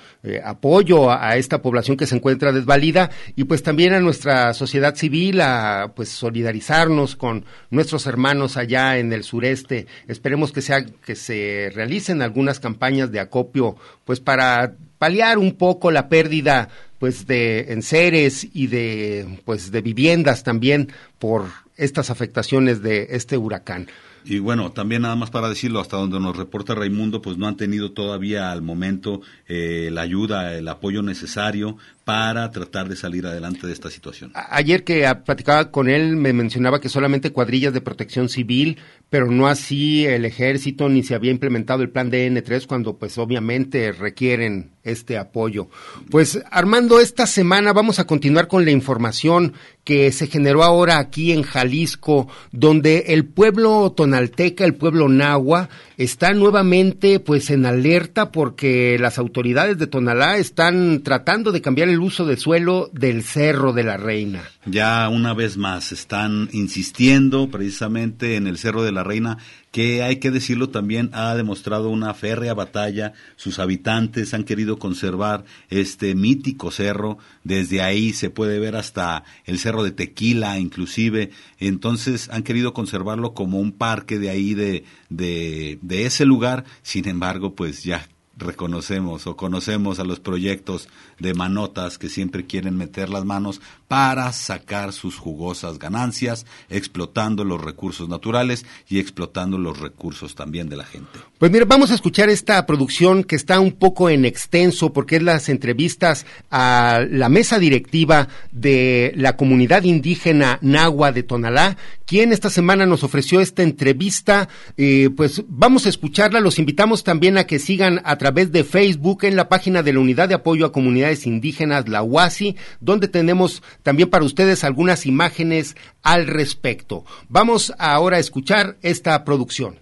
apoyo 0.44 1.10
a, 1.10 1.38
esta 1.38 1.62
población 1.62 1.96
que 1.96 2.06
se 2.06 2.14
encuentra 2.14 2.52
desvalida 2.52 3.10
y 3.36 3.44
pues 3.44 3.62
también 3.62 3.94
a 3.94 4.00
nuestra 4.00 4.52
sociedad 4.52 4.94
civil 4.94 5.40
a 5.40 5.92
pues 5.96 6.10
solidarizarnos 6.10 6.89
con 7.16 7.44
nuestros 7.70 8.06
hermanos 8.06 8.56
allá 8.56 8.98
en 8.98 9.12
el 9.12 9.24
sureste. 9.24 9.86
Esperemos 10.08 10.52
que, 10.52 10.62
sea, 10.62 10.84
que 10.84 11.14
se 11.14 11.70
realicen 11.74 12.22
algunas 12.22 12.60
campañas 12.60 13.12
de 13.12 13.20
acopio, 13.20 13.76
pues 14.04 14.20
para 14.20 14.74
paliar 14.98 15.38
un 15.38 15.54
poco 15.54 15.90
la 15.90 16.08
pérdida 16.08 16.68
pues 16.98 17.26
de 17.26 17.72
enseres 17.72 18.46
y 18.52 18.66
de 18.66 19.40
pues 19.46 19.70
de 19.70 19.80
viviendas 19.80 20.44
también 20.44 20.92
por 21.18 21.46
estas 21.76 22.10
afectaciones 22.10 22.82
de 22.82 23.08
este 23.10 23.38
huracán. 23.38 23.88
Y 24.24 24.38
bueno, 24.38 24.70
también 24.70 25.02
nada 25.02 25.16
más 25.16 25.30
para 25.30 25.48
decirlo, 25.48 25.80
hasta 25.80 25.96
donde 25.96 26.20
nos 26.20 26.36
reporta 26.36 26.74
Raimundo, 26.74 27.22
pues 27.22 27.38
no 27.38 27.46
han 27.46 27.56
tenido 27.56 27.92
todavía 27.92 28.52
al 28.52 28.60
momento 28.60 29.22
eh, 29.48 29.88
la 29.90 30.02
ayuda, 30.02 30.54
el 30.54 30.68
apoyo 30.68 31.02
necesario 31.02 31.78
para 32.10 32.50
tratar 32.50 32.88
de 32.88 32.96
salir 32.96 33.24
adelante 33.24 33.68
de 33.68 33.72
esta 33.72 33.88
situación. 33.88 34.32
Ayer 34.34 34.82
que 34.82 35.08
platicaba 35.24 35.70
con 35.70 35.88
él 35.88 36.16
me 36.16 36.32
mencionaba 36.32 36.80
que 36.80 36.88
solamente 36.88 37.30
cuadrillas 37.30 37.72
de 37.72 37.80
protección 37.80 38.28
civil, 38.28 38.78
pero 39.08 39.30
no 39.30 39.46
así 39.46 40.04
el 40.06 40.24
ejército 40.24 40.88
ni 40.88 41.04
se 41.04 41.14
había 41.14 41.30
implementado 41.30 41.84
el 41.84 41.90
plan 41.90 42.10
DN3 42.10 42.66
cuando 42.66 42.96
pues 42.96 43.16
obviamente 43.16 43.92
requieren 43.92 44.72
este 44.82 45.18
apoyo. 45.18 45.68
Pues 46.10 46.40
Armando, 46.50 46.98
esta 46.98 47.26
semana 47.26 47.72
vamos 47.72 48.00
a 48.00 48.06
continuar 48.08 48.48
con 48.48 48.64
la 48.64 48.72
información 48.72 49.52
que 49.84 50.10
se 50.12 50.26
generó 50.26 50.62
ahora 50.62 50.98
aquí 50.98 51.32
en 51.32 51.42
Jalisco, 51.42 52.28
donde 52.50 53.04
el 53.08 53.24
pueblo 53.24 53.92
tonalteca, 53.92 54.64
el 54.64 54.74
pueblo 54.74 55.08
nahua, 55.08 55.68
está 55.96 56.32
nuevamente 56.32 57.20
pues 57.20 57.50
en 57.50 57.66
alerta 57.66 58.32
porque 58.32 58.96
las 58.98 59.18
autoridades 59.18 59.78
de 59.78 59.86
Tonalá 59.86 60.38
están 60.38 61.02
tratando 61.02 61.52
de 61.52 61.60
cambiar 61.60 61.88
el 61.88 61.99
uso 62.00 62.26
de 62.26 62.36
suelo 62.36 62.90
del 62.92 63.22
Cerro 63.22 63.72
de 63.72 63.84
la 63.84 63.96
Reina. 63.96 64.42
Ya 64.66 65.08
una 65.08 65.34
vez 65.34 65.56
más 65.56 65.92
están 65.92 66.48
insistiendo 66.52 67.48
precisamente 67.50 68.36
en 68.36 68.46
el 68.46 68.58
Cerro 68.58 68.82
de 68.82 68.92
la 68.92 69.04
Reina 69.04 69.38
que 69.70 70.02
hay 70.02 70.16
que 70.16 70.30
decirlo 70.30 70.70
también 70.70 71.10
ha 71.12 71.34
demostrado 71.34 71.90
una 71.90 72.12
férrea 72.14 72.54
batalla, 72.54 73.12
sus 73.36 73.58
habitantes 73.58 74.34
han 74.34 74.44
querido 74.44 74.78
conservar 74.78 75.44
este 75.68 76.14
mítico 76.14 76.70
cerro, 76.70 77.18
desde 77.44 77.80
ahí 77.80 78.12
se 78.12 78.30
puede 78.30 78.58
ver 78.58 78.74
hasta 78.74 79.22
el 79.44 79.58
cerro 79.58 79.84
de 79.84 79.92
Tequila 79.92 80.58
inclusive, 80.58 81.30
entonces 81.58 82.28
han 82.30 82.42
querido 82.42 82.74
conservarlo 82.74 83.32
como 83.32 83.60
un 83.60 83.72
parque 83.72 84.18
de 84.18 84.30
ahí 84.30 84.54
de, 84.54 84.84
de 85.08 86.06
ese 86.06 86.24
lugar, 86.24 86.64
sin 86.82 87.08
embargo 87.08 87.54
pues 87.54 87.84
ya 87.84 88.08
reconocemos 88.40 89.26
o 89.26 89.36
conocemos 89.36 90.00
a 90.00 90.04
los 90.04 90.20
proyectos 90.20 90.88
de 91.18 91.34
manotas 91.34 91.98
que 91.98 92.08
siempre 92.08 92.46
quieren 92.46 92.76
meter 92.76 93.08
las 93.08 93.24
manos 93.24 93.60
para 93.88 94.32
sacar 94.32 94.92
sus 94.92 95.16
jugosas 95.16 95.78
ganancias, 95.78 96.46
explotando 96.68 97.44
los 97.44 97.60
recursos 97.60 98.08
naturales 98.08 98.64
y 98.88 98.98
explotando 98.98 99.58
los 99.58 99.78
recursos 99.78 100.34
también 100.34 100.68
de 100.68 100.76
la 100.76 100.84
gente. 100.84 101.18
Pues 101.38 101.50
mira, 101.50 101.64
vamos 101.64 101.90
a 101.90 101.94
escuchar 101.94 102.28
esta 102.28 102.64
producción 102.66 103.24
que 103.24 103.36
está 103.36 103.60
un 103.60 103.72
poco 103.72 104.10
en 104.10 104.24
extenso 104.24 104.92
porque 104.92 105.16
es 105.16 105.22
las 105.22 105.48
entrevistas 105.48 106.26
a 106.50 107.04
la 107.10 107.28
mesa 107.28 107.58
directiva 107.58 108.28
de 108.52 109.12
la 109.16 109.36
comunidad 109.36 109.84
indígena 109.84 110.58
Nahua 110.62 111.12
de 111.12 111.22
Tonalá, 111.22 111.76
quien 112.10 112.32
esta 112.32 112.50
semana 112.50 112.86
nos 112.86 113.04
ofreció 113.04 113.40
esta 113.40 113.62
entrevista. 113.62 114.48
Eh, 114.76 115.10
pues 115.16 115.44
vamos 115.46 115.86
a 115.86 115.90
escucharla, 115.90 116.40
los 116.40 116.58
invitamos 116.58 117.04
también 117.04 117.38
a 117.38 117.44
que 117.46 117.60
sigan 117.60 118.00
a 118.04 118.18
través 118.18 118.50
de 118.50 118.64
Facebook 118.64 119.22
en 119.22 119.36
la 119.36 119.48
página 119.48 119.84
de 119.84 119.92
la 119.92 120.00
Unidad 120.00 120.28
de 120.28 120.34
Apoyo 120.34 120.66
a 120.66 120.72
Comunidades 120.72 121.24
Indígenas, 121.24 121.88
la 121.88 122.02
UASI, 122.02 122.56
donde 122.80 123.06
tenemos 123.06 123.62
también 123.84 124.10
para 124.10 124.24
ustedes 124.24 124.64
algunas 124.64 125.06
imágenes 125.06 125.76
al 126.02 126.26
respecto. 126.26 127.04
Vamos 127.28 127.72
ahora 127.78 128.16
a 128.16 128.20
escuchar 128.20 128.76
esta 128.82 129.24
producción. 129.24 129.78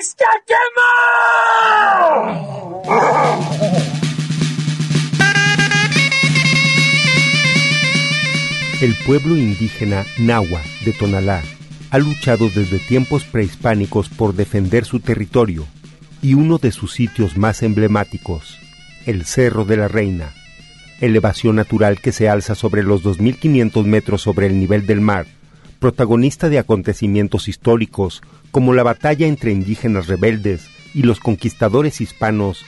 El 0.00 0.99
pueblo 9.10 9.36
indígena 9.36 10.06
Nahua 10.18 10.62
de 10.84 10.92
Tonalá 10.92 11.42
ha 11.90 11.98
luchado 11.98 12.48
desde 12.48 12.78
tiempos 12.78 13.24
prehispánicos 13.24 14.08
por 14.08 14.36
defender 14.36 14.84
su 14.84 15.00
territorio 15.00 15.66
y 16.22 16.34
uno 16.34 16.58
de 16.58 16.70
sus 16.70 16.92
sitios 16.92 17.36
más 17.36 17.64
emblemáticos, 17.64 18.56
el 19.06 19.24
Cerro 19.24 19.64
de 19.64 19.78
la 19.78 19.88
Reina, 19.88 20.32
elevación 21.00 21.56
natural 21.56 22.00
que 22.00 22.12
se 22.12 22.28
alza 22.28 22.54
sobre 22.54 22.84
los 22.84 23.02
2.500 23.02 23.84
metros 23.84 24.22
sobre 24.22 24.46
el 24.46 24.60
nivel 24.60 24.86
del 24.86 25.00
mar, 25.00 25.26
protagonista 25.80 26.48
de 26.48 26.60
acontecimientos 26.60 27.48
históricos 27.48 28.22
como 28.52 28.74
la 28.74 28.84
batalla 28.84 29.26
entre 29.26 29.50
indígenas 29.50 30.06
rebeldes 30.06 30.68
y 30.94 31.02
los 31.02 31.18
conquistadores 31.18 32.00
hispanos. 32.00 32.64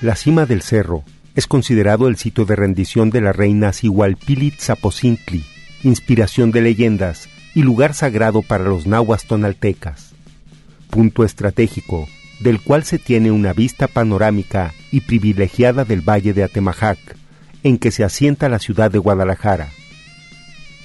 La 0.00 0.16
cima 0.16 0.46
del 0.46 0.62
cerro 0.62 1.04
es 1.36 1.46
considerado 1.46 2.08
el 2.08 2.16
sitio 2.16 2.46
de 2.46 2.56
rendición 2.56 3.10
de 3.10 3.20
la 3.20 3.32
reina 3.32 3.72
Sihualpilit 3.72 4.58
Zapocintli, 4.58 5.44
inspiración 5.84 6.50
de 6.50 6.62
leyendas 6.62 7.28
y 7.54 7.62
lugar 7.62 7.94
sagrado 7.94 8.42
para 8.42 8.64
los 8.64 8.86
nahuas 8.86 9.26
tonaltecas 9.26 10.16
punto 10.90 11.24
estratégico 11.24 12.08
del 12.40 12.60
cual 12.60 12.84
se 12.84 12.98
tiene 12.98 13.30
una 13.30 13.52
vista 13.52 13.86
panorámica 13.86 14.72
y 14.90 15.02
privilegiada 15.02 15.84
del 15.84 16.00
valle 16.00 16.32
de 16.32 16.42
Atemajac, 16.42 16.98
en 17.62 17.78
que 17.78 17.90
se 17.90 18.04
asienta 18.04 18.48
la 18.48 18.58
ciudad 18.58 18.90
de 18.90 18.98
Guadalajara. 18.98 19.68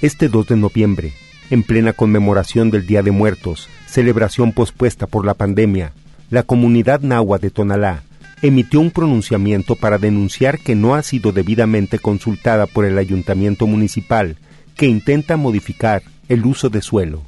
Este 0.02 0.30
2 0.30 0.48
de 0.48 0.56
noviembre, 0.56 1.14
en 1.50 1.64
plena 1.64 1.92
conmemoración 1.94 2.72
del 2.72 2.86
Día 2.86 3.04
de 3.04 3.12
Muertos, 3.12 3.70
celebración 3.86 4.54
pospuesta 4.54 5.08
por 5.08 5.26
la 5.26 5.34
pandemia, 5.34 5.92
la 6.30 6.44
comunidad 6.44 7.02
nahua 7.02 7.38
de 7.38 7.52
Tonalá 7.52 8.04
emitió 8.42 8.80
un 8.80 8.92
pronunciamiento 8.92 9.76
para 9.76 9.98
denunciar 9.98 10.60
que 10.60 10.76
no 10.76 10.96
ha 10.96 11.04
sido 11.04 11.32
debidamente 11.32 12.00
consultada 12.00 12.68
por 12.68 12.86
el 12.86 12.98
ayuntamiento 12.98 13.68
municipal, 13.68 14.38
que 14.76 14.88
intenta 14.88 15.38
modificar 15.38 16.04
el 16.30 16.46
uso 16.46 16.70
de 16.70 16.82
suelo 16.82 17.24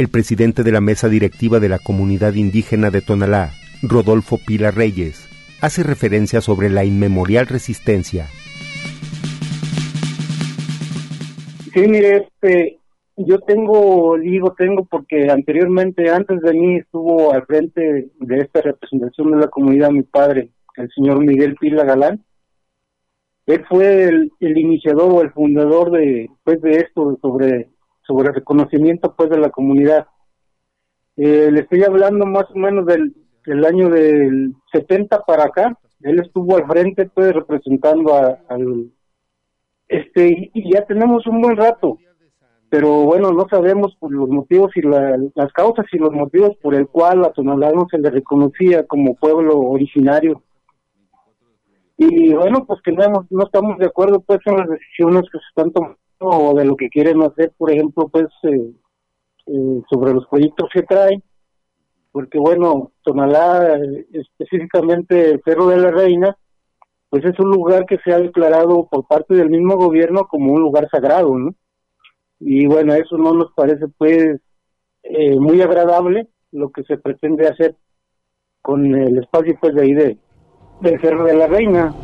el 0.00 0.08
presidente 0.08 0.62
de 0.62 0.72
la 0.72 0.80
mesa 0.80 1.10
directiva 1.10 1.60
de 1.60 1.68
la 1.68 1.78
comunidad 1.78 2.32
indígena 2.32 2.90
de 2.90 3.02
Tonalá, 3.02 3.52
Rodolfo 3.82 4.38
Pila 4.38 4.70
Reyes, 4.70 5.28
hace 5.60 5.82
referencia 5.82 6.40
sobre 6.40 6.70
la 6.70 6.86
inmemorial 6.86 7.46
resistencia. 7.46 8.26
Sí, 11.74 11.80
mire, 11.80 12.16
este, 12.16 12.79
yo 13.26 13.38
tengo, 13.40 14.16
digo 14.18 14.54
tengo 14.56 14.84
porque 14.84 15.30
anteriormente, 15.30 16.10
antes 16.10 16.40
de 16.40 16.52
mí, 16.52 16.76
estuvo 16.76 17.32
al 17.32 17.44
frente 17.46 18.10
de 18.18 18.38
esta 18.38 18.60
representación 18.60 19.32
de 19.32 19.38
la 19.38 19.48
comunidad 19.48 19.90
mi 19.90 20.02
padre, 20.02 20.50
el 20.76 20.90
señor 20.90 21.20
Miguel 21.20 21.56
Pila 21.56 21.84
Galán. 21.84 22.24
Él 23.46 23.64
fue 23.68 24.04
el, 24.04 24.30
iniciador 24.40 25.12
o 25.12 25.22
el 25.22 25.32
fundador 25.32 25.90
de, 25.90 26.30
pues, 26.44 26.60
de 26.60 26.72
esto 26.76 27.18
sobre 27.20 27.68
sobre 28.10 28.28
el 28.28 28.34
reconocimiento 28.34 29.14
pues 29.14 29.30
de 29.30 29.38
la 29.38 29.50
comunidad. 29.50 30.06
Eh, 31.16 31.50
le 31.50 31.60
estoy 31.60 31.84
hablando 31.84 32.26
más 32.26 32.50
o 32.50 32.58
menos 32.58 32.84
del, 32.86 33.14
año 33.64 33.88
del 33.88 34.54
70 34.72 35.22
para 35.22 35.44
acá. 35.44 35.78
Él 36.00 36.18
estuvo 36.18 36.56
al 36.56 36.66
frente 36.66 37.06
pues 37.06 37.32
representando 37.32 38.14
al 38.14 38.90
este 39.88 40.50
y, 40.54 40.72
ya 40.72 40.84
tenemos 40.86 41.26
un 41.26 41.40
buen 41.40 41.56
rato 41.56 41.98
pero 42.70 43.02
bueno, 43.02 43.32
no 43.32 43.48
sabemos 43.50 43.96
por 43.98 44.12
los 44.12 44.28
motivos 44.28 44.70
y 44.76 44.82
las 44.82 45.52
causas 45.52 45.86
y 45.92 45.98
los 45.98 46.12
motivos 46.12 46.56
por 46.62 46.76
el 46.76 46.86
cual 46.86 47.24
a 47.24 47.32
Tonalá 47.32 47.72
no 47.72 47.88
se 47.90 47.98
le 47.98 48.10
reconocía 48.10 48.86
como 48.86 49.16
pueblo 49.16 49.58
originario. 49.58 50.42
Y 51.96 52.32
bueno, 52.32 52.64
pues 52.64 52.80
que 52.82 52.92
no, 52.92 53.26
no 53.28 53.44
estamos 53.44 53.76
de 53.78 53.86
acuerdo 53.86 54.20
pues 54.20 54.38
en 54.46 54.56
las 54.56 54.68
decisiones 54.68 55.24
que 55.30 55.38
se 55.38 55.44
están 55.48 55.72
tomando 55.72 55.98
o 56.20 56.54
de 56.54 56.64
lo 56.64 56.76
que 56.76 56.88
quieren 56.88 57.20
hacer, 57.22 57.52
por 57.58 57.72
ejemplo, 57.72 58.08
pues 58.08 58.26
eh, 58.44 58.70
eh, 59.46 59.82
sobre 59.90 60.14
los 60.14 60.26
proyectos 60.28 60.68
que 60.72 60.82
traen, 60.82 61.22
porque 62.12 62.38
bueno, 62.38 62.92
Tonalá, 63.02 63.78
específicamente 64.12 65.32
el 65.32 65.42
Cerro 65.44 65.66
de 65.68 65.78
la 65.78 65.90
Reina, 65.90 66.36
pues 67.08 67.24
es 67.24 67.38
un 67.40 67.50
lugar 67.50 67.84
que 67.86 67.98
se 68.04 68.12
ha 68.12 68.18
declarado 68.18 68.86
por 68.88 69.06
parte 69.08 69.34
del 69.34 69.50
mismo 69.50 69.76
gobierno 69.76 70.28
como 70.28 70.52
un 70.52 70.60
lugar 70.60 70.88
sagrado, 70.88 71.36
¿no? 71.36 71.54
Y 72.40 72.66
bueno, 72.66 72.94
eso 72.94 73.16
no 73.18 73.34
nos 73.34 73.52
parece 73.52 73.86
pues 73.98 74.40
eh, 75.02 75.36
muy 75.38 75.60
agradable 75.60 76.28
lo 76.52 76.70
que 76.70 76.82
se 76.84 76.96
pretende 76.96 77.46
hacer 77.46 77.76
con 78.62 78.94
el 78.94 79.18
espacio 79.18 79.56
pues 79.60 79.74
de 79.74 79.82
ahí 79.82 79.94
de, 79.94 80.18
del 80.80 81.00
Cerro 81.00 81.24
de 81.24 81.34
la 81.34 81.46
Reina. 81.46 81.94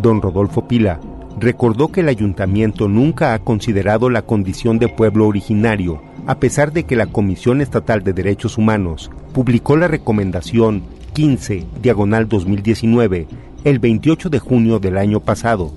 Don 0.00 0.22
Rodolfo 0.22 0.66
Pila 0.68 1.00
recordó 1.38 1.88
que 1.88 2.00
el 2.00 2.08
ayuntamiento 2.08 2.88
nunca 2.88 3.34
ha 3.34 3.40
considerado 3.40 4.10
la 4.10 4.22
condición 4.22 4.78
de 4.78 4.88
pueblo 4.88 5.26
originario 5.26 6.00
a 6.28 6.38
pesar 6.40 6.72
de 6.72 6.84
que 6.84 6.94
la 6.94 7.06
Comisión 7.06 7.62
Estatal 7.62 8.04
de 8.04 8.12
Derechos 8.12 8.58
Humanos 8.58 9.10
publicó 9.32 9.76
la 9.76 9.88
recomendación 9.88 10.82
15 11.14 11.64
diagonal 11.80 12.28
2019 12.28 13.26
el 13.64 13.78
28 13.78 14.30
de 14.30 14.38
junio 14.38 14.78
del 14.78 14.96
año 14.98 15.20
pasado, 15.20 15.72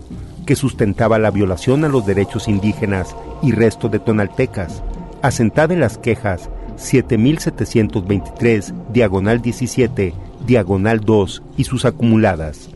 que 0.45 0.55
sustentaba 0.55 1.19
la 1.19 1.31
violación 1.31 1.83
a 1.85 1.89
los 1.89 2.05
derechos 2.05 2.47
indígenas 2.47 3.15
y 3.41 3.51
resto 3.51 3.89
de 3.89 3.99
tonaltecas, 3.99 4.83
asentada 5.21 5.73
en 5.73 5.79
las 5.79 5.97
quejas 5.97 6.49
7723 6.75 8.73
diagonal 8.91 9.41
17 9.41 10.13
diagonal 10.45 10.99
2 11.01 11.43
y 11.57 11.63
sus 11.63 11.85
acumuladas. 11.85 12.69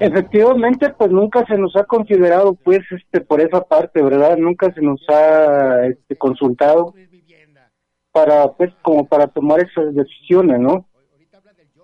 Efectivamente, 0.00 0.90
pues 0.90 1.10
nunca 1.10 1.44
se 1.46 1.58
nos 1.58 1.74
ha 1.74 1.82
considerado, 1.84 2.54
pues, 2.54 2.80
este, 2.90 3.20
por 3.20 3.40
esa 3.40 3.62
parte, 3.62 4.00
¿verdad? 4.00 4.36
Nunca 4.36 4.72
se 4.72 4.80
nos 4.80 5.00
ha 5.08 5.86
este, 5.86 6.14
consultado 6.14 6.94
para, 8.12 8.52
pues, 8.52 8.72
como 8.82 9.06
para 9.06 9.26
tomar 9.26 9.58
esas 9.60 9.92
decisiones, 9.94 10.60
¿no? 10.60 10.86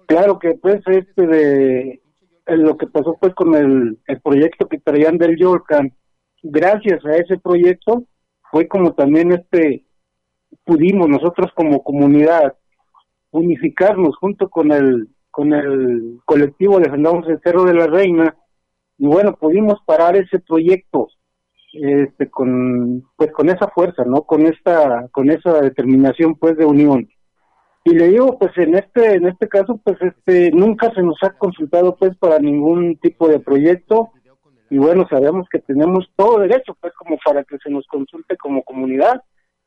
Claro 0.06 0.38
que, 0.38 0.54
pues, 0.54 0.80
este 0.86 1.26
de 1.26 2.00
lo 2.46 2.76
que 2.76 2.86
pasó, 2.86 3.16
pues, 3.20 3.34
con 3.34 3.54
el, 3.54 3.98
el 4.06 4.20
proyecto 4.20 4.68
que 4.68 4.78
traían 4.78 5.18
del 5.18 5.36
Yorkan, 5.36 5.92
gracias 6.42 7.04
a 7.06 7.16
ese 7.16 7.38
proyecto, 7.38 8.04
fue 8.50 8.68
como 8.68 8.94
también, 8.94 9.32
este, 9.32 9.84
pudimos 10.64 11.08
nosotros 11.08 11.50
como 11.54 11.82
comunidad 11.82 12.54
unificarnos 13.30 14.16
junto 14.16 14.48
con 14.48 14.70
el 14.70 15.08
con 15.30 15.52
el 15.52 16.20
colectivo 16.24 16.78
Defendamos 16.78 17.28
el 17.28 17.40
Cerro 17.42 17.64
de 17.64 17.74
la 17.74 17.88
Reina 17.88 18.36
y 18.98 19.06
bueno, 19.06 19.34
pudimos 19.34 19.80
parar 19.84 20.16
ese 20.16 20.38
proyecto 20.38 21.08
este 21.72 22.30
con 22.30 23.02
pues 23.16 23.32
con 23.32 23.48
esa 23.48 23.68
fuerza, 23.68 24.04
¿no? 24.04 24.22
Con 24.22 24.46
esta 24.46 25.08
con 25.10 25.30
esa 25.30 25.60
determinación 25.60 26.36
pues 26.36 26.56
de 26.56 26.64
unión. 26.64 27.08
Y 27.84 27.94
le 27.94 28.08
digo, 28.08 28.38
pues 28.38 28.52
en 28.56 28.74
este 28.74 29.16
en 29.16 29.26
este 29.26 29.46
caso 29.46 29.78
pues 29.84 29.98
este 30.00 30.50
nunca 30.52 30.90
se 30.94 31.02
nos 31.02 31.16
ha 31.22 31.30
consultado 31.30 31.96
pues 31.96 32.16
para 32.16 32.38
ningún 32.38 32.96
tipo 32.96 33.28
de 33.28 33.40
proyecto 33.40 34.10
y 34.70 34.78
bueno, 34.78 35.06
sabemos 35.08 35.46
que 35.50 35.58
tenemos 35.58 36.08
todo 36.16 36.40
derecho 36.40 36.76
pues 36.80 36.92
como 36.94 37.18
para 37.24 37.44
que 37.44 37.58
se 37.58 37.70
nos 37.70 37.86
consulte 37.86 38.36
como 38.38 38.62
comunidad 38.62 39.22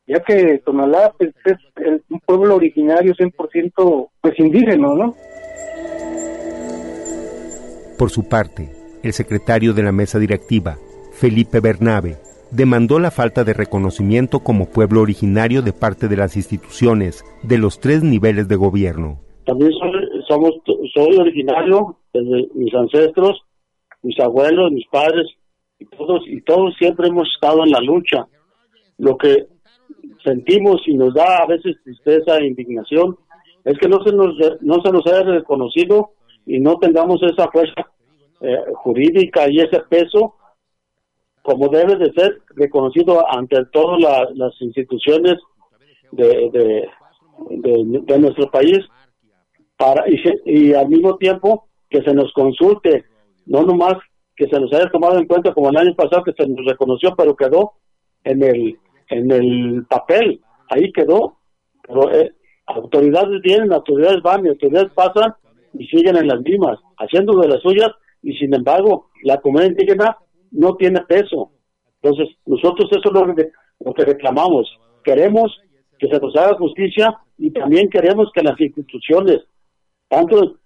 ya 0.08 0.22
que 0.22 0.62
Tonalá 0.66 1.14
pues, 1.18 1.34
es 1.46 2.02
un 2.10 2.20
pueblo 2.22 2.56
originario 2.56 3.14
100% 3.14 4.10
pues 4.22 4.40
indígena, 4.40 4.88
¿no? 4.96 5.14
Por 7.98 8.10
su 8.10 8.28
parte, 8.30 8.70
el 9.04 9.14
secretario 9.14 9.74
de 9.74 9.84
la 9.84 9.92
mesa 9.92 10.18
directiva, 10.18 10.78
Felipe 11.14 11.60
Bernabe, 11.60 12.16
demandó 12.52 13.00
la 13.00 13.12
falta 13.12 13.44
de 13.44 13.54
reconocimiento 13.54 14.40
como 14.40 14.70
pueblo 14.70 15.02
originario 15.02 15.62
de 15.62 15.74
parte 15.74 16.08
de 16.08 16.18
las 16.18 16.36
instituciones 16.36 17.26
de 17.44 17.58
los 17.58 17.80
tres 17.80 18.04
niveles 18.04 18.48
de 18.48 18.56
gobierno. 18.56 19.20
También 19.46 19.72
somos, 20.28 20.52
soy 20.94 21.16
originario 21.18 21.98
desde 22.14 22.48
mis 22.54 22.74
ancestros, 22.74 23.42
mis 24.04 24.20
abuelos, 24.20 24.72
mis 24.72 24.88
padres, 24.88 25.28
y 25.80 25.86
todos, 25.86 26.22
y 26.28 26.42
todos 26.42 26.76
siempre 26.78 27.08
hemos 27.08 27.28
estado 27.34 27.64
en 27.64 27.72
la 27.72 27.80
lucha. 27.80 28.28
Lo 28.98 29.18
que 29.18 29.48
sentimos 30.24 30.82
y 30.88 30.96
nos 30.96 31.14
da 31.14 31.44
a 31.44 31.48
veces 31.48 31.76
tristeza 31.84 32.38
e 32.38 32.48
indignación 32.48 33.18
es 33.64 33.78
que 33.78 33.88
no 33.88 34.02
se 34.04 34.14
nos, 34.14 34.36
no 34.62 34.82
se 34.82 34.92
nos 34.92 35.06
haya 35.08 35.24
reconocido 35.24 36.12
y 36.46 36.60
no 36.60 36.78
tengamos 36.78 37.22
esa 37.24 37.50
fuerza 37.52 37.92
eh, 38.42 38.58
jurídica 38.76 39.50
y 39.50 39.60
ese 39.60 39.80
peso 39.90 40.36
como 41.48 41.70
debe 41.70 41.96
de 41.96 42.12
ser 42.12 42.42
reconocido 42.58 43.24
ante 43.34 43.64
todas 43.72 44.02
las 44.36 44.52
instituciones 44.60 45.36
de, 46.12 46.52
de, 47.50 48.20
nuestro 48.20 48.52
país 48.52 48.80
para 49.78 50.04
y, 50.10 50.22
y 50.46 50.74
al 50.74 50.90
mismo 50.90 51.16
tiempo 51.16 51.70
que 51.90 52.02
se 52.02 52.14
nos 52.14 52.34
consulte, 52.34 53.06
no 53.46 53.62
nomás 53.62 53.94
que 54.36 54.50
se 54.50 54.60
nos 54.60 54.74
haya 54.74 54.90
tomado 54.92 55.18
en 55.18 55.26
cuenta 55.26 55.54
como 55.54 55.70
el 55.70 55.78
año 55.78 55.96
pasado 55.96 56.26
que 56.26 56.34
se 56.34 56.50
nos 56.50 56.66
reconoció, 56.66 57.16
pero 57.16 57.34
quedó 57.34 57.76
en 58.26 58.44
el 58.44 58.78
en 59.10 59.32
el 59.32 59.86
papel, 59.86 60.42
ahí 60.70 60.92
quedó, 60.92 61.38
pero 61.82 62.12
eh, 62.12 62.34
autoridades 62.66 63.42
vienen, 63.42 63.72
autoridades 63.72 64.22
van 64.22 64.46
y 64.46 64.50
autoridades 64.50 64.92
pasan 64.94 65.34
y 65.72 65.88
siguen 65.88 66.18
en 66.18 66.28
las 66.28 66.42
mismas, 66.42 66.78
haciendo 66.98 67.40
de 67.40 67.48
las 67.48 67.62
suyas 67.62 67.92
y 68.22 68.34
sin 68.34 68.54
embargo 68.54 69.12
la 69.24 69.38
comunidad 69.38 69.70
indígena 69.70 70.18
no 70.52 70.76
tiene 70.76 71.02
peso. 71.02 71.52
Entonces 72.02 72.36
nosotros 72.46 72.90
eso 72.92 73.02
es 73.06 73.14
lo 73.14 73.36
lo 73.80 73.94
que 73.94 74.06
reclamamos. 74.06 74.68
Queremos 75.04 75.56
que 76.00 76.08
se 76.08 76.20
nos 76.20 76.36
haga 76.36 76.58
justicia 76.58 77.18
y 77.38 77.52
también 77.52 77.90
queremos 77.90 78.32
que 78.34 78.44
las 78.44 78.60
instituciones, 78.60 79.40
tanto 80.08 80.58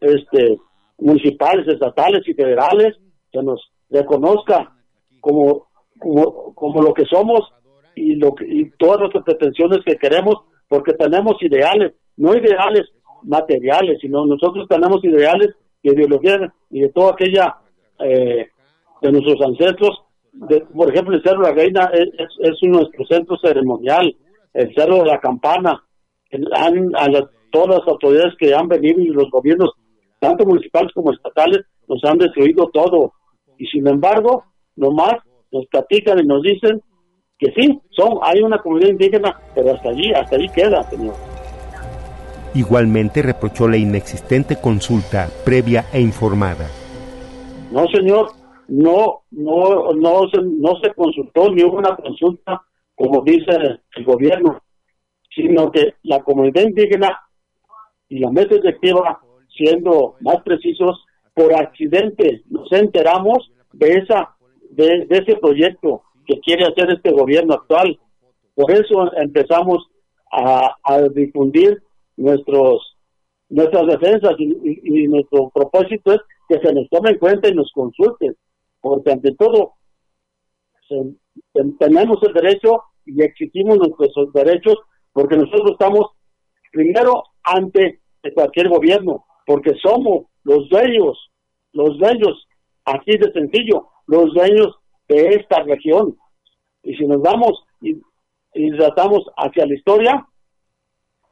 este, 0.00 0.58
municipales, 0.98 1.66
estatales 1.68 2.26
y 2.26 2.34
federales, 2.34 2.96
se 3.32 3.42
nos 3.42 3.70
reconozca 3.88 4.72
como, 5.20 5.68
como, 5.98 6.54
como 6.54 6.82
lo 6.82 6.94
que 6.94 7.04
somos 7.04 7.40
y, 7.94 8.14
lo 8.14 8.34
y 8.40 8.70
todas 8.78 9.00
nuestras 9.00 9.24
pretensiones 9.24 9.78
que 9.84 9.96
queremos, 9.96 10.36
porque 10.68 10.92
tenemos 10.94 11.34
ideales, 11.42 11.94
no 12.16 12.34
ideales 12.34 12.88
materiales, 13.22 13.98
sino 14.00 14.24
nosotros 14.24 14.66
tenemos 14.68 15.04
ideales 15.04 15.54
de 15.82 15.92
ideología 15.92 16.52
y 16.70 16.80
de 16.80 16.88
toda 16.90 17.12
aquella 17.12 17.56
eh, 17.98 18.48
de 19.00 19.12
nuestros 19.12 19.40
ancestros. 19.46 20.02
De, 20.32 20.60
por 20.60 20.90
ejemplo, 20.90 21.16
el 21.16 21.22
Cerro 21.22 21.42
de 21.42 21.48
la 21.48 21.54
Reina 21.54 21.90
es, 21.92 22.08
es, 22.38 22.56
nuestro 22.62 23.04
centro 23.06 23.36
ceremonial, 23.38 24.14
el 24.54 24.74
Cerro 24.74 24.98
de 24.98 25.06
la 25.06 25.20
Campana. 25.20 25.82
Han, 26.54 26.94
a 26.94 27.08
todas 27.50 27.80
las 27.80 27.88
autoridades 27.88 28.34
que 28.38 28.54
han 28.54 28.68
venido 28.68 29.00
y 29.00 29.08
los 29.08 29.28
gobiernos, 29.30 29.70
tanto 30.20 30.46
municipales 30.46 30.92
como 30.94 31.12
estatales, 31.12 31.66
nos 31.88 32.02
han 32.04 32.18
destruido 32.18 32.70
todo. 32.72 33.12
Y 33.58 33.66
sin 33.66 33.88
embargo, 33.88 34.44
nomás 34.76 35.14
nos 35.50 35.66
platican 35.66 36.20
y 36.20 36.26
nos 36.26 36.42
dicen 36.42 36.80
que 37.38 37.52
sí, 37.52 37.80
son, 37.90 38.18
hay 38.22 38.42
una 38.42 38.58
comunidad 38.58 38.90
indígena, 38.90 39.36
pero 39.54 39.72
hasta 39.72 39.88
allí, 39.88 40.12
hasta 40.12 40.36
allí 40.36 40.48
queda, 40.50 40.82
señor. 40.84 41.14
Igualmente 42.54 43.22
reprochó 43.22 43.66
la 43.68 43.76
inexistente 43.76 44.56
consulta 44.60 45.28
previa 45.44 45.86
e 45.92 46.00
informada. 46.00 46.68
No, 47.70 47.86
señor, 47.88 48.32
no, 48.70 49.22
no, 49.30 49.92
no 49.92 50.28
se, 50.30 50.42
no 50.42 50.80
se 50.82 50.92
consultó 50.94 51.50
ni 51.50 51.62
hubo 51.62 51.78
una 51.78 51.96
consulta, 51.96 52.62
como 52.94 53.22
dice 53.22 53.50
el 53.96 54.04
gobierno, 54.04 54.62
sino 55.34 55.70
que 55.70 55.94
la 56.02 56.22
comunidad 56.22 56.62
indígena 56.62 57.18
y 58.08 58.18
la 58.18 58.30
mesa 58.30 58.54
directiva, 58.54 59.20
siendo 59.56 60.16
más 60.20 60.42
precisos, 60.42 61.04
por 61.34 61.54
accidente 61.54 62.42
nos 62.50 62.70
enteramos 62.72 63.50
de 63.72 63.92
esa 63.94 64.36
de 64.70 65.06
ese 65.10 65.36
proyecto 65.36 66.02
que 66.26 66.40
quiere 66.40 66.64
hacer 66.64 66.90
este 66.90 67.10
gobierno 67.10 67.54
actual. 67.54 67.98
Por 68.54 68.70
eso 68.70 69.12
empezamos 69.16 69.88
a, 70.30 70.76
difundir 71.12 71.82
nuestros 72.16 72.96
nuestras 73.48 73.86
defensas 73.86 74.34
y, 74.38 75.08
nuestro 75.08 75.50
propósito 75.52 76.12
es 76.12 76.20
que 76.48 76.60
se 76.60 76.72
nos 76.72 76.88
tome 76.88 77.10
en 77.10 77.18
cuenta 77.18 77.48
y 77.48 77.54
nos 77.54 77.70
consulten, 77.72 78.36
porque 78.80 79.12
ante 79.12 79.34
todo 79.34 79.74
tenemos 81.78 82.18
el 82.22 82.32
derecho 82.32 82.82
y 83.06 83.22
exigimos 83.22 83.78
nuestros 83.78 84.32
derechos 84.32 84.76
porque 85.12 85.36
nosotros 85.36 85.72
estamos 85.72 86.06
primero 86.72 87.22
ante 87.42 88.00
cualquier 88.34 88.68
gobierno, 88.68 89.24
porque 89.46 89.72
somos 89.82 90.26
los 90.44 90.68
dueños, 90.68 91.30
los 91.72 91.98
dueños, 91.98 92.46
así 92.84 93.12
de 93.18 93.32
sencillo, 93.32 93.88
los 94.06 94.32
dueños 94.34 94.76
de 95.08 95.28
esta 95.30 95.62
región. 95.62 96.16
Y 96.82 96.94
si 96.96 97.06
nos 97.06 97.20
vamos 97.22 97.64
y, 97.80 98.00
tratamos 98.76 99.24
hacia 99.36 99.66
la 99.66 99.74
historia, 99.74 100.26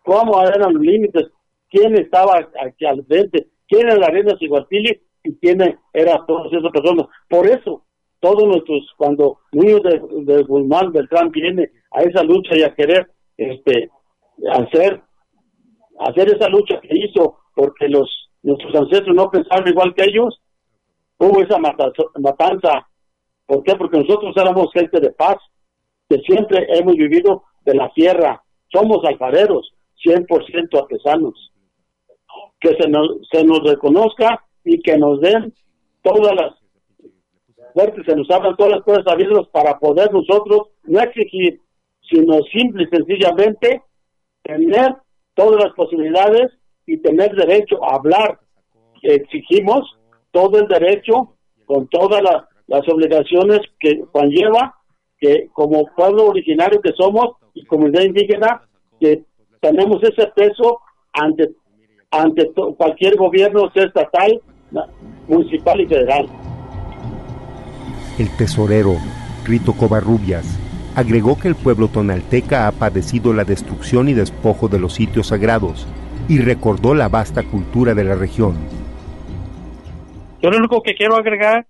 ¿cómo 0.04 0.40
eran 0.42 0.72
los 0.72 0.82
límites? 0.82 1.30
¿Quién 1.68 1.96
estaba 1.98 2.48
aquí 2.64 2.86
al 2.86 3.04
frente? 3.04 3.48
¿Quién 3.66 3.86
era 3.86 3.96
la 3.96 4.08
reina 4.08 4.38
Siguartili? 4.38 5.02
¿Y 5.24 5.36
quién 5.36 5.60
era 5.92 6.24
todas 6.26 6.52
esas 6.52 6.70
personas? 6.72 7.06
Por 7.28 7.46
eso, 7.46 7.84
todos 8.20 8.44
nuestros, 8.44 8.92
cuando 8.96 9.38
niños 9.52 9.82
de, 9.82 10.00
de 10.24 10.42
Guzmán 10.42 10.92
Beltrán 10.92 11.30
viene 11.30 11.70
a 11.92 12.02
esa 12.02 12.22
lucha 12.22 12.56
y 12.56 12.62
a 12.62 12.74
querer 12.74 13.10
este 13.36 13.90
hacer 14.52 15.02
hacer 16.00 16.28
esa 16.28 16.48
lucha 16.48 16.80
que 16.80 16.96
hizo 16.96 17.38
porque 17.54 17.88
los 17.88 18.08
nuestros 18.42 18.74
ancestros 18.74 19.16
no 19.16 19.30
pensaban 19.30 19.66
igual 19.66 19.94
que 19.94 20.04
ellos, 20.04 20.40
hubo 21.18 21.42
esa 21.42 21.58
matanza 21.58 22.88
¿Por 23.48 23.64
qué? 23.64 23.74
Porque 23.76 23.98
nosotros 23.98 24.36
éramos 24.36 24.70
gente 24.74 25.00
de 25.00 25.10
paz, 25.10 25.36
que 26.06 26.18
siempre 26.18 26.66
hemos 26.68 26.94
vivido 26.94 27.44
de 27.64 27.74
la 27.74 27.90
tierra. 27.94 28.44
Somos 28.70 29.02
alfareros, 29.06 29.72
100% 30.04 30.78
artesanos. 30.78 31.50
Que 32.60 32.76
se 32.78 32.88
nos, 32.90 33.08
se 33.32 33.42
nos 33.44 33.60
reconozca 33.64 34.44
y 34.68 34.82
que 34.82 34.98
nos 34.98 35.18
den 35.20 35.54
todas 36.02 36.34
las 36.34 36.52
fuertes, 37.72 38.04
se 38.06 38.14
nos 38.14 38.30
abran 38.30 38.54
todas 38.56 38.72
las 38.72 38.84
puertas 38.84 39.10
abiertas 39.10 39.46
para 39.50 39.78
poder 39.78 40.12
nosotros 40.12 40.68
no 40.84 41.00
exigir, 41.00 41.60
sino 42.02 42.34
simple 42.52 42.84
y 42.84 42.94
sencillamente 42.94 43.82
tener 44.42 44.94
todas 45.34 45.64
las 45.64 45.72
posibilidades 45.74 46.52
y 46.86 46.98
tener 46.98 47.34
derecho 47.34 47.82
a 47.82 47.96
hablar. 47.96 48.40
Exigimos 49.00 49.98
todo 50.32 50.58
el 50.58 50.68
derecho 50.68 51.34
con 51.64 51.88
todas 51.88 52.22
las 52.66 52.88
obligaciones 52.88 53.60
que 53.80 54.04
conlleva 54.12 54.74
que 55.18 55.48
como 55.54 55.86
pueblo 55.96 56.26
originario 56.26 56.80
que 56.82 56.92
somos 56.92 57.36
y 57.54 57.64
comunidad 57.64 58.02
indígena 58.02 58.68
que 59.00 59.24
tenemos 59.60 60.02
ese 60.02 60.26
peso 60.36 60.80
ante 61.14 61.54
ante 62.10 62.50
cualquier 62.76 63.16
gobierno 63.16 63.70
sea 63.74 63.84
estatal, 63.84 64.40
municipal 65.26 65.80
y 65.80 65.86
federal. 65.86 66.26
El 68.18 68.36
tesorero 68.36 68.96
Rito 69.44 69.72
Covarrubias 69.72 70.58
agregó 70.96 71.38
que 71.38 71.48
el 71.48 71.54
pueblo 71.54 71.88
tonalteca 71.88 72.66
ha 72.66 72.72
padecido 72.72 73.32
la 73.32 73.44
destrucción 73.44 74.08
y 74.08 74.14
despojo 74.14 74.68
de 74.68 74.80
los 74.80 74.94
sitios 74.94 75.28
sagrados 75.28 75.86
y 76.28 76.40
recordó 76.40 76.94
la 76.94 77.08
vasta 77.08 77.42
cultura 77.44 77.94
de 77.94 78.04
la 78.04 78.14
región. 78.14 78.56
Yo 80.42 80.50
lo 80.50 80.58
único 80.58 80.82
que 80.82 80.94
quiero 80.94 81.16
agregar 81.16 81.66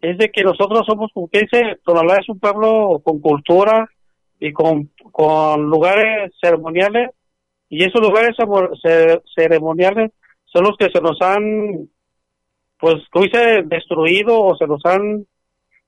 es 0.00 0.16
de 0.18 0.30
que 0.30 0.42
nosotros 0.42 0.84
somos, 0.86 1.10
dice, 1.32 1.78
Tonalá 1.84 2.18
es 2.20 2.28
un 2.28 2.38
pueblo 2.38 3.00
con 3.04 3.20
cultura 3.20 3.88
y 4.40 4.52
con, 4.52 4.90
con 5.10 5.68
lugares 5.68 6.32
ceremoniales 6.40 7.10
y 7.68 7.84
esos 7.84 8.00
lugares 8.00 8.36
ceremoniales 9.34 10.12
son 10.46 10.64
los 10.64 10.76
que 10.78 10.88
se 10.90 11.00
nos 11.00 11.20
han, 11.20 11.88
pues, 12.78 12.96
como 13.10 13.24
dice, 13.24 13.62
destruido 13.64 14.40
o 14.40 14.56
se 14.56 14.66
nos 14.66 14.84
han 14.84 15.26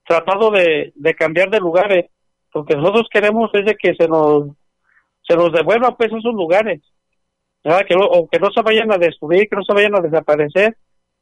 tratado 0.06 0.50
de, 0.50 0.92
cambiar 1.16 1.50
de 1.50 1.60
lugares. 1.60 2.06
Lo 2.52 2.64
que 2.64 2.76
nosotros 2.76 3.06
queremos 3.12 3.50
es 3.54 3.64
de 3.64 3.76
que 3.76 3.94
se 3.94 4.08
nos, 4.08 4.48
se 5.22 5.36
nos 5.36 5.52
devuelvan 5.52 5.94
pues 5.96 6.10
esos 6.12 6.34
lugares. 6.34 6.80
Que 7.62 7.94
o 7.94 8.28
que 8.28 8.38
no 8.38 8.50
se 8.50 8.62
vayan 8.62 8.90
a 8.90 8.98
destruir, 8.98 9.48
que 9.48 9.56
no 9.56 9.62
se 9.62 9.74
vayan 9.74 9.94
a 9.94 10.00
desaparecer, 10.00 10.76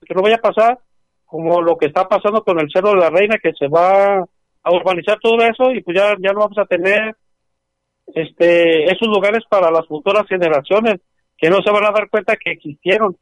que 0.07 0.15
no 0.15 0.23
vaya 0.23 0.37
a 0.37 0.41
pasar 0.41 0.79
como 1.27 1.61
lo 1.61 1.77
que 1.77 1.87
está 1.87 2.09
pasando 2.09 2.43
con 2.43 2.59
el 2.59 2.71
Cerro 2.73 2.91
de 2.91 3.01
la 3.01 3.11
Reina, 3.11 3.37
que 3.43 3.53
se 3.53 3.69
va 3.69 4.21
a 4.63 4.73
urbanizar 4.73 5.19
todo 5.21 5.37
eso 5.43 5.71
y 5.73 5.83
pues 5.83 5.97
ya, 5.97 6.17
ya 6.19 6.33
no 6.33 6.41
vamos 6.41 6.59
a 6.59 6.65
tener 6.65 7.15
este 8.07 8.85
esos 8.85 9.09
lugares 9.09 9.43
para 9.49 9.71
las 9.71 9.87
futuras 9.87 10.27
generaciones 10.27 11.01
que 11.37 11.51
no 11.51 11.59
se 11.63 11.71
van 11.71 11.85
a 11.85 11.93
dar 11.93 12.09
cuenta 12.09 12.37
que 12.37 12.53
existieron. 12.53 13.17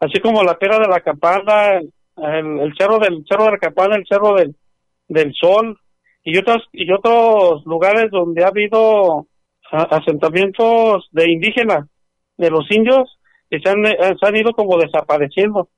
Así 0.00 0.20
como 0.20 0.42
la 0.42 0.58
Tierra 0.58 0.78
de 0.78 0.88
la 0.88 1.00
Campana, 1.00 1.78
el, 1.78 2.74
cerro 2.76 2.98
del 2.98 3.24
cerro 3.28 3.44
de 3.44 3.50
la 3.52 3.58
Campana, 3.58 3.96
el 3.96 4.06
cerro 4.06 4.34
del, 4.34 4.54
del 5.08 5.34
Sol 5.34 5.78
y 6.22 6.36
otros 6.38 6.62
y 6.72 6.90
otros 6.92 7.64
lugares 7.66 8.10
donde 8.10 8.44
ha 8.44 8.48
habido 8.48 9.26
asentamientos 9.70 11.08
de 11.10 11.30
indígenas, 11.30 11.86
de 12.36 12.50
los 12.50 12.70
indios, 12.70 13.18
que 13.50 13.60
se 13.60 13.68
han, 13.68 13.84
se 13.84 14.26
han 14.26 14.36
ido 14.36 14.52
como 14.52 14.78
desapareciendo. 14.78 15.68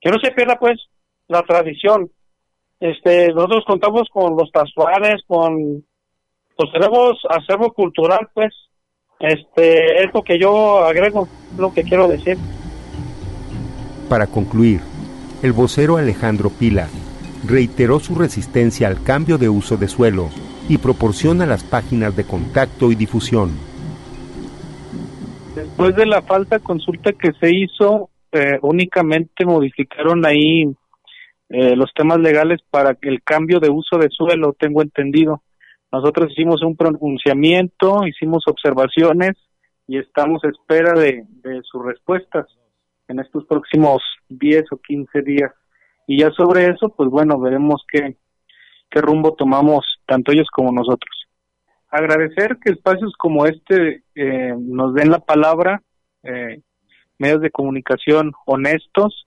Que 0.00 0.10
no 0.10 0.18
se 0.22 0.32
pierda 0.32 0.56
pues 0.58 0.78
la 1.28 1.42
tradición. 1.42 2.10
Este, 2.80 3.28
nosotros 3.28 3.64
contamos 3.66 4.08
con 4.10 4.36
los 4.36 4.50
tasuares, 4.50 5.22
con, 5.26 5.84
pues 6.56 6.72
tenemos 6.72 7.18
acervo 7.28 7.72
cultural, 7.72 8.28
pues, 8.32 8.54
este, 9.18 10.02
es 10.02 10.14
lo 10.14 10.22
que 10.22 10.38
yo 10.38 10.78
agrego, 10.78 11.28
lo 11.58 11.72
que 11.72 11.82
quiero 11.82 12.08
decir. 12.08 12.38
Para 14.10 14.26
concluir, 14.26 14.80
el 15.40 15.52
vocero 15.52 15.96
Alejandro 15.96 16.50
Pila 16.50 16.88
reiteró 17.46 18.00
su 18.00 18.16
resistencia 18.16 18.88
al 18.88 19.04
cambio 19.04 19.38
de 19.38 19.48
uso 19.48 19.76
de 19.76 19.86
suelo 19.86 20.30
y 20.68 20.78
proporciona 20.78 21.46
las 21.46 21.62
páginas 21.62 22.16
de 22.16 22.24
contacto 22.24 22.90
y 22.90 22.96
difusión. 22.96 23.50
Después 25.54 25.94
de 25.94 26.06
la 26.06 26.22
falta 26.22 26.58
consulta 26.58 27.12
que 27.12 27.30
se 27.38 27.54
hizo, 27.54 28.10
eh, 28.32 28.58
únicamente 28.62 29.46
modificaron 29.46 30.26
ahí 30.26 30.64
eh, 31.48 31.76
los 31.76 31.92
temas 31.94 32.18
legales 32.18 32.58
para 32.68 32.98
el 33.02 33.22
cambio 33.22 33.60
de 33.60 33.70
uso 33.70 33.96
de 33.96 34.08
suelo, 34.10 34.56
tengo 34.58 34.82
entendido. 34.82 35.44
Nosotros 35.92 36.32
hicimos 36.32 36.64
un 36.64 36.76
pronunciamiento, 36.76 38.04
hicimos 38.08 38.42
observaciones 38.48 39.36
y 39.86 39.98
estamos 39.98 40.42
a 40.42 40.48
espera 40.48 40.94
de, 40.94 41.24
sus 41.62 41.84
respuestas 41.84 42.46
en 43.10 43.18
estos 43.18 43.44
próximos 43.44 44.02
10 44.28 44.64
o 44.70 44.76
15 44.78 45.22
días. 45.22 45.52
Y 46.06 46.20
ya 46.20 46.30
sobre 46.30 46.66
eso, 46.66 46.94
pues 46.96 47.10
bueno, 47.10 47.38
veremos 47.40 47.84
qué, 47.90 48.16
qué 48.88 49.00
rumbo 49.00 49.34
tomamos 49.34 49.84
tanto 50.06 50.32
ellos 50.32 50.48
como 50.52 50.72
nosotros. 50.72 51.10
Agradecer 51.88 52.58
que 52.64 52.72
espacios 52.72 53.12
como 53.18 53.46
este 53.46 54.04
eh, 54.14 54.54
nos 54.56 54.94
den 54.94 55.10
la 55.10 55.18
palabra, 55.18 55.82
eh, 56.22 56.60
medios 57.18 57.40
de 57.40 57.50
comunicación 57.50 58.32
honestos 58.46 59.26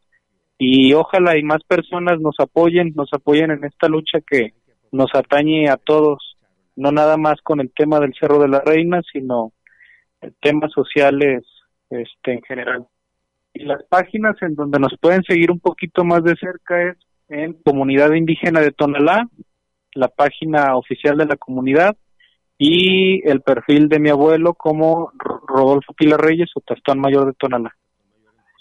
y 0.58 0.94
ojalá 0.94 1.38
y 1.38 1.44
más 1.44 1.62
personas 1.68 2.22
nos 2.22 2.36
apoyen, 2.40 2.94
nos 2.96 3.12
apoyen 3.12 3.52
en 3.52 3.66
esta 3.66 3.90
lucha 3.90 4.20
que 4.26 4.54
nos 4.94 5.14
atañe 5.14 5.70
a 5.70 5.76
todos, 5.76 6.38
no 6.78 6.92
nada 6.92 7.18
más 7.18 7.42
con 7.42 7.60
el 7.60 7.72
tema 7.74 8.00
del 8.00 8.14
Cerro 8.18 8.40
de 8.40 8.48
la 8.48 8.62
Reina, 8.62 9.02
sino 9.12 9.52
temas 10.40 10.72
sociales 10.72 11.44
este 11.90 12.34
en 12.34 12.42
general. 12.44 12.88
Y 13.54 13.64
las 13.66 13.84
páginas 13.84 14.36
en 14.42 14.56
donde 14.56 14.80
nos 14.80 14.94
pueden 15.00 15.24
seguir 15.24 15.52
un 15.52 15.60
poquito 15.60 16.04
más 16.04 16.24
de 16.24 16.36
cerca 16.36 16.90
es 16.90 16.98
en 17.30 17.54
Comunidad 17.64 18.12
Indígena 18.14 18.62
de 18.62 18.72
Tonalá, 18.72 19.28
la 19.94 20.08
página 20.08 20.76
oficial 20.76 21.18
de 21.18 21.26
la 21.26 21.36
comunidad 21.36 21.96
y 22.58 23.28
el 23.28 23.42
perfil 23.42 23.90
de 23.90 24.00
mi 24.00 24.10
abuelo 24.10 24.54
como 24.54 25.12
Rodolfo 25.18 25.94
Pilar 25.94 26.22
Reyes 26.22 26.50
o 26.56 26.62
Tastón 26.62 27.00
Mayor 27.00 27.28
de 27.28 27.34
Tonalá. 27.34 27.76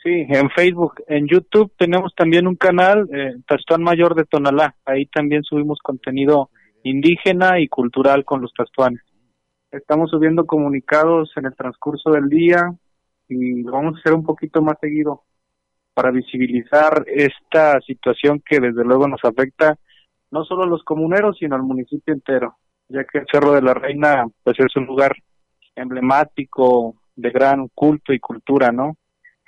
Sí, 0.03 0.27
en 0.29 0.51
Facebook, 0.51 0.95
en 1.07 1.29
YouTube 1.29 1.73
tenemos 1.79 2.13
también 2.17 2.49
un 2.49 2.57
canal, 2.57 3.09
eh, 3.13 3.37
Mayor 3.79 4.17
de 4.17 4.25
Tonalá. 4.25 4.75
Ahí 4.85 5.07
también 5.07 5.45
subimos 5.45 5.79
contenido 5.81 6.51
indígena 6.83 7.61
y 7.61 7.69
cultural 7.69 8.25
con 8.25 8.43
los 8.43 8.53
tastuanes. 8.53 9.01
Estamos 9.71 10.11
subiendo 10.11 10.45
comunicados 10.45 11.31
en 11.37 11.47
el 11.47 11.55
transcurso 11.55 12.11
del 12.11 12.29
día 12.29 12.75
y 13.33 13.63
vamos 13.63 13.97
a 13.97 13.99
hacer 14.01 14.13
un 14.13 14.25
poquito 14.25 14.63
más 14.63 14.77
seguido 14.81 15.23
para 15.95 16.11
visibilizar 16.11 17.05
esta 17.07 17.81
situación 17.81 18.43
que 18.45 18.61
desde 18.61 18.85
luego 18.85 19.09
nos 19.09 19.25
afecta 19.25 19.79
no 20.31 20.45
solo 20.45 20.63
a 20.63 20.67
los 20.67 20.83
comuneros, 20.83 21.37
sino 21.39 21.55
al 21.55 21.63
municipio 21.63 22.15
entero, 22.15 22.57
ya 22.89 23.05
que 23.05 23.19
el 23.19 23.27
Cerro 23.31 23.53
de 23.53 23.63
la 23.63 23.75
Reina 23.75 24.27
pues 24.43 24.59
es 24.59 24.75
un 24.77 24.87
lugar 24.87 25.15
emblemático 25.77 26.97
de 27.15 27.31
gran 27.31 27.69
culto 27.75 28.13
y 28.13 28.19
cultura, 28.19 28.73
¿no? 28.73 28.97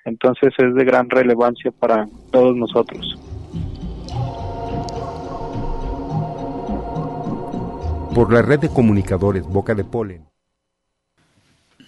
Entonces 0.04 0.52
es 0.58 0.74
de 0.74 0.84
gran 0.84 1.08
relevancia 1.08 1.70
para 1.70 2.06
todos 2.30 2.54
nosotros. 2.54 3.18
Por 8.14 8.32
la 8.32 8.42
red 8.42 8.60
de 8.60 8.68
comunicadores 8.68 9.42
Boca 9.42 9.74
de 9.74 9.84
Polen. 9.84 10.33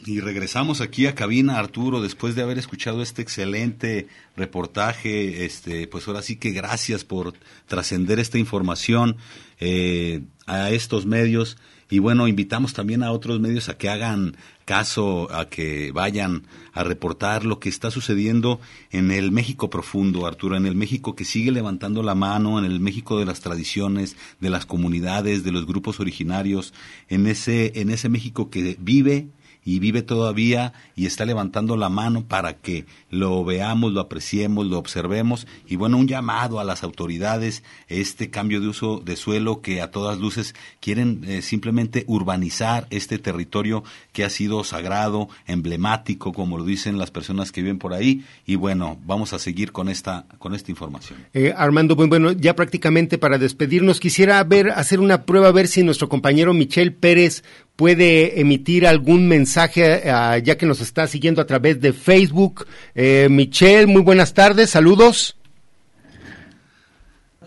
Y 0.06 0.20
regresamos 0.20 0.80
aquí 0.80 1.08
a 1.08 1.16
cabina, 1.16 1.58
Arturo, 1.58 2.00
después 2.00 2.36
de 2.36 2.42
haber 2.42 2.58
escuchado 2.58 3.02
este 3.02 3.22
excelente 3.22 4.06
reportaje. 4.36 5.44
Este, 5.44 5.88
pues 5.88 6.06
ahora 6.06 6.22
sí 6.22 6.36
que 6.36 6.52
gracias 6.52 7.04
por 7.04 7.34
trascender 7.66 8.20
esta 8.20 8.38
información 8.38 9.16
eh, 9.58 10.22
a 10.46 10.70
estos 10.70 11.06
medios. 11.06 11.56
Y 11.90 11.98
bueno, 11.98 12.28
invitamos 12.28 12.72
también 12.72 13.02
a 13.02 13.10
otros 13.10 13.40
medios 13.40 13.68
a 13.68 13.78
que 13.78 13.88
hagan 13.88 14.36
caso, 14.64 15.28
a 15.32 15.48
que 15.48 15.90
vayan 15.90 16.46
a 16.72 16.84
reportar 16.84 17.44
lo 17.44 17.58
que 17.58 17.68
está 17.68 17.90
sucediendo 17.90 18.60
en 18.92 19.10
el 19.10 19.32
México 19.32 19.70
profundo, 19.70 20.26
Arturo, 20.26 20.56
en 20.56 20.66
el 20.66 20.76
México 20.76 21.16
que 21.16 21.24
sigue 21.24 21.50
levantando 21.50 22.04
la 22.04 22.14
mano, 22.14 22.60
en 22.60 22.64
el 22.64 22.78
México 22.78 23.18
de 23.18 23.24
las 23.24 23.40
tradiciones, 23.40 24.16
de 24.38 24.50
las 24.50 24.66
comunidades, 24.66 25.42
de 25.42 25.50
los 25.50 25.66
grupos 25.66 25.98
originarios, 25.98 26.74
en 27.08 27.26
ese, 27.26 27.80
en 27.80 27.90
ese 27.90 28.08
México 28.08 28.50
que 28.50 28.76
vive 28.78 29.30
y 29.66 29.80
vive 29.80 30.00
todavía 30.00 30.72
y 30.94 31.06
está 31.06 31.26
levantando 31.26 31.76
la 31.76 31.90
mano 31.90 32.24
para 32.24 32.54
que 32.54 32.86
lo 33.10 33.44
veamos, 33.44 33.92
lo 33.92 34.00
apreciemos, 34.00 34.64
lo 34.66 34.78
observemos 34.78 35.46
y 35.66 35.74
bueno, 35.74 35.98
un 35.98 36.06
llamado 36.06 36.60
a 36.60 36.64
las 36.64 36.84
autoridades, 36.84 37.64
este 37.88 38.30
cambio 38.30 38.60
de 38.60 38.68
uso 38.68 39.02
de 39.04 39.16
suelo 39.16 39.60
que 39.60 39.82
a 39.82 39.90
todas 39.90 40.18
luces 40.18 40.54
quieren 40.80 41.24
eh, 41.26 41.42
simplemente 41.42 42.04
urbanizar 42.06 42.86
este 42.90 43.18
territorio 43.18 43.82
que 44.12 44.24
ha 44.24 44.30
sido 44.30 44.62
sagrado, 44.62 45.28
emblemático, 45.48 46.32
como 46.32 46.58
lo 46.58 46.64
dicen 46.64 46.96
las 46.96 47.10
personas 47.10 47.50
que 47.50 47.60
viven 47.60 47.78
por 47.78 47.92
ahí 47.92 48.24
y 48.46 48.54
bueno, 48.54 48.98
vamos 49.04 49.32
a 49.32 49.40
seguir 49.40 49.72
con 49.72 49.88
esta 49.88 50.26
con 50.38 50.54
esta 50.54 50.70
información. 50.70 51.18
Eh, 51.34 51.52
Armando, 51.56 51.96
bueno, 51.96 52.30
ya 52.30 52.54
prácticamente 52.54 53.18
para 53.18 53.36
despedirnos 53.36 53.98
quisiera 53.98 54.46
hacer 54.76 55.00
una 55.00 55.24
prueba 55.24 55.48
a 55.48 55.52
ver 55.52 55.66
si 55.66 55.82
nuestro 55.82 56.08
compañero 56.08 56.54
Michel 56.54 56.94
Pérez 56.94 57.42
puede 57.76 58.40
emitir 58.40 58.86
algún 58.86 59.28
mensaje 59.28 60.02
uh, 60.04 60.38
ya 60.42 60.56
que 60.56 60.66
nos 60.66 60.80
está 60.80 61.06
siguiendo 61.06 61.40
a 61.40 61.46
través 61.46 61.80
de 61.80 61.92
Facebook. 61.92 62.66
Eh, 62.94 63.28
Michelle, 63.30 63.86
muy 63.86 64.02
buenas 64.02 64.34
tardes, 64.34 64.70
saludos. 64.70 65.36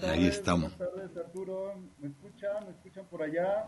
Ahí 0.01 0.27
estamos. 0.27 0.77
Buenas 0.77 0.95
tardes, 0.95 1.17
Arturo. 1.17 1.73
¿Me 1.99 2.07
escuchan? 2.07 2.65
¿Me 2.65 2.71
escuchan 2.71 3.05
por 3.09 3.23
allá? 3.23 3.65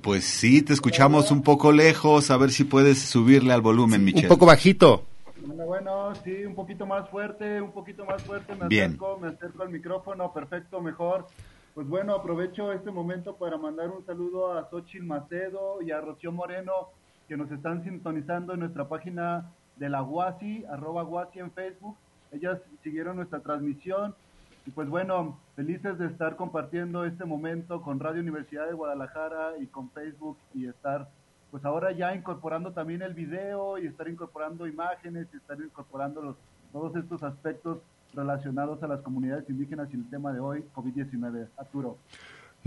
Pues 0.00 0.24
sí, 0.24 0.62
te 0.62 0.72
escuchamos 0.72 1.30
un 1.32 1.42
poco 1.42 1.72
lejos, 1.72 2.30
a 2.30 2.36
ver 2.36 2.50
si 2.50 2.64
puedes 2.64 3.00
subirle 3.00 3.52
al 3.52 3.60
volumen, 3.60 4.04
Michelle. 4.04 4.26
Un 4.26 4.28
poco 4.28 4.46
bajito. 4.46 5.04
Bueno, 5.44 5.66
bueno, 5.66 6.12
sí, 6.24 6.44
un 6.44 6.54
poquito 6.54 6.86
más 6.86 7.08
fuerte, 7.10 7.60
un 7.60 7.72
poquito 7.72 8.04
más 8.04 8.22
fuerte, 8.22 8.54
me 8.54 8.68
Bien. 8.68 8.90
acerco, 8.90 9.18
me 9.20 9.28
acerco 9.28 9.62
al 9.62 9.70
micrófono, 9.70 10.32
perfecto, 10.32 10.80
mejor. 10.80 11.26
Pues 11.76 11.88
bueno, 11.88 12.14
aprovecho 12.14 12.72
este 12.72 12.90
momento 12.90 13.36
para 13.36 13.58
mandar 13.58 13.90
un 13.90 14.02
saludo 14.06 14.54
a 14.54 14.66
Xochitl 14.70 15.04
Macedo 15.04 15.82
y 15.82 15.90
a 15.90 16.00
Rocío 16.00 16.32
Moreno, 16.32 16.72
que 17.28 17.36
nos 17.36 17.52
están 17.52 17.84
sintonizando 17.84 18.54
en 18.54 18.60
nuestra 18.60 18.88
página 18.88 19.52
de 19.76 19.90
la 19.90 20.00
Guasi, 20.00 20.64
arroba 20.70 21.02
Guasi 21.02 21.38
en 21.38 21.50
Facebook. 21.50 21.94
Ellas 22.32 22.60
siguieron 22.82 23.16
nuestra 23.16 23.40
transmisión 23.40 24.14
y 24.64 24.70
pues 24.70 24.88
bueno, 24.88 25.38
felices 25.54 25.98
de 25.98 26.06
estar 26.06 26.36
compartiendo 26.36 27.04
este 27.04 27.26
momento 27.26 27.82
con 27.82 28.00
Radio 28.00 28.22
Universidad 28.22 28.66
de 28.68 28.72
Guadalajara 28.72 29.58
y 29.60 29.66
con 29.66 29.90
Facebook 29.90 30.38
y 30.54 30.68
estar 30.68 31.10
pues 31.50 31.62
ahora 31.66 31.92
ya 31.92 32.14
incorporando 32.14 32.72
también 32.72 33.02
el 33.02 33.12
video 33.12 33.76
y 33.76 33.86
estar 33.86 34.08
incorporando 34.08 34.66
imágenes 34.66 35.28
y 35.30 35.36
estar 35.36 35.60
incorporando 35.60 36.22
los, 36.22 36.36
todos 36.72 36.96
estos 36.96 37.22
aspectos 37.22 37.80
relacionados 38.16 38.82
a 38.82 38.88
las 38.88 39.02
comunidades 39.02 39.48
indígenas 39.50 39.88
y 39.92 39.96
el 39.96 40.08
tema 40.08 40.32
de 40.32 40.40
hoy, 40.40 40.64
COVID-19. 40.74 41.48
Arturo. 41.56 41.98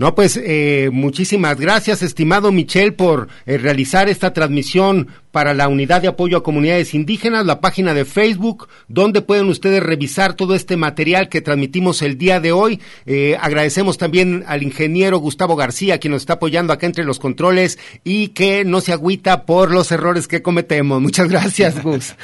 No, 0.00 0.14
pues 0.14 0.40
eh, 0.42 0.88
muchísimas 0.90 1.60
gracias, 1.60 2.00
estimado 2.00 2.50
Michel, 2.52 2.94
por 2.94 3.28
eh, 3.44 3.58
realizar 3.58 4.08
esta 4.08 4.32
transmisión 4.32 5.08
para 5.30 5.54
la 5.54 5.68
Unidad 5.68 6.02
de 6.02 6.08
Apoyo 6.08 6.38
a 6.38 6.42
Comunidades 6.42 6.94
Indígenas, 6.94 7.46
la 7.46 7.60
página 7.60 7.94
de 7.94 8.04
Facebook, 8.04 8.68
donde 8.88 9.22
pueden 9.22 9.48
ustedes 9.48 9.82
revisar 9.82 10.34
todo 10.34 10.54
este 10.54 10.76
material 10.76 11.28
que 11.28 11.40
transmitimos 11.40 12.02
el 12.02 12.18
día 12.18 12.40
de 12.40 12.52
hoy. 12.52 12.80
Eh, 13.06 13.36
agradecemos 13.40 13.98
también 13.98 14.44
al 14.46 14.62
ingeniero 14.62 15.18
Gustavo 15.18 15.54
García, 15.54 15.98
quien 15.98 16.12
nos 16.12 16.22
está 16.22 16.34
apoyando 16.34 16.72
acá 16.72 16.86
entre 16.86 17.04
los 17.04 17.18
controles 17.18 17.78
y 18.02 18.28
que 18.28 18.64
no 18.64 18.80
se 18.80 18.92
agüita 18.92 19.44
por 19.44 19.70
los 19.70 19.92
errores 19.92 20.26
que 20.26 20.42
cometemos. 20.42 21.00
Muchas 21.00 21.28
gracias, 21.28 21.82
Gus. 21.82 22.14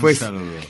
pues, 0.00 0.24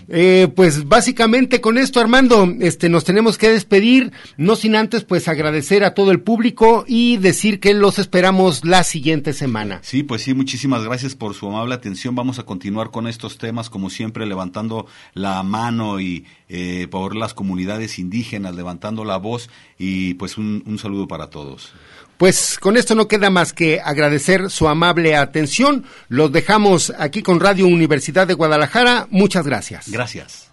eh, 0.09 0.48
pues 0.55 0.86
básicamente 0.86 1.61
con 1.61 1.78
esto, 1.78 2.01
Armando, 2.01 2.53
este, 2.61 2.88
nos 2.88 3.05
tenemos 3.05 3.38
que 3.38 3.51
despedir, 3.51 4.12
no 4.36 4.57
sin 4.57 4.76
antes 4.76 5.05
pues 5.05 5.28
agradecer 5.28 5.84
a 5.84 5.94
todo 5.94 6.11
el 6.11 6.20
público 6.41 6.86
y 6.88 7.18
decir 7.18 7.61
que 7.61 7.74
los 7.74 7.99
esperamos 7.99 8.64
la 8.64 8.82
siguiente 8.82 9.34
semana. 9.34 9.80
Sí, 9.82 10.03
pues 10.03 10.22
sí, 10.22 10.32
muchísimas 10.32 10.82
gracias 10.82 11.14
por 11.14 11.34
su 11.34 11.47
amable 11.47 11.74
atención. 11.74 12.14
Vamos 12.14 12.38
a 12.38 12.45
continuar 12.45 12.91
con 12.91 13.07
estos 13.07 13.36
temas, 13.36 13.68
como 13.68 13.91
siempre, 13.91 14.24
levantando 14.24 14.86
la 15.12 15.43
mano 15.43 16.01
y 16.01 16.24
eh, 16.49 16.88
por 16.91 17.14
las 17.14 17.34
comunidades 17.34 17.99
indígenas, 17.99 18.55
levantando 18.55 19.05
la 19.05 19.18
voz 19.18 19.51
y 19.76 20.14
pues 20.14 20.38
un, 20.38 20.62
un 20.64 20.78
saludo 20.78 21.07
para 21.07 21.28
todos. 21.28 21.74
Pues 22.16 22.59
con 22.59 22.78
esto 22.78 22.95
no 22.95 23.07
queda 23.07 23.28
más 23.28 23.53
que 23.53 23.78
agradecer 23.78 24.49
su 24.49 24.66
amable 24.66 25.16
atención. 25.16 25.84
Los 26.09 26.32
dejamos 26.32 26.91
aquí 26.99 27.22
con 27.22 27.38
Radio 27.38 27.66
Universidad 27.66 28.26
de 28.26 28.32
Guadalajara. 28.32 29.09
Muchas 29.11 29.45
gracias. 29.45 29.91
Gracias. 29.91 30.51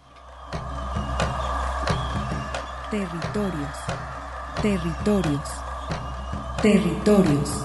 Territorios. 2.91 3.77
Territorios. 4.61 5.66
Territorios. 6.61 7.63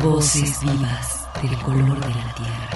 Voces 0.00 0.60
vivas 0.60 1.26
del 1.42 1.60
color 1.60 1.98
de 1.98 2.14
la 2.14 2.34
tierra. 2.34 2.68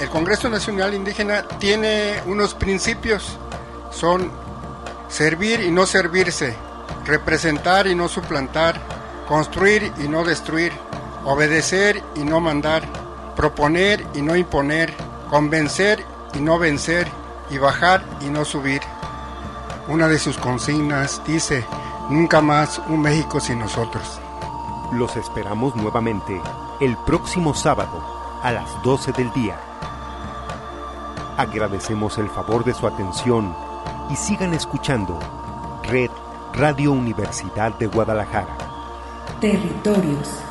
El 0.00 0.08
Congreso 0.08 0.48
Nacional 0.48 0.94
Indígena 0.94 1.46
tiene 1.58 2.22
unos 2.24 2.54
principios, 2.54 3.36
son 3.90 4.32
servir 5.08 5.60
y 5.60 5.70
no 5.70 5.84
servirse, 5.84 6.56
representar 7.04 7.86
y 7.86 7.94
no 7.94 8.08
suplantar, 8.08 8.80
construir 9.28 9.92
y 9.98 10.08
no 10.08 10.24
destruir, 10.24 10.72
obedecer 11.26 12.02
y 12.14 12.20
no 12.20 12.40
mandar, 12.40 12.82
proponer 13.36 14.06
y 14.14 14.22
no 14.22 14.36
imponer, 14.36 14.94
convencer 15.28 16.02
y 16.32 16.40
no 16.40 16.58
vencer, 16.58 17.06
y 17.50 17.58
bajar 17.58 18.02
y 18.22 18.30
no 18.30 18.46
subir. 18.46 18.80
Una 19.88 20.08
de 20.08 20.18
sus 20.18 20.36
consignas 20.36 21.22
dice, 21.24 21.64
nunca 22.10 22.40
más 22.40 22.82
un 22.88 23.02
México 23.02 23.38
sin 23.38 23.60
nosotros. 23.60 24.20
Los 24.92 25.16
esperamos 25.16 25.76
nuevamente 25.76 26.40
el 26.80 26.96
próximo 26.96 27.54
sábado 27.54 28.02
a 28.42 28.50
las 28.50 28.82
12 28.82 29.12
del 29.12 29.32
día. 29.32 29.56
Agradecemos 31.36 32.18
el 32.18 32.28
favor 32.28 32.64
de 32.64 32.74
su 32.74 32.86
atención 32.86 33.54
y 34.10 34.16
sigan 34.16 34.54
escuchando 34.54 35.20
Red 35.84 36.10
Radio 36.52 36.90
Universidad 36.90 37.72
de 37.78 37.86
Guadalajara. 37.86 38.56
Territorios. 39.40 40.45